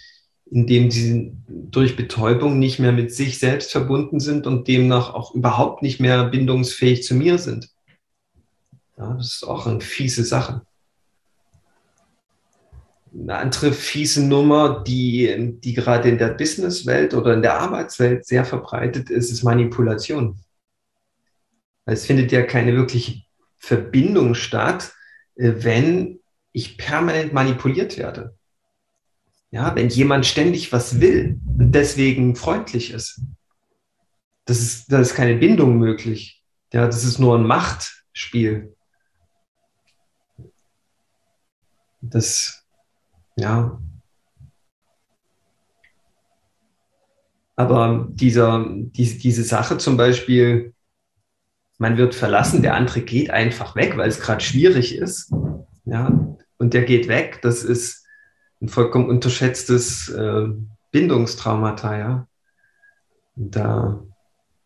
indem 0.52 0.92
sie 0.92 1.32
durch 1.48 1.96
Betäubung 1.96 2.60
nicht 2.60 2.78
mehr 2.78 2.92
mit 2.92 3.14
sich 3.14 3.40
selbst 3.40 3.72
verbunden 3.72 4.20
sind 4.20 4.46
und 4.46 4.68
demnach 4.68 5.14
auch 5.14 5.34
überhaupt 5.34 5.82
nicht 5.82 6.02
mehr 6.02 6.26
bindungsfähig 6.26 7.04
zu 7.04 7.16
mir 7.16 7.38
sind. 7.38 7.70
Ja, 8.98 9.14
das 9.14 9.36
ist 9.36 9.44
auch 9.44 9.66
eine 9.66 9.80
fiese 9.80 10.26
Sache. 10.26 10.62
Eine 13.14 13.36
andere 13.38 13.72
fiese 13.72 14.26
Nummer, 14.26 14.84
die, 14.86 15.58
die 15.64 15.74
gerade 15.74 16.10
in 16.10 16.18
der 16.18 16.30
Businesswelt 16.34 17.14
oder 17.14 17.34
in 17.34 17.42
der 17.42 17.60
Arbeitswelt 17.60 18.26
sehr 18.26 18.44
verbreitet 18.44 19.10
ist, 19.10 19.32
ist 19.32 19.44
Manipulation. 19.44 20.38
Es 21.86 22.06
findet 22.06 22.32
ja 22.32 22.44
keine 22.44 22.76
wirkliche 22.76 23.22
Verbindung 23.58 24.36
statt, 24.36 24.94
äh, 25.36 25.54
wenn 25.58 26.20
ich 26.52 26.78
permanent 26.78 27.32
manipuliert 27.32 27.98
werde. 27.98 28.36
Ja, 29.52 29.76
wenn 29.76 29.90
jemand 29.90 30.26
ständig 30.26 30.72
was 30.72 31.02
will 31.02 31.40
und 31.46 31.74
deswegen 31.74 32.36
freundlich 32.36 32.92
ist, 32.92 33.22
das 34.46 34.60
ist, 34.60 34.92
da 34.92 35.00
ist 35.00 35.14
keine 35.14 35.36
Bindung 35.36 35.78
möglich. 35.78 36.42
Ja, 36.74 36.86
das 36.86 37.04
ist 37.04 37.20
nur 37.20 37.38
ein 37.38 37.46
Machtspiel. 37.46 38.76
Das 42.02 42.62
ja. 43.36 43.80
Aber 47.56 48.08
dieser, 48.12 48.66
diese, 48.70 49.18
diese 49.18 49.44
Sache 49.44 49.78
zum 49.78 49.98
Beispiel, 49.98 50.74
man 51.78 51.98
wird 51.98 52.16
verlassen, 52.16 52.62
der 52.62 52.76
andere 52.76 53.02
geht 53.02 53.30
einfach 53.30 53.76
weg, 53.76 53.98
weil 53.98 54.10
es 54.10 54.20
gerade 54.20 54.42
schwierig 54.42 54.96
ist. 54.96 55.32
Ja, 55.86 56.38
und 56.58 56.74
der 56.74 56.84
geht 56.84 57.08
weg, 57.08 57.40
das 57.42 57.64
ist 57.64 58.01
ein 58.62 58.70
vollkommen 58.70 59.10
unterschätztes 59.10 60.10
äh, 60.10 60.48
Bindungstraumata, 60.92 61.98
ja. 61.98 62.28
Und 63.36 63.56
da, 63.56 64.04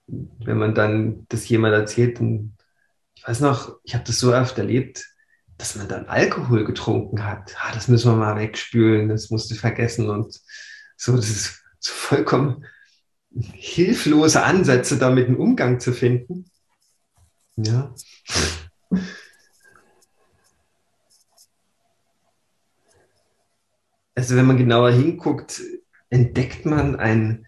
wenn 0.07 0.57
man 0.57 0.75
dann 0.75 1.25
das 1.29 1.47
jemand 1.47 1.73
erzählt, 1.73 2.19
dann, 2.19 2.57
ich 3.15 3.27
weiß 3.27 3.39
noch, 3.41 3.77
ich 3.83 3.93
habe 3.93 4.03
das 4.05 4.19
so 4.19 4.33
oft 4.33 4.57
erlebt, 4.57 5.05
dass 5.57 5.75
man 5.75 5.87
dann 5.87 6.07
Alkohol 6.07 6.65
getrunken 6.65 7.23
hat. 7.23 7.55
Ah, 7.61 7.71
das 7.73 7.87
müssen 7.87 8.11
wir 8.11 8.17
mal 8.17 8.35
wegspülen, 8.35 9.07
das 9.07 9.29
musst 9.29 9.49
du 9.51 9.55
vergessen. 9.55 10.09
Und 10.09 10.41
so, 10.97 11.15
das 11.15 11.29
ist 11.29 11.63
so 11.79 11.93
vollkommen 11.93 12.65
hilflose 13.53 14.43
Ansätze, 14.43 14.97
damit 14.97 15.27
einen 15.27 15.37
Umgang 15.37 15.79
zu 15.79 15.93
finden. 15.93 16.45
Ja. 17.57 17.93
Also 24.15 24.35
wenn 24.35 24.45
man 24.45 24.57
genauer 24.57 24.91
hinguckt, 24.91 25.61
entdeckt 26.09 26.65
man 26.65 26.95
ein, 26.95 27.45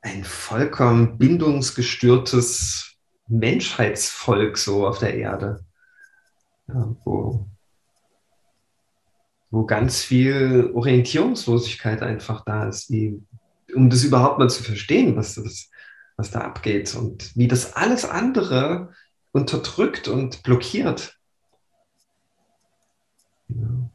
ein 0.00 0.24
vollkommen 0.24 1.18
bindungsgestörtes 1.18 2.96
Menschheitsvolk 3.26 4.56
so 4.56 4.86
auf 4.86 4.98
der 4.98 5.14
Erde 5.14 5.64
ja, 6.68 6.96
wo, 7.04 7.46
wo 9.50 9.64
ganz 9.64 10.02
viel 10.02 10.70
Orientierungslosigkeit 10.74 12.02
einfach 12.02 12.44
da 12.44 12.68
ist, 12.68 12.90
die, 12.90 13.20
um 13.74 13.90
das 13.90 14.04
überhaupt 14.04 14.38
mal 14.38 14.50
zu 14.50 14.62
verstehen, 14.62 15.16
was, 15.16 15.42
was, 15.42 15.70
was 16.16 16.30
da 16.30 16.40
abgeht 16.40 16.94
und 16.94 17.34
wie 17.36 17.48
das 17.48 17.74
alles 17.74 18.04
andere 18.04 18.92
unterdrückt 19.32 20.08
und 20.08 20.42
blockiert. 20.42 21.18
Ja. 23.48 23.90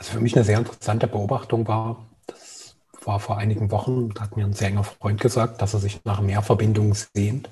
Also 0.00 0.12
für 0.12 0.20
mich 0.20 0.34
eine 0.34 0.46
sehr 0.46 0.56
interessante 0.56 1.06
Beobachtung 1.06 1.68
war, 1.68 2.06
das 2.26 2.74
war 3.04 3.20
vor 3.20 3.36
einigen 3.36 3.70
Wochen, 3.70 4.08
da 4.14 4.22
hat 4.22 4.34
mir 4.34 4.46
ein 4.46 4.54
sehr 4.54 4.68
enger 4.68 4.82
Freund 4.82 5.20
gesagt, 5.20 5.60
dass 5.60 5.74
er 5.74 5.80
sich 5.80 6.02
nach 6.06 6.22
mehr 6.22 6.40
Verbindungen 6.40 6.94
sehnt 6.94 7.50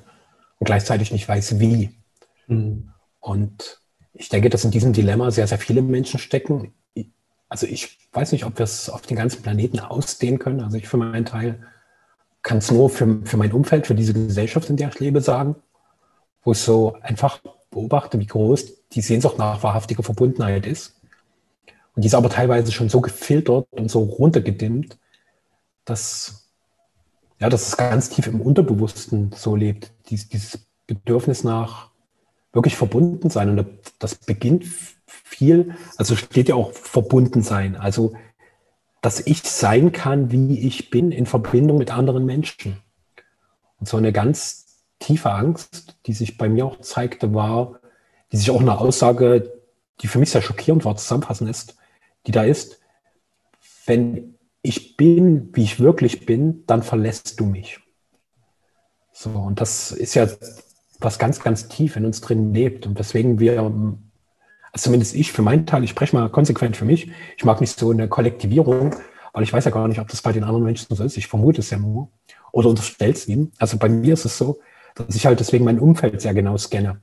und 0.58 0.64
gleichzeitig 0.64 1.12
nicht 1.12 1.28
weiß, 1.28 1.60
wie. 1.60 1.90
Mhm. 2.46 2.88
Und 3.20 3.82
ich 4.14 4.30
denke, 4.30 4.48
dass 4.48 4.64
in 4.64 4.70
diesem 4.70 4.94
Dilemma 4.94 5.30
sehr, 5.30 5.46
sehr 5.46 5.58
viele 5.58 5.82
Menschen 5.82 6.18
stecken. 6.18 6.72
Also 7.50 7.66
ich 7.66 7.98
weiß 8.14 8.32
nicht, 8.32 8.46
ob 8.46 8.58
wir 8.58 8.64
es 8.64 8.88
auf 8.88 9.02
den 9.02 9.18
ganzen 9.18 9.42
Planeten 9.42 9.80
ausdehnen 9.80 10.38
können. 10.38 10.62
Also 10.62 10.78
ich 10.78 10.88
für 10.88 10.96
meinen 10.96 11.26
Teil 11.26 11.66
kann 12.40 12.58
es 12.58 12.70
nur 12.70 12.88
für, 12.88 13.20
für 13.26 13.36
mein 13.36 13.52
Umfeld, 13.52 13.86
für 13.86 13.94
diese 13.94 14.14
Gesellschaft, 14.14 14.70
in 14.70 14.78
der 14.78 14.88
ich 14.88 14.98
lebe, 15.00 15.20
sagen, 15.20 15.56
wo 16.44 16.52
ich 16.52 16.58
so 16.60 16.96
einfach 17.02 17.40
beobachte, 17.70 18.18
wie 18.18 18.26
groß 18.26 18.88
die 18.88 19.02
Sehnsucht 19.02 19.36
nach 19.36 19.62
wahrhaftiger 19.62 20.02
Verbundenheit 20.02 20.66
ist. 20.66 20.97
Und 21.98 22.02
die 22.02 22.06
ist 22.06 22.14
aber 22.14 22.30
teilweise 22.30 22.70
schon 22.70 22.88
so 22.88 23.00
gefiltert 23.00 23.66
und 23.72 23.90
so 23.90 24.04
runtergedimmt, 24.04 24.96
dass, 25.84 26.48
ja, 27.40 27.48
dass 27.48 27.66
es 27.66 27.76
ganz 27.76 28.08
tief 28.08 28.28
im 28.28 28.40
Unterbewussten 28.40 29.32
so 29.34 29.56
lebt. 29.56 29.90
Dies, 30.08 30.28
dieses 30.28 30.60
Bedürfnis 30.86 31.42
nach 31.42 31.90
wirklich 32.52 32.76
verbunden 32.76 33.30
sein. 33.30 33.50
Und 33.58 33.66
das 33.98 34.14
beginnt 34.14 34.64
viel, 35.06 35.74
also 35.96 36.14
steht 36.14 36.48
ja 36.48 36.54
auch 36.54 36.70
verbunden 36.70 37.42
sein. 37.42 37.74
Also, 37.74 38.14
dass 39.02 39.18
ich 39.18 39.42
sein 39.42 39.90
kann, 39.90 40.30
wie 40.30 40.56
ich 40.68 40.90
bin, 40.90 41.10
in 41.10 41.26
Verbindung 41.26 41.78
mit 41.78 41.90
anderen 41.90 42.24
Menschen. 42.24 42.76
Und 43.80 43.88
so 43.88 43.96
eine 43.96 44.12
ganz 44.12 44.84
tiefe 45.00 45.32
Angst, 45.32 45.96
die 46.06 46.12
sich 46.12 46.38
bei 46.38 46.48
mir 46.48 46.64
auch 46.64 46.78
zeigte, 46.78 47.34
war, 47.34 47.80
die 48.30 48.36
sich 48.36 48.52
auch 48.52 48.60
eine 48.60 48.78
Aussage, 48.78 49.52
die 50.00 50.06
für 50.06 50.20
mich 50.20 50.30
sehr 50.30 50.42
schockierend 50.42 50.84
war, 50.84 50.94
zusammenfassen 50.94 51.48
ist, 51.48 51.74
die 52.26 52.32
da 52.32 52.44
ist, 52.44 52.80
wenn 53.86 54.38
ich 54.62 54.96
bin, 54.96 55.50
wie 55.54 55.62
ich 55.62 55.80
wirklich 55.80 56.26
bin, 56.26 56.64
dann 56.66 56.82
verlässt 56.82 57.40
du 57.40 57.46
mich. 57.46 57.80
So, 59.12 59.30
und 59.30 59.60
das 59.60 59.92
ist 59.92 60.14
ja 60.14 60.28
was 61.00 61.18
ganz, 61.18 61.40
ganz 61.40 61.68
tief 61.68 61.96
in 61.96 62.04
uns 62.04 62.20
drin 62.20 62.52
lebt. 62.52 62.86
Und 62.86 62.98
deswegen 62.98 63.38
wir, 63.40 63.58
also 63.60 64.00
zumindest 64.76 65.14
ich 65.14 65.32
für 65.32 65.42
meinen 65.42 65.66
Teil, 65.66 65.84
ich 65.84 65.90
spreche 65.90 66.16
mal 66.16 66.28
konsequent 66.28 66.76
für 66.76 66.84
mich, 66.84 67.10
ich 67.36 67.44
mag 67.44 67.60
nicht 67.60 67.78
so 67.78 67.90
eine 67.90 68.08
Kollektivierung, 68.08 68.94
weil 69.32 69.42
ich 69.42 69.52
weiß 69.52 69.64
ja 69.64 69.70
gar 69.70 69.88
nicht, 69.88 70.00
ob 70.00 70.08
das 70.08 70.22
bei 70.22 70.32
den 70.32 70.44
anderen 70.44 70.64
Menschen 70.64 70.94
so 70.94 71.02
ist. 71.02 71.16
Ich 71.16 71.28
vermute 71.28 71.60
es 71.60 71.70
ja 71.70 71.78
nur. 71.78 72.10
Oder 72.52 72.68
unterstelle 72.68 73.12
es 73.12 73.28
ihnen. 73.28 73.52
Also 73.58 73.78
bei 73.78 73.88
mir 73.88 74.14
ist 74.14 74.24
es 74.24 74.38
so, 74.38 74.58
dass 74.94 75.14
ich 75.14 75.26
halt 75.26 75.40
deswegen 75.40 75.64
mein 75.64 75.78
Umfeld 75.78 76.20
sehr 76.20 76.34
genau 76.34 76.56
scanne. 76.56 77.00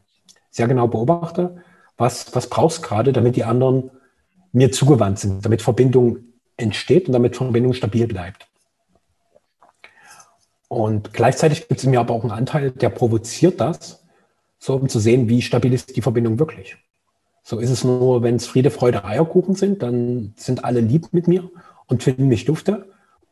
Sehr 0.50 0.68
genau 0.68 0.88
beobachte, 0.88 1.64
was, 1.98 2.34
was 2.36 2.50
brauchst 2.50 2.84
gerade, 2.84 3.14
damit 3.14 3.36
die 3.36 3.44
anderen 3.44 3.92
mir 4.56 4.72
zugewandt 4.72 5.20
sind, 5.20 5.46
damit 5.46 5.62
Verbindung 5.62 6.20
entsteht 6.58 7.08
und 7.08 7.14
damit 7.14 7.36
Verbindung 7.36 7.74
stabil 7.74 8.08
bleibt. 8.08 8.48
Und 10.70 11.14
gleichzeitig 11.14 11.68
gibt 11.68 11.80
es 11.80 11.84
in 11.84 11.92
mir 11.92 12.00
aber 12.00 12.14
auch 12.14 12.24
einen 12.24 12.32
Anteil, 12.32 12.72
der 12.72 12.90
provoziert 12.90 13.60
das, 13.60 14.04
so 14.58 14.76
um 14.76 14.88
zu 14.88 15.00
sehen, 15.00 15.28
wie 15.30 15.42
stabil 15.42 15.74
ist 15.74 15.96
die 15.96 16.02
Verbindung 16.02 16.40
wirklich. 16.40 16.78
So 17.44 17.60
ist 17.60 17.70
es 17.70 17.84
nur, 17.84 18.24
wenn 18.24 18.38
es 18.38 18.48
Friede, 18.48 18.72
Freude, 18.72 19.04
Eierkuchen 19.04 19.56
sind, 19.56 19.84
dann 19.84 20.34
sind 20.38 20.64
alle 20.64 20.80
lieb 20.80 21.10
mit 21.12 21.28
mir 21.28 21.50
und 21.88 22.02
finden 22.02 22.28
mich 22.28 22.46
dufte. 22.46 22.90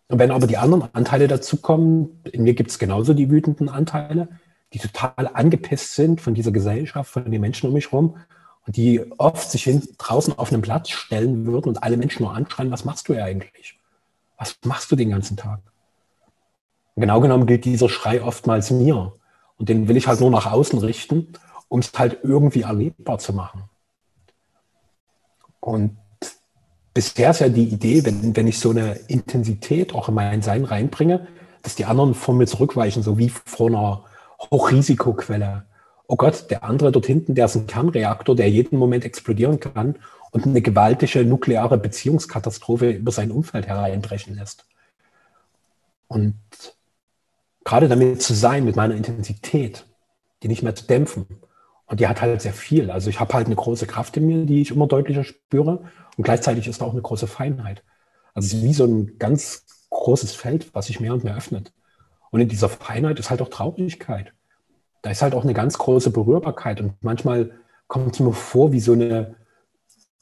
Und 0.10 0.20
wenn 0.20 0.30
aber 0.30 0.46
die 0.46 0.58
anderen 0.58 0.94
Anteile 0.94 1.28
dazukommen, 1.28 2.22
in 2.32 2.44
mir 2.44 2.54
gibt 2.54 2.70
es 2.70 2.80
genauso 2.80 3.14
die 3.14 3.32
wütenden 3.32 3.70
Anteile, 3.70 4.28
die 4.74 4.80
total 4.80 5.30
angepisst 5.34 5.96
sind 5.96 6.20
von 6.20 6.34
dieser 6.34 6.52
Gesellschaft, 6.52 7.10
von 7.10 7.32
den 7.32 7.42
Menschen 7.42 7.68
um 7.68 7.74
mich 7.74 7.92
herum 7.92 8.18
und 8.66 8.78
die 8.78 9.04
oft 9.18 9.52
sich 9.52 9.64
hin, 9.64 9.88
draußen 9.98 10.38
auf 10.38 10.52
einen 10.52 10.62
Platz 10.62 10.90
stellen 10.90 11.46
würden 11.46 11.70
und 11.70 11.84
alle 11.84 11.98
Menschen 11.98 12.24
nur 12.24 12.34
anschreien, 12.34 12.72
was 12.72 12.86
machst 12.86 13.10
du 13.10 13.14
ja 13.14 13.26
eigentlich? 13.26 13.80
Was 14.38 14.58
machst 14.66 14.92
du 14.92 14.96
den 14.96 15.10
ganzen 15.10 15.38
Tag? 15.38 15.60
Und 16.96 17.02
genau 17.02 17.20
genommen 17.20 17.46
gilt 17.46 17.66
dieser 17.66 17.90
Schrei 17.90 18.22
oftmals 18.22 18.72
mir. 18.72 19.14
Und 19.58 19.70
den 19.70 19.88
will 19.88 19.98
ich 19.98 20.08
halt 20.08 20.20
nur 20.20 20.32
nach 20.32 20.52
außen 20.52 20.80
richten, 20.80 21.34
um 21.68 21.80
es 21.80 21.92
halt 21.96 22.20
irgendwie 22.24 22.62
erlebbar 22.62 23.20
zu 23.20 23.34
machen. 23.34 23.64
Und 25.60 25.98
bisher 26.94 27.32
ist 27.32 27.40
ja 27.40 27.50
die 27.50 27.66
Idee, 27.66 28.06
wenn, 28.06 28.36
wenn 28.36 28.48
ich 28.48 28.60
so 28.60 28.70
eine 28.70 28.94
Intensität 29.08 29.94
auch 29.96 30.10
in 30.10 30.16
mein 30.16 30.42
Sein 30.42 30.66
reinbringe, 30.66 31.28
dass 31.62 31.76
die 31.76 31.86
anderen 31.86 32.14
von 32.14 32.38
mir 32.38 32.48
zurückweichen, 32.48 33.04
so 33.04 33.18
wie 33.18 33.30
vor 33.30 33.68
einer 33.68 34.04
Hochrisikoquelle 34.52 35.66
oh 36.08 36.16
Gott, 36.16 36.50
der 36.50 36.64
andere 36.64 36.92
dort 36.92 37.06
hinten, 37.06 37.36
der 37.36 37.46
ist 37.46 37.56
ein 37.56 37.68
Kernreaktor, 37.68 38.36
der 38.36 38.50
jeden 38.50 38.78
Moment 38.78 39.06
explodieren 39.06 39.60
kann 39.60 39.96
und 40.32 40.46
eine 40.46 40.62
gewaltige 40.62 41.24
nukleare 41.26 41.78
Beziehungskatastrophe 41.78 42.92
über 42.92 43.12
sein 43.12 43.32
Umfeld 43.32 43.68
hereinbrechen 43.68 44.36
lässt. 44.36 44.66
Und 46.08 46.36
gerade 47.64 47.88
damit 47.88 48.22
zu 48.22 48.34
sein, 48.34 48.66
mit 48.66 48.76
meiner 48.76 48.96
Intensität, 48.96 49.86
die 50.42 50.48
nicht 50.48 50.64
mehr 50.64 50.76
zu 50.76 50.86
dämpfen. 50.86 51.26
Und 51.86 52.00
die 52.00 52.08
hat 52.08 52.22
halt 52.22 52.42
sehr 52.42 52.54
viel. 52.54 52.92
Also 52.92 53.10
ich 53.10 53.20
habe 53.20 53.34
halt 53.34 53.48
eine 53.48 53.56
große 53.56 53.88
Kraft 53.88 54.18
in 54.18 54.26
mir, 54.26 54.46
die 54.46 54.62
ich 54.62 54.72
immer 54.72 54.88
deutlicher 54.88 55.24
spüre. 55.24 55.84
Und 56.18 56.24
gleichzeitig 56.24 56.68
ist 56.68 56.82
da 56.82 56.86
auch 56.86 56.94
eine 56.94 57.02
große 57.02 57.28
Feinheit. 57.28 57.84
Also 58.34 58.48
es 58.48 58.54
ist 58.54 58.64
wie 58.64 58.74
so 58.74 58.86
ein 58.86 59.18
ganz 59.20 59.66
großes 59.90 60.34
Feld, 60.34 60.74
was 60.74 60.88
sich 60.88 61.00
mehr 61.00 61.14
und 61.14 61.24
mehr 61.24 61.38
öffnet. 61.38 61.72
Und 62.32 62.42
in 62.42 62.50
dieser 62.50 62.70
Feinheit 62.70 63.20
ist 63.20 63.30
halt 63.30 63.42
auch 63.42 63.50
Traurigkeit 63.50 64.34
da 65.04 65.12
ist 65.12 65.22
halt 65.22 65.36
auch 65.36 65.44
eine 65.44 65.54
ganz 65.54 65.78
große 65.78 66.10
Berührbarkeit 66.10 66.82
und 66.82 66.94
manchmal 67.04 67.52
kommt 67.88 68.14
es 68.16 68.20
mir 68.20 68.34
vor 68.34 68.72
wie 68.72 68.80
so 68.80 68.94
eine 68.94 69.36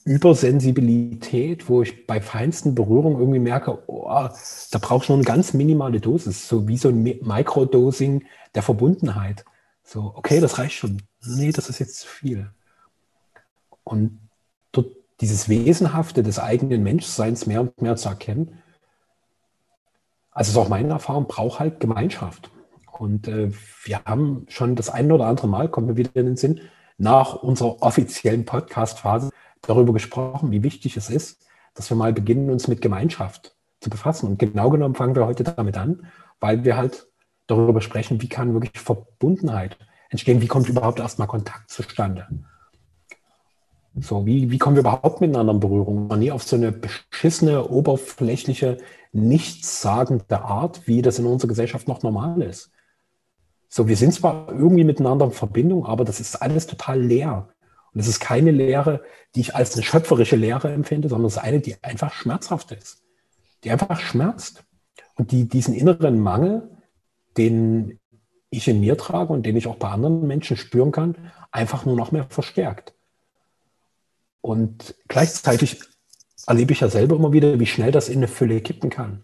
Übersensibilität, 0.03 1.69
wo 1.69 1.83
ich 1.83 2.07
bei 2.07 2.19
feinsten 2.19 2.73
Berührungen 2.73 3.19
irgendwie 3.19 3.39
merke, 3.39 3.83
oh, 3.87 4.09
da 4.09 4.79
brauche 4.79 5.03
ich 5.03 5.09
nur 5.09 5.19
eine 5.19 5.25
ganz 5.25 5.53
minimale 5.53 6.01
Dosis, 6.01 6.47
so 6.47 6.67
wie 6.67 6.77
so 6.77 6.89
ein 6.89 7.03
Microdosing 7.03 8.25
der 8.55 8.63
Verbundenheit. 8.63 9.45
So, 9.83 10.13
okay, 10.15 10.39
das 10.39 10.57
reicht 10.57 10.73
schon. 10.73 11.03
Nee, 11.23 11.51
das 11.51 11.69
ist 11.69 11.77
jetzt 11.77 11.99
zu 11.99 12.07
viel. 12.07 12.49
Und 13.83 14.19
dort 14.71 14.87
dieses 15.21 15.47
Wesenhafte 15.47 16.23
des 16.23 16.39
eigenen 16.39 16.81
Menschseins 16.81 17.45
mehr 17.45 17.61
und 17.61 17.79
mehr 17.83 17.95
zu 17.95 18.09
erkennen, 18.09 18.57
also 20.31 20.51
ist 20.51 20.57
auch 20.57 20.69
meine 20.69 20.89
Erfahrung, 20.89 21.27
braucht 21.27 21.59
halt 21.59 21.79
Gemeinschaft. 21.79 22.49
Und 23.01 23.27
äh, 23.27 23.49
wir 23.83 24.03
haben 24.05 24.45
schon 24.47 24.75
das 24.75 24.91
ein 24.91 25.11
oder 25.11 25.25
andere 25.25 25.47
Mal, 25.47 25.69
kommt 25.69 25.87
mir 25.87 25.97
wieder 25.97 26.15
in 26.17 26.27
den 26.27 26.37
Sinn, 26.37 26.61
nach 26.99 27.33
unserer 27.33 27.81
offiziellen 27.81 28.45
Podcast-Phase 28.45 29.31
darüber 29.63 29.91
gesprochen, 29.91 30.51
wie 30.51 30.61
wichtig 30.61 30.97
es 30.97 31.09
ist, 31.09 31.47
dass 31.73 31.89
wir 31.89 31.97
mal 31.97 32.13
beginnen, 32.13 32.51
uns 32.51 32.67
mit 32.67 32.79
Gemeinschaft 32.79 33.55
zu 33.79 33.89
befassen. 33.89 34.27
Und 34.27 34.37
genau 34.37 34.69
genommen 34.69 34.93
fangen 34.93 35.15
wir 35.15 35.25
heute 35.25 35.43
damit 35.43 35.77
an, 35.77 36.05
weil 36.39 36.63
wir 36.63 36.77
halt 36.77 37.07
darüber 37.47 37.81
sprechen, 37.81 38.21
wie 38.21 38.29
kann 38.29 38.53
wirklich 38.53 38.79
Verbundenheit 38.79 39.79
entstehen, 40.11 40.39
wie 40.39 40.47
kommt 40.47 40.69
überhaupt 40.69 40.99
erstmal 40.99 41.27
Kontakt 41.27 41.71
zustande. 41.71 42.27
So, 43.95 44.27
wie, 44.27 44.51
wie 44.51 44.59
kommen 44.59 44.75
wir 44.75 44.81
überhaupt 44.81 45.21
miteinander 45.21 45.53
in 45.53 45.59
Berührung? 45.59 46.07
Man 46.07 46.19
nie 46.19 46.31
auf 46.31 46.43
so 46.43 46.55
eine 46.55 46.71
beschissene, 46.71 47.67
oberflächliche, 47.67 48.77
nichtssagende 49.11 50.43
Art, 50.43 50.85
wie 50.85 51.01
das 51.01 51.17
in 51.17 51.25
unserer 51.25 51.49
Gesellschaft 51.49 51.87
noch 51.87 52.03
normal 52.03 52.43
ist. 52.43 52.71
So, 53.73 53.87
wir 53.87 53.95
sind 53.95 54.13
zwar 54.13 54.49
irgendwie 54.49 54.83
miteinander 54.83 55.23
in 55.23 55.31
Verbindung, 55.31 55.85
aber 55.85 56.03
das 56.03 56.19
ist 56.19 56.35
alles 56.35 56.67
total 56.67 57.01
leer. 57.01 57.47
Und 57.93 58.01
es 58.01 58.07
ist 58.09 58.19
keine 58.19 58.51
Lehre, 58.51 59.01
die 59.33 59.39
ich 59.39 59.55
als 59.55 59.75
eine 59.75 59.83
schöpferische 59.83 60.35
Lehre 60.35 60.73
empfinde, 60.73 61.07
sondern 61.07 61.27
es 61.27 61.37
ist 61.37 61.41
eine, 61.41 61.61
die 61.61 61.81
einfach 61.81 62.11
schmerzhaft 62.11 62.73
ist. 62.73 63.01
Die 63.63 63.71
einfach 63.71 64.01
schmerzt. 64.01 64.65
Und 65.15 65.31
die 65.31 65.47
diesen 65.47 65.73
inneren 65.73 66.19
Mangel, 66.19 66.69
den 67.37 67.97
ich 68.49 68.67
in 68.67 68.81
mir 68.81 68.97
trage 68.97 69.31
und 69.31 69.45
den 69.45 69.55
ich 69.55 69.67
auch 69.67 69.77
bei 69.77 69.87
anderen 69.87 70.27
Menschen 70.27 70.57
spüren 70.57 70.91
kann, 70.91 71.31
einfach 71.51 71.85
nur 71.85 71.95
noch 71.95 72.11
mehr 72.11 72.25
verstärkt. 72.25 72.93
Und 74.41 74.95
gleichzeitig 75.07 75.79
erlebe 76.45 76.73
ich 76.73 76.81
ja 76.81 76.89
selber 76.89 77.15
immer 77.15 77.31
wieder, 77.31 77.57
wie 77.57 77.67
schnell 77.67 77.93
das 77.93 78.09
in 78.09 78.17
eine 78.17 78.27
Fülle 78.27 78.59
kippen 78.59 78.89
kann. 78.89 79.23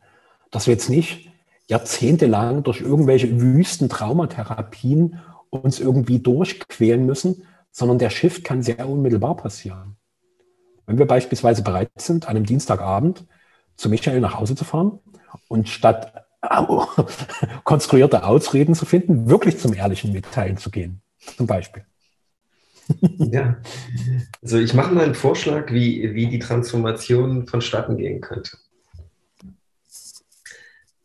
Dass 0.51 0.67
wir 0.67 0.73
jetzt 0.73 0.89
nicht 0.89 1.29
jahrzehntelang 1.67 2.63
durch 2.63 2.81
irgendwelche 2.81 3.39
wüsten 3.39 3.89
Traumatherapien 3.89 5.19
uns 5.49 5.79
irgendwie 5.79 6.19
durchquälen 6.19 7.05
müssen, 7.05 7.43
sondern 7.71 7.99
der 7.99 8.09
Shift 8.09 8.43
kann 8.43 8.63
sehr 8.63 8.87
unmittelbar 8.87 9.35
passieren. 9.35 9.97
Wenn 10.85 10.97
wir 10.97 11.05
beispielsweise 11.05 11.63
bereit 11.63 11.91
sind, 11.97 12.27
an 12.27 12.37
einem 12.37 12.45
Dienstagabend 12.45 13.25
zu 13.75 13.89
Michael 13.89 14.21
nach 14.21 14.39
Hause 14.39 14.55
zu 14.55 14.65
fahren 14.65 14.99
und 15.47 15.69
statt 15.69 16.25
konstruierte 17.63 18.23
Ausreden 18.23 18.73
zu 18.73 18.85
finden, 18.85 19.29
wirklich 19.29 19.59
zum 19.59 19.73
ehrlichen 19.73 20.13
Mitteilen 20.13 20.57
zu 20.57 20.71
gehen, 20.71 21.01
zum 21.35 21.47
Beispiel. 21.47 21.83
Ja, 23.17 23.57
also 24.41 24.57
ich 24.57 24.73
mache 24.73 24.93
mal 24.93 25.03
einen 25.03 25.15
Vorschlag, 25.15 25.73
wie, 25.73 26.13
wie 26.13 26.27
die 26.27 26.39
Transformation 26.39 27.45
vonstatten 27.45 27.97
gehen 27.97 28.21
könnte. 28.21 28.57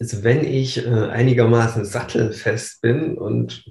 Also 0.03 0.25
wenn 0.25 0.45
ich 0.45 0.85
äh, 0.85 0.91
einigermaßen 0.91 1.85
sattelfest 1.85 2.83
bin 2.83 3.17
und 3.17 3.65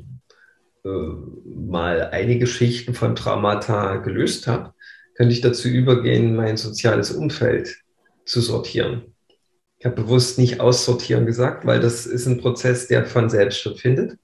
äh, 0.85 0.87
mal 0.87 2.09
einige 2.11 2.47
Schichten 2.47 2.93
von 2.93 3.17
Traumata 3.17 3.97
gelöst 3.97 4.47
habe, 4.47 4.73
könnte 5.15 5.33
ich 5.33 5.41
dazu 5.41 5.67
übergehen, 5.67 6.37
mein 6.37 6.55
soziales 6.55 7.11
Umfeld 7.11 7.75
zu 8.23 8.39
sortieren. 8.39 9.13
Ich 9.77 9.85
habe 9.85 10.01
bewusst 10.01 10.39
nicht 10.39 10.61
aussortieren 10.61 11.25
gesagt, 11.25 11.65
weil 11.65 11.81
das 11.81 12.05
ist 12.05 12.27
ein 12.27 12.39
Prozess, 12.39 12.87
der 12.87 13.05
von 13.05 13.29
selbst 13.29 13.59
stattfindet. 13.59 14.17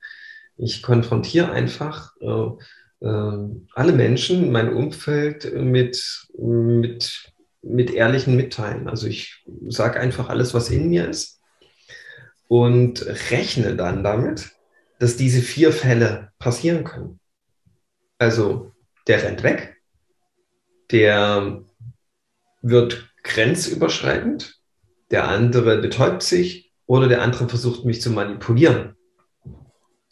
Ich 0.55 0.81
konfrontiere 0.81 1.51
einfach 1.51 2.13
äh, 2.21 3.05
äh, 3.05 3.49
alle 3.73 3.91
Menschen 3.91 4.45
in 4.45 4.51
meinem 4.53 4.77
Umfeld 4.77 5.53
mit, 5.53 6.01
mit, 6.37 7.33
mit 7.61 7.91
ehrlichen 7.91 8.37
Mitteilen. 8.37 8.87
Also 8.87 9.07
ich 9.07 9.43
sage 9.67 9.99
einfach 9.99 10.29
alles, 10.29 10.53
was 10.53 10.69
in 10.69 10.89
mir 10.89 11.09
ist 11.09 11.36
und 12.47 13.05
rechne 13.31 13.75
dann 13.75 14.03
damit, 14.03 14.51
dass 14.99 15.17
diese 15.17 15.41
vier 15.41 15.71
Fälle 15.71 16.31
passieren 16.39 16.83
können. 16.83 17.19
Also 18.17 18.73
der 19.07 19.23
rennt 19.23 19.43
weg, 19.43 19.77
der 20.91 21.63
wird 22.61 23.09
grenzüberschreitend, 23.23 24.59
der 25.11 25.27
andere 25.27 25.77
betäubt 25.79 26.23
sich 26.23 26.73
oder 26.85 27.07
der 27.07 27.21
andere 27.21 27.47
versucht 27.47 27.85
mich 27.85 28.01
zu 28.01 28.09
manipulieren. 28.09 28.95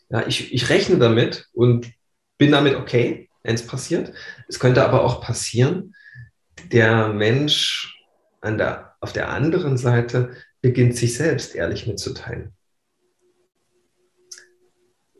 Ja, 0.10 0.28
ich, 0.28 0.54
ich 0.54 0.70
rechne 0.70 0.98
damit 0.98 1.48
und 1.54 1.92
bin 2.38 2.52
damit 2.52 2.76
okay, 2.76 3.30
wenn 3.44 3.56
es 3.56 3.66
passiert. 3.66 4.14
Es 4.48 4.60
könnte 4.60 4.86
aber 4.86 5.04
auch 5.04 5.22
passieren, 5.22 5.96
der 6.72 7.10
Mensch 7.10 7.98
an 8.42 8.58
der, 8.58 8.96
auf 9.02 9.14
der 9.14 9.30
anderen 9.30 9.78
Seite 9.78 10.36
beginnt 10.66 10.96
sich 10.96 11.14
selbst 11.14 11.54
ehrlich 11.54 11.86
mitzuteilen. 11.86 12.52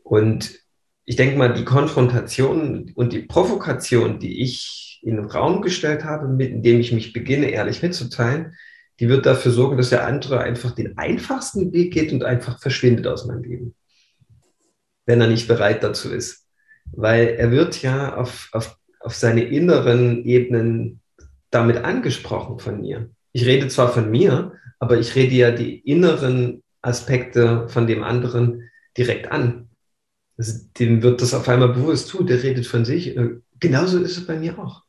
Und 0.02 0.58
ich 1.04 1.14
denke 1.14 1.38
mal, 1.38 1.54
die 1.54 1.64
Konfrontation 1.64 2.90
und 2.96 3.12
die 3.12 3.22
Provokation, 3.22 4.18
die 4.18 4.42
ich 4.42 4.98
in 5.04 5.14
den 5.14 5.26
Raum 5.26 5.62
gestellt 5.62 6.02
habe, 6.02 6.26
mit, 6.26 6.50
indem 6.50 6.80
ich 6.80 6.90
mich 6.90 7.12
beginne, 7.12 7.50
ehrlich 7.50 7.80
mitzuteilen, 7.80 8.56
die 8.98 9.08
wird 9.08 9.24
dafür 9.24 9.52
sorgen, 9.52 9.76
dass 9.76 9.90
der 9.90 10.04
andere 10.04 10.40
einfach 10.40 10.72
den 10.72 10.98
einfachsten 10.98 11.72
Weg 11.72 11.92
geht 11.92 12.12
und 12.12 12.24
einfach 12.24 12.60
verschwindet 12.60 13.06
aus 13.06 13.24
meinem 13.24 13.44
Leben, 13.44 13.76
wenn 15.04 15.20
er 15.20 15.28
nicht 15.28 15.46
bereit 15.46 15.84
dazu 15.84 16.12
ist. 16.12 16.48
Weil 16.90 17.36
er 17.38 17.52
wird 17.52 17.82
ja 17.82 18.16
auf, 18.16 18.48
auf, 18.50 18.76
auf 18.98 19.14
seine 19.14 19.44
inneren 19.44 20.24
Ebenen 20.24 21.02
damit 21.50 21.76
angesprochen 21.76 22.58
von 22.58 22.80
mir. 22.80 23.10
Ich 23.36 23.44
rede 23.44 23.68
zwar 23.68 23.92
von 23.92 24.10
mir, 24.10 24.52
aber 24.78 24.96
ich 24.96 25.14
rede 25.14 25.34
ja 25.34 25.50
die 25.50 25.80
inneren 25.80 26.62
Aspekte 26.80 27.68
von 27.68 27.86
dem 27.86 28.02
anderen 28.02 28.70
direkt 28.96 29.30
an. 29.30 29.68
Also 30.38 30.66
dem 30.78 31.02
wird 31.02 31.20
das 31.20 31.34
auf 31.34 31.46
einmal 31.46 31.68
bewusst, 31.68 32.08
tu, 32.08 32.24
der 32.24 32.42
redet 32.42 32.66
von 32.66 32.86
sich. 32.86 33.14
Äh, 33.14 33.40
genauso 33.60 33.98
ist 33.98 34.16
es 34.16 34.26
bei 34.26 34.38
mir 34.38 34.58
auch. 34.58 34.84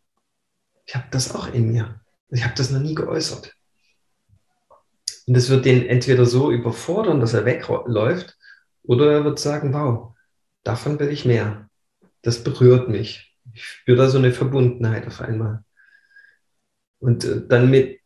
Ich 0.86 0.96
habe 0.96 1.08
das 1.12 1.36
auch 1.36 1.54
in 1.54 1.74
mir. 1.74 2.00
Ich 2.30 2.46
habe 2.46 2.54
das 2.56 2.72
noch 2.72 2.80
nie 2.80 2.96
geäußert. 2.96 3.54
Und 5.26 5.34
das 5.36 5.50
wird 5.50 5.66
den 5.66 5.86
entweder 5.86 6.26
so 6.26 6.50
überfordern, 6.50 7.20
dass 7.20 7.34
er 7.34 7.44
wegläuft, 7.44 8.38
oder 8.84 9.12
er 9.12 9.26
wird 9.26 9.40
sagen, 9.40 9.74
wow, 9.74 10.16
davon 10.64 10.98
will 11.02 11.10
ich 11.10 11.26
mehr. 11.26 11.70
Das 12.22 12.46
berührt 12.46 12.88
mich. 12.88 13.38
Ich 13.54 13.66
spüre 13.66 13.98
da 13.98 14.10
so 14.10 14.20
eine 14.20 14.32
Verbundenheit 14.32 15.06
auf 15.06 15.20
einmal. 15.20 15.66
Und 17.00 17.26
äh, 17.26 17.46
dann 17.46 17.70
mit, 17.70 17.98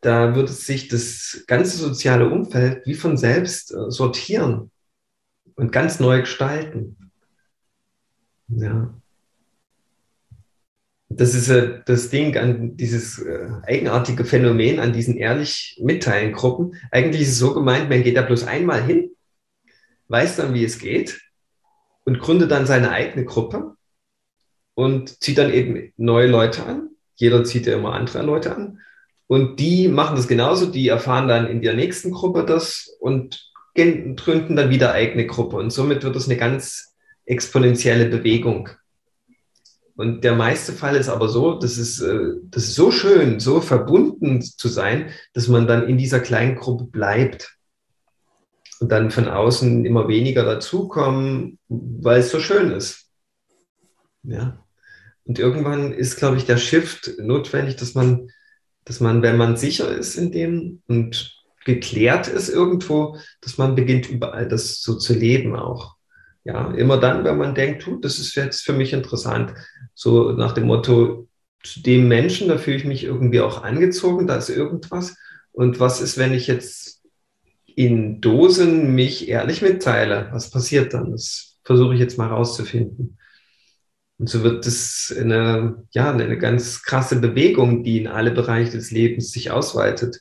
da 0.00 0.34
wird 0.34 0.48
es 0.48 0.66
sich 0.66 0.88
das 0.88 1.44
ganze 1.46 1.76
soziale 1.76 2.28
Umfeld 2.28 2.86
wie 2.86 2.94
von 2.94 3.16
selbst 3.16 3.72
äh, 3.72 3.90
sortieren 3.90 4.70
und 5.56 5.72
ganz 5.72 6.00
neu 6.00 6.20
gestalten. 6.20 6.96
Ja. 8.48 8.94
Das 11.08 11.34
ist 11.34 11.48
äh, 11.48 11.80
das 11.84 12.08
Ding 12.08 12.36
an 12.36 12.76
dieses 12.76 13.18
äh, 13.18 13.50
eigenartige 13.64 14.24
Phänomen 14.24 14.80
an 14.80 14.92
diesen 14.92 15.16
ehrlich 15.16 15.78
mitteilen 15.82 16.32
Gruppen. 16.32 16.76
Eigentlich 16.90 17.22
ist 17.22 17.32
es 17.32 17.38
so 17.38 17.52
gemeint, 17.52 17.90
man 17.90 18.02
geht 18.02 18.16
da 18.16 18.22
bloß 18.22 18.44
einmal 18.44 18.82
hin, 18.82 19.10
weiß 20.08 20.36
dann, 20.36 20.54
wie 20.54 20.64
es 20.64 20.78
geht 20.78 21.20
und 22.04 22.20
gründet 22.20 22.50
dann 22.50 22.66
seine 22.66 22.90
eigene 22.90 23.24
Gruppe 23.24 23.76
und 24.74 25.22
zieht 25.22 25.38
dann 25.38 25.52
eben 25.52 25.92
neue 25.96 26.28
Leute 26.28 26.64
an. 26.64 26.90
Jeder 27.16 27.44
zieht 27.44 27.66
ja 27.66 27.74
immer 27.74 27.92
andere 27.92 28.22
Leute 28.22 28.56
an. 28.56 28.80
Und 29.30 29.60
die 29.60 29.86
machen 29.86 30.16
das 30.16 30.26
genauso, 30.26 30.66
die 30.66 30.88
erfahren 30.88 31.28
dann 31.28 31.46
in 31.46 31.62
der 31.62 31.74
nächsten 31.74 32.10
Gruppe 32.10 32.44
das 32.44 32.96
und 32.98 33.48
gründen 33.76 34.56
dann 34.56 34.70
wieder 34.70 34.90
eigene 34.90 35.24
Gruppe. 35.24 35.56
Und 35.56 35.70
somit 35.70 36.02
wird 36.02 36.16
es 36.16 36.26
eine 36.26 36.36
ganz 36.36 36.96
exponentielle 37.26 38.06
Bewegung. 38.06 38.70
Und 39.94 40.24
der 40.24 40.34
meiste 40.34 40.72
Fall 40.72 40.96
ist 40.96 41.08
aber 41.08 41.28
so, 41.28 41.54
dass 41.60 41.76
es, 41.76 42.00
äh, 42.00 42.38
das 42.42 42.64
ist 42.64 42.74
so 42.74 42.90
schön, 42.90 43.38
so 43.38 43.60
verbunden 43.60 44.42
zu 44.42 44.66
sein, 44.66 45.10
dass 45.32 45.46
man 45.46 45.68
dann 45.68 45.86
in 45.86 45.96
dieser 45.96 46.18
kleinen 46.18 46.56
Gruppe 46.56 46.86
bleibt. 46.86 47.56
Und 48.80 48.90
dann 48.90 49.12
von 49.12 49.28
außen 49.28 49.84
immer 49.84 50.08
weniger 50.08 50.42
dazukommen, 50.42 51.60
weil 51.68 52.18
es 52.18 52.32
so 52.32 52.40
schön 52.40 52.72
ist. 52.72 53.06
Ja. 54.24 54.58
Und 55.22 55.38
irgendwann 55.38 55.92
ist, 55.92 56.16
glaube 56.16 56.36
ich, 56.36 56.46
der 56.46 56.56
Shift 56.56 57.12
notwendig, 57.18 57.76
dass 57.76 57.94
man, 57.94 58.32
dass 58.90 58.98
man, 58.98 59.22
wenn 59.22 59.36
man 59.36 59.56
sicher 59.56 59.88
ist 59.88 60.16
in 60.16 60.32
dem 60.32 60.82
und 60.88 61.40
geklärt 61.64 62.26
ist 62.26 62.48
irgendwo, 62.48 63.18
dass 63.40 63.56
man 63.56 63.76
beginnt, 63.76 64.10
überall 64.10 64.48
das 64.48 64.82
so 64.82 64.96
zu 64.98 65.14
leben 65.14 65.54
auch. 65.54 65.94
Ja, 66.42 66.72
immer 66.72 66.98
dann, 66.98 67.22
wenn 67.22 67.38
man 67.38 67.54
denkt, 67.54 67.82
tut, 67.82 68.04
das 68.04 68.18
ist 68.18 68.34
jetzt 68.34 68.62
für 68.62 68.72
mich 68.72 68.92
interessant, 68.92 69.54
so 69.94 70.32
nach 70.32 70.54
dem 70.54 70.66
Motto, 70.66 71.28
zu 71.62 71.80
dem 71.84 72.08
Menschen, 72.08 72.48
da 72.48 72.58
fühle 72.58 72.78
ich 72.78 72.84
mich 72.84 73.04
irgendwie 73.04 73.40
auch 73.40 73.62
angezogen, 73.62 74.26
da 74.26 74.34
ist 74.34 74.48
irgendwas. 74.48 75.16
Und 75.52 75.78
was 75.78 76.00
ist, 76.00 76.18
wenn 76.18 76.34
ich 76.34 76.48
jetzt 76.48 77.04
in 77.66 78.20
Dosen 78.20 78.96
mich 78.96 79.28
ehrlich 79.28 79.62
mitteile? 79.62 80.30
Was 80.32 80.50
passiert 80.50 80.94
dann? 80.94 81.12
Das 81.12 81.60
versuche 81.62 81.94
ich 81.94 82.00
jetzt 82.00 82.18
mal 82.18 82.26
rauszufinden. 82.26 83.19
Und 84.20 84.28
so 84.28 84.42
wird 84.42 84.66
es 84.66 85.16
eine, 85.18 85.82
ja, 85.92 86.12
eine 86.12 86.36
ganz 86.36 86.82
krasse 86.82 87.16
Bewegung, 87.16 87.82
die 87.84 87.96
in 87.96 88.06
alle 88.06 88.30
Bereiche 88.30 88.72
des 88.72 88.90
Lebens 88.90 89.32
sich 89.32 89.50
ausweitet. 89.50 90.20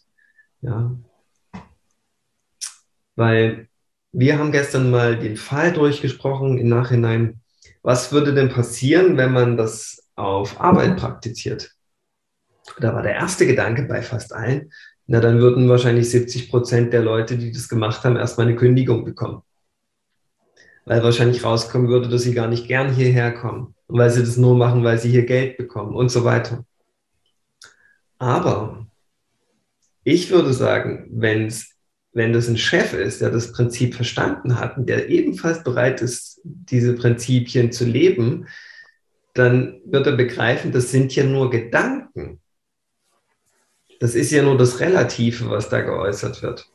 Ja. 0.62 0.96
Weil 3.18 3.68
wir 4.14 4.40
haben 4.40 4.54
gestern 4.54 4.90
mal 4.90 5.20
den 5.20 5.36
Fall 5.36 5.74
durchgesprochen 5.74 6.58
im 6.60 6.70
Nachhinein, 6.70 7.42
was 7.84 8.14
würde 8.14 8.34
denn 8.34 8.48
passieren, 8.48 9.18
wenn 9.18 9.34
man 9.34 9.58
das 9.58 10.10
auf 10.16 10.62
Arbeit 10.62 10.96
praktiziert? 10.96 11.76
Da 12.80 12.94
war 12.94 13.04
der 13.04 13.16
erste 13.16 13.46
Gedanke 13.46 13.84
bei 13.84 14.02
fast 14.02 14.32
allen, 14.32 14.72
na 15.08 15.20
dann 15.20 15.42
würden 15.42 15.68
wahrscheinlich 15.68 16.10
70 16.10 16.50
Prozent 16.50 16.94
der 16.94 17.04
Leute, 17.04 17.38
die 17.38 17.52
das 17.52 17.68
gemacht 17.68 18.06
haben, 18.06 18.16
erstmal 18.16 18.48
eine 18.48 18.56
Kündigung 18.56 19.04
bekommen. 19.04 19.42
Weil 20.86 21.04
wahrscheinlich 21.04 21.44
rauskommen 21.44 21.90
würde, 21.90 22.08
dass 22.08 22.22
sie 22.22 22.34
gar 22.34 22.48
nicht 22.48 22.70
gern 22.70 22.94
hierher 22.94 23.34
kommen 23.34 23.76
und 23.90 24.00
weil 24.00 24.12
sie 24.12 24.22
das 24.22 24.38
nur 24.38 24.56
machen, 24.56 24.84
weil 24.84 25.00
sie 25.00 25.10
hier 25.10 25.26
Geld 25.26 25.58
bekommen 25.58 25.96
und 25.96 26.10
so 26.10 26.24
weiter. 26.24 26.64
Aber 28.20 28.88
ich 30.04 30.30
würde 30.30 30.54
sagen, 30.54 31.08
wenn 31.12 31.48
es 31.48 31.76
wenn 32.12 32.34
das 32.34 32.48
ein 32.48 32.58
Chef 32.58 32.94
ist, 32.94 33.22
der 33.22 33.30
das 33.30 33.52
Prinzip 33.52 33.94
verstanden 33.96 34.60
hat 34.60 34.78
und 34.78 34.90
der 34.90 35.10
ebenfalls 35.10 35.64
bereit 35.64 36.02
ist, 36.02 36.42
diese 36.44 36.94
Prinzipien 36.96 37.72
zu 37.72 37.86
leben, 37.86 38.48
dann 39.34 39.80
wird 39.86 40.08
er 40.08 40.14
begreifen, 40.14 40.72
das 40.72 40.90
sind 40.90 41.16
ja 41.16 41.24
nur 41.24 41.52
Gedanken. 41.52 42.42
Das 44.00 44.16
ist 44.16 44.32
ja 44.32 44.42
nur 44.42 44.58
das 44.58 44.80
Relative, 44.80 45.50
was 45.50 45.70
da 45.70 45.82
geäußert 45.82 46.42
wird. 46.42 46.68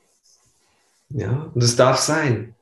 Ja, 1.10 1.50
und 1.52 1.62
es 1.62 1.74
darf 1.74 1.98
sein. 1.98 2.54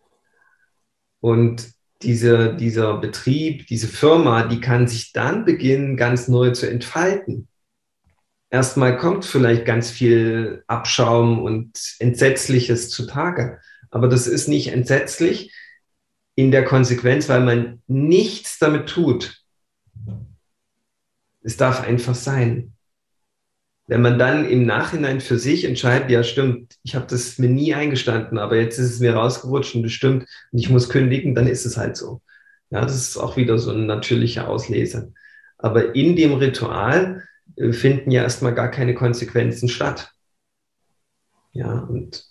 Und 1.21 1.73
diese, 2.03 2.55
dieser 2.55 2.99
Betrieb, 2.99 3.67
diese 3.67 3.89
Firma, 3.89 4.45
die 4.45 4.61
kann 4.61 4.89
sich 4.89 5.13
dann 5.13 5.45
beginnen, 5.45 5.97
ganz 5.97 6.29
neu 6.29 6.51
zu 6.51 6.69
entfalten 6.69 7.49
erstmal 8.53 8.99
kommt 8.99 9.25
vielleicht 9.25 9.65
ganz 9.65 9.91
viel 9.91 10.63
Abschaum 10.69 11.43
und 11.43 11.97
Entsetzliches 11.99 12.91
zutage. 12.91 13.59
Aber 13.91 14.09
das 14.09 14.29
ist 14.29 14.47
nicht 14.47 14.69
entsetzlich 14.69 15.53
in 16.37 16.51
der 16.51 16.65
Konsequenz, 16.65 17.29
weil 17.29 17.41
man 17.41 17.83
nichts 17.89 18.59
damit 18.59 18.89
tut. 18.89 19.43
Es 21.43 21.57
darf 21.57 21.81
einfach 21.81 22.15
sein. 22.15 22.72
Wenn 23.87 24.03
man 24.03 24.19
dann 24.19 24.49
im 24.49 24.65
Nachhinein 24.65 25.21
für 25.21 25.39
sich 25.39 25.65
entscheidet, 25.65 26.11
ja 26.11 26.23
stimmt, 26.23 26.77
ich 26.83 26.95
habe 26.95 27.07
das 27.09 27.39
mir 27.39 27.49
nie 27.49 27.75
eingestanden, 27.75 28.39
aber 28.39 28.57
jetzt 28.57 28.79
ist 28.79 28.93
es 28.93 29.01
mir 29.01 29.15
rausgerutscht 29.15 29.75
und 29.75 29.83
das 29.83 29.93
stimmt 29.93 30.27
und 30.53 30.59
ich 30.59 30.71
muss 30.71 30.89
kündigen, 30.89 31.35
dann 31.35 31.47
ist 31.47 31.67
es 31.67 31.77
halt 31.77 31.97
so. 31.97 32.23
Ja, 32.71 32.81
das 32.81 32.95
ist 32.95 33.17
auch 33.17 33.37
wieder 33.37 33.59
so 33.59 33.73
ein 33.73 33.87
natürlicher 33.87 34.49
Auslese. 34.49 35.13
Aber 35.59 35.95
in 35.95 36.17
dem 36.17 36.35
Ritual 36.35 37.23
äh, 37.57 37.73
finden 37.73 38.11
ja 38.11 38.23
erstmal 38.23 38.55
gar 38.55 38.71
keine 38.71 38.95
Konsequenzen 38.95 39.69
statt. 39.69 40.13
Ja, 41.53 41.81
und 41.81 42.25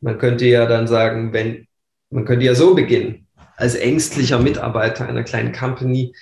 man 0.00 0.18
könnte 0.18 0.46
ja 0.46 0.66
dann 0.66 0.86
sagen, 0.86 1.32
wenn, 1.32 1.66
man 2.10 2.24
könnte 2.24 2.46
ja 2.46 2.54
so 2.54 2.74
beginnen, 2.74 3.26
als 3.56 3.74
ängstlicher 3.74 4.38
Mitarbeiter 4.38 5.08
einer 5.08 5.24
kleinen 5.24 5.52
Company. 5.52 6.14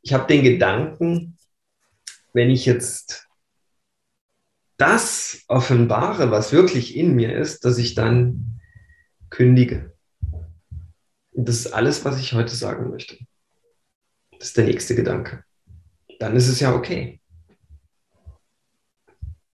Ich 0.00 0.12
habe 0.14 0.26
den 0.26 0.42
Gedanken, 0.42 1.36
wenn 2.32 2.50
ich 2.50 2.64
jetzt 2.64 3.28
das 4.82 5.44
offenbare, 5.46 6.32
was 6.32 6.52
wirklich 6.52 6.96
in 6.96 7.14
mir 7.14 7.36
ist, 7.36 7.64
dass 7.64 7.78
ich 7.78 7.94
dann 7.94 8.60
kündige. 9.30 9.92
Und 11.30 11.48
das 11.48 11.60
ist 11.60 11.72
alles, 11.72 12.04
was 12.04 12.18
ich 12.18 12.32
heute 12.32 12.52
sagen 12.52 12.90
möchte. 12.90 13.16
Das 14.40 14.48
ist 14.48 14.56
der 14.56 14.64
nächste 14.64 14.96
Gedanke. 14.96 15.44
Dann 16.18 16.34
ist 16.34 16.48
es 16.48 16.58
ja 16.58 16.74
okay. 16.74 17.20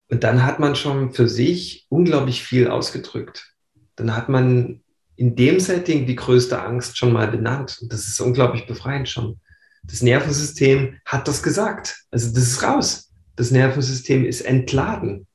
Und 0.09 0.23
dann 0.23 0.45
hat 0.45 0.59
man 0.59 0.77
schon 0.77 1.11
für 1.11 1.27
sich 1.27 1.87
unglaublich 1.89 2.41
viel 2.41 2.69
ausgedrückt. 2.69 3.53
Dann 3.97 4.15
hat 4.15 4.29
man 4.29 4.81
in 5.17 5.35
dem 5.35 5.59
Setting 5.59 6.05
die 6.05 6.15
größte 6.15 6.61
Angst 6.61 6.97
schon 6.97 7.11
mal 7.11 7.27
benannt. 7.27 7.79
Und 7.81 7.91
das 7.91 8.07
ist 8.07 8.21
unglaublich 8.21 8.65
befreiend 8.65 9.09
schon. 9.09 9.41
Das 9.83 10.01
Nervensystem 10.01 11.01
hat 11.03 11.27
das 11.27 11.43
gesagt. 11.43 12.05
Also 12.11 12.33
das 12.33 12.43
ist 12.43 12.63
raus. 12.63 13.06
Das 13.37 13.51
Nervensystem 13.51 14.25
ist 14.25 14.41
entladen. 14.41 15.27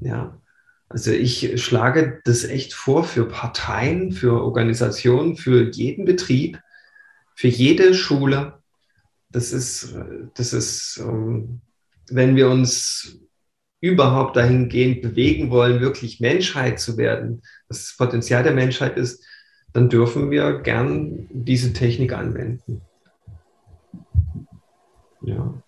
Ja. 0.00 0.40
Also 0.88 1.10
ich 1.10 1.60
schlage 1.62 2.20
das 2.24 2.44
echt 2.44 2.74
vor 2.74 3.04
für 3.04 3.26
Parteien, 3.26 4.12
für 4.12 4.42
Organisationen, 4.42 5.36
für 5.36 5.70
jeden 5.70 6.04
Betrieb, 6.04 6.60
für 7.34 7.48
jede 7.48 7.94
Schule. 7.94 8.60
Das 9.30 9.52
ist, 9.52 9.96
das 10.34 10.52
ist, 10.52 11.00
ähm, 11.02 11.62
wenn 12.10 12.36
wir 12.36 12.50
uns 12.50 13.18
überhaupt 13.80 14.36
dahingehend 14.36 15.00
bewegen 15.00 15.50
wollen, 15.50 15.80
wirklich 15.80 16.20
Menschheit 16.20 16.78
zu 16.78 16.98
werden, 16.98 17.42
was 17.68 17.86
das 17.86 17.96
Potenzial 17.96 18.42
der 18.42 18.52
Menschheit 18.52 18.98
ist, 18.98 19.24
dann 19.72 19.88
dürfen 19.88 20.30
wir 20.30 20.60
gern 20.60 21.26
diese 21.30 21.72
Technik 21.72 22.12
anwenden. 22.12 22.82
Ja. 25.22 25.61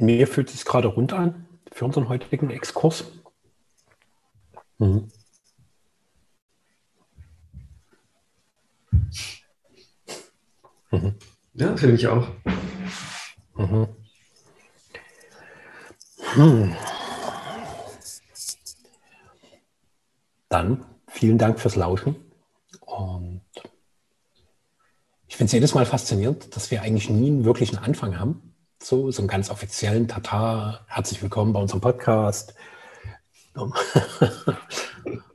Mir 0.00 0.26
fühlt 0.26 0.48
es 0.48 0.54
sich 0.54 0.64
gerade 0.64 0.88
rund 0.88 1.12
an 1.12 1.46
für 1.70 1.84
unseren 1.84 2.08
heutigen 2.08 2.48
Exkurs. 2.48 3.04
Mhm. 4.78 5.08
Mhm. 10.90 11.14
Ja, 11.52 11.76
für 11.76 11.88
mich 11.88 12.06
auch. 12.08 12.28
Mhm. 13.54 13.88
Hm. 16.32 16.76
Dann 20.48 20.86
vielen 21.08 21.36
Dank 21.36 21.60
fürs 21.60 21.76
Lauschen. 21.76 22.16
Und 22.80 23.42
ich 25.28 25.36
finde 25.36 25.46
es 25.46 25.52
jedes 25.52 25.74
Mal 25.74 25.84
faszinierend, 25.84 26.56
dass 26.56 26.70
wir 26.70 26.80
eigentlich 26.80 27.10
nie 27.10 27.28
einen 27.28 27.44
wirklichen 27.44 27.76
Anfang 27.76 28.18
haben 28.18 28.49
so, 28.82 29.10
so 29.10 29.22
einen 29.22 29.28
ganz 29.28 29.50
offiziellen 29.50 30.08
Tata, 30.08 30.84
herzlich 30.88 31.22
willkommen 31.22 31.52
bei 31.52 31.60
unserem 31.60 31.80
Podcast. 31.80 32.54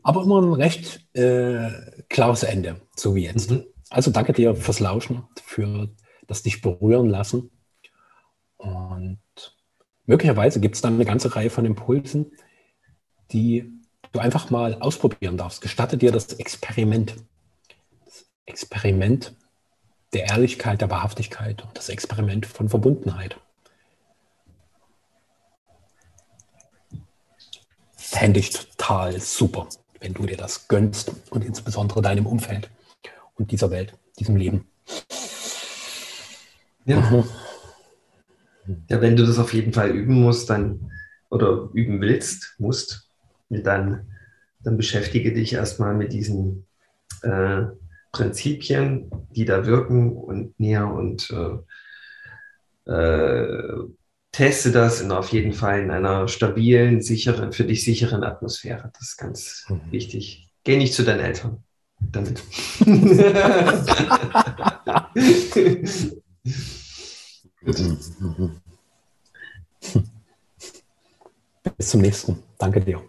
Aber 0.03 0.23
immer 0.23 0.41
ein 0.41 0.53
recht 0.53 1.05
äh, 1.15 1.69
klares 2.09 2.43
Ende, 2.43 2.81
so 2.95 3.13
wie 3.15 3.25
jetzt. 3.25 3.51
Mhm. 3.51 3.65
Also 3.89 4.09
danke 4.11 4.33
dir 4.33 4.55
fürs 4.55 4.79
Lauschen, 4.79 5.23
für 5.43 5.89
das 6.27 6.41
dich 6.41 6.61
berühren 6.61 7.09
lassen. 7.09 7.51
Und 8.57 9.19
möglicherweise 10.05 10.59
gibt 10.59 10.75
es 10.75 10.81
dann 10.81 10.95
eine 10.95 11.05
ganze 11.05 11.35
Reihe 11.35 11.49
von 11.51 11.65
Impulsen, 11.65 12.31
die 13.31 13.71
du 14.11 14.19
einfach 14.19 14.49
mal 14.49 14.75
ausprobieren 14.81 15.37
darfst. 15.37 15.61
Gestatte 15.61 15.97
dir 15.97 16.11
das 16.11 16.33
Experiment. 16.33 17.15
Das 18.05 18.25
Experiment 18.45 19.35
der 20.15 20.29
Ehrlichkeit, 20.29 20.79
der 20.79 20.89
Wahrhaftigkeit 20.89 21.61
und 21.61 21.77
das 21.77 21.89
Experiment 21.89 22.45
von 22.45 22.69
Verbundenheit. 22.69 23.37
Fände 27.97 28.39
ich 28.39 28.51
total 28.51 29.19
super, 29.19 29.67
wenn 29.99 30.13
du 30.13 30.25
dir 30.25 30.37
das 30.37 30.69
gönnst 30.69 31.11
und 31.31 31.43
insbesondere 31.43 32.01
deinem 32.01 32.27
Umfeld 32.27 32.69
und 33.35 33.51
dieser 33.51 33.71
Welt, 33.71 33.93
diesem 34.17 34.37
Leben. 34.37 34.65
Ja. 36.85 37.01
Mhm. 37.01 37.23
Ja, 38.89 39.01
wenn 39.01 39.17
du 39.17 39.25
das 39.25 39.37
auf 39.37 39.53
jeden 39.53 39.73
Fall 39.73 39.89
üben 39.89 40.21
musst, 40.21 40.49
dann 40.49 40.91
oder 41.29 41.69
üben 41.73 41.99
willst, 41.99 42.55
musst, 42.57 43.11
dann, 43.49 44.07
dann 44.61 44.77
beschäftige 44.77 45.33
dich 45.33 45.53
erstmal 45.53 45.93
mit 45.93 46.13
diesen 46.13 46.65
äh, 47.21 47.63
Prinzipien, 48.15 49.11
die 49.31 49.43
da 49.43 49.65
wirken 49.65 50.15
und 50.15 50.57
näher 50.57 50.87
und 50.87 51.29
äh, 52.87 52.89
äh, 52.89 53.73
teste 54.31 54.71
das 54.71 55.01
in, 55.01 55.11
auf 55.11 55.33
jeden 55.33 55.51
Fall 55.51 55.81
in 55.81 55.91
einer 55.91 56.29
stabilen, 56.29 57.01
sicheren, 57.01 57.51
für 57.51 57.65
dich 57.65 57.83
sicheren 57.83 58.23
Atmosphäre. 58.23 58.89
Das 58.93 59.09
ist 59.09 59.17
ganz 59.17 59.65
mhm. 59.67 59.81
wichtig. 59.91 60.47
Geh 60.63 60.77
nicht 60.77 60.93
zu 60.93 61.03
deinen 61.03 61.19
Eltern 61.19 61.61
damit. 61.99 62.41
Bis 71.77 71.89
zum 71.89 71.99
nächsten. 71.99 72.41
Danke 72.57 72.79
dir. 72.79 73.03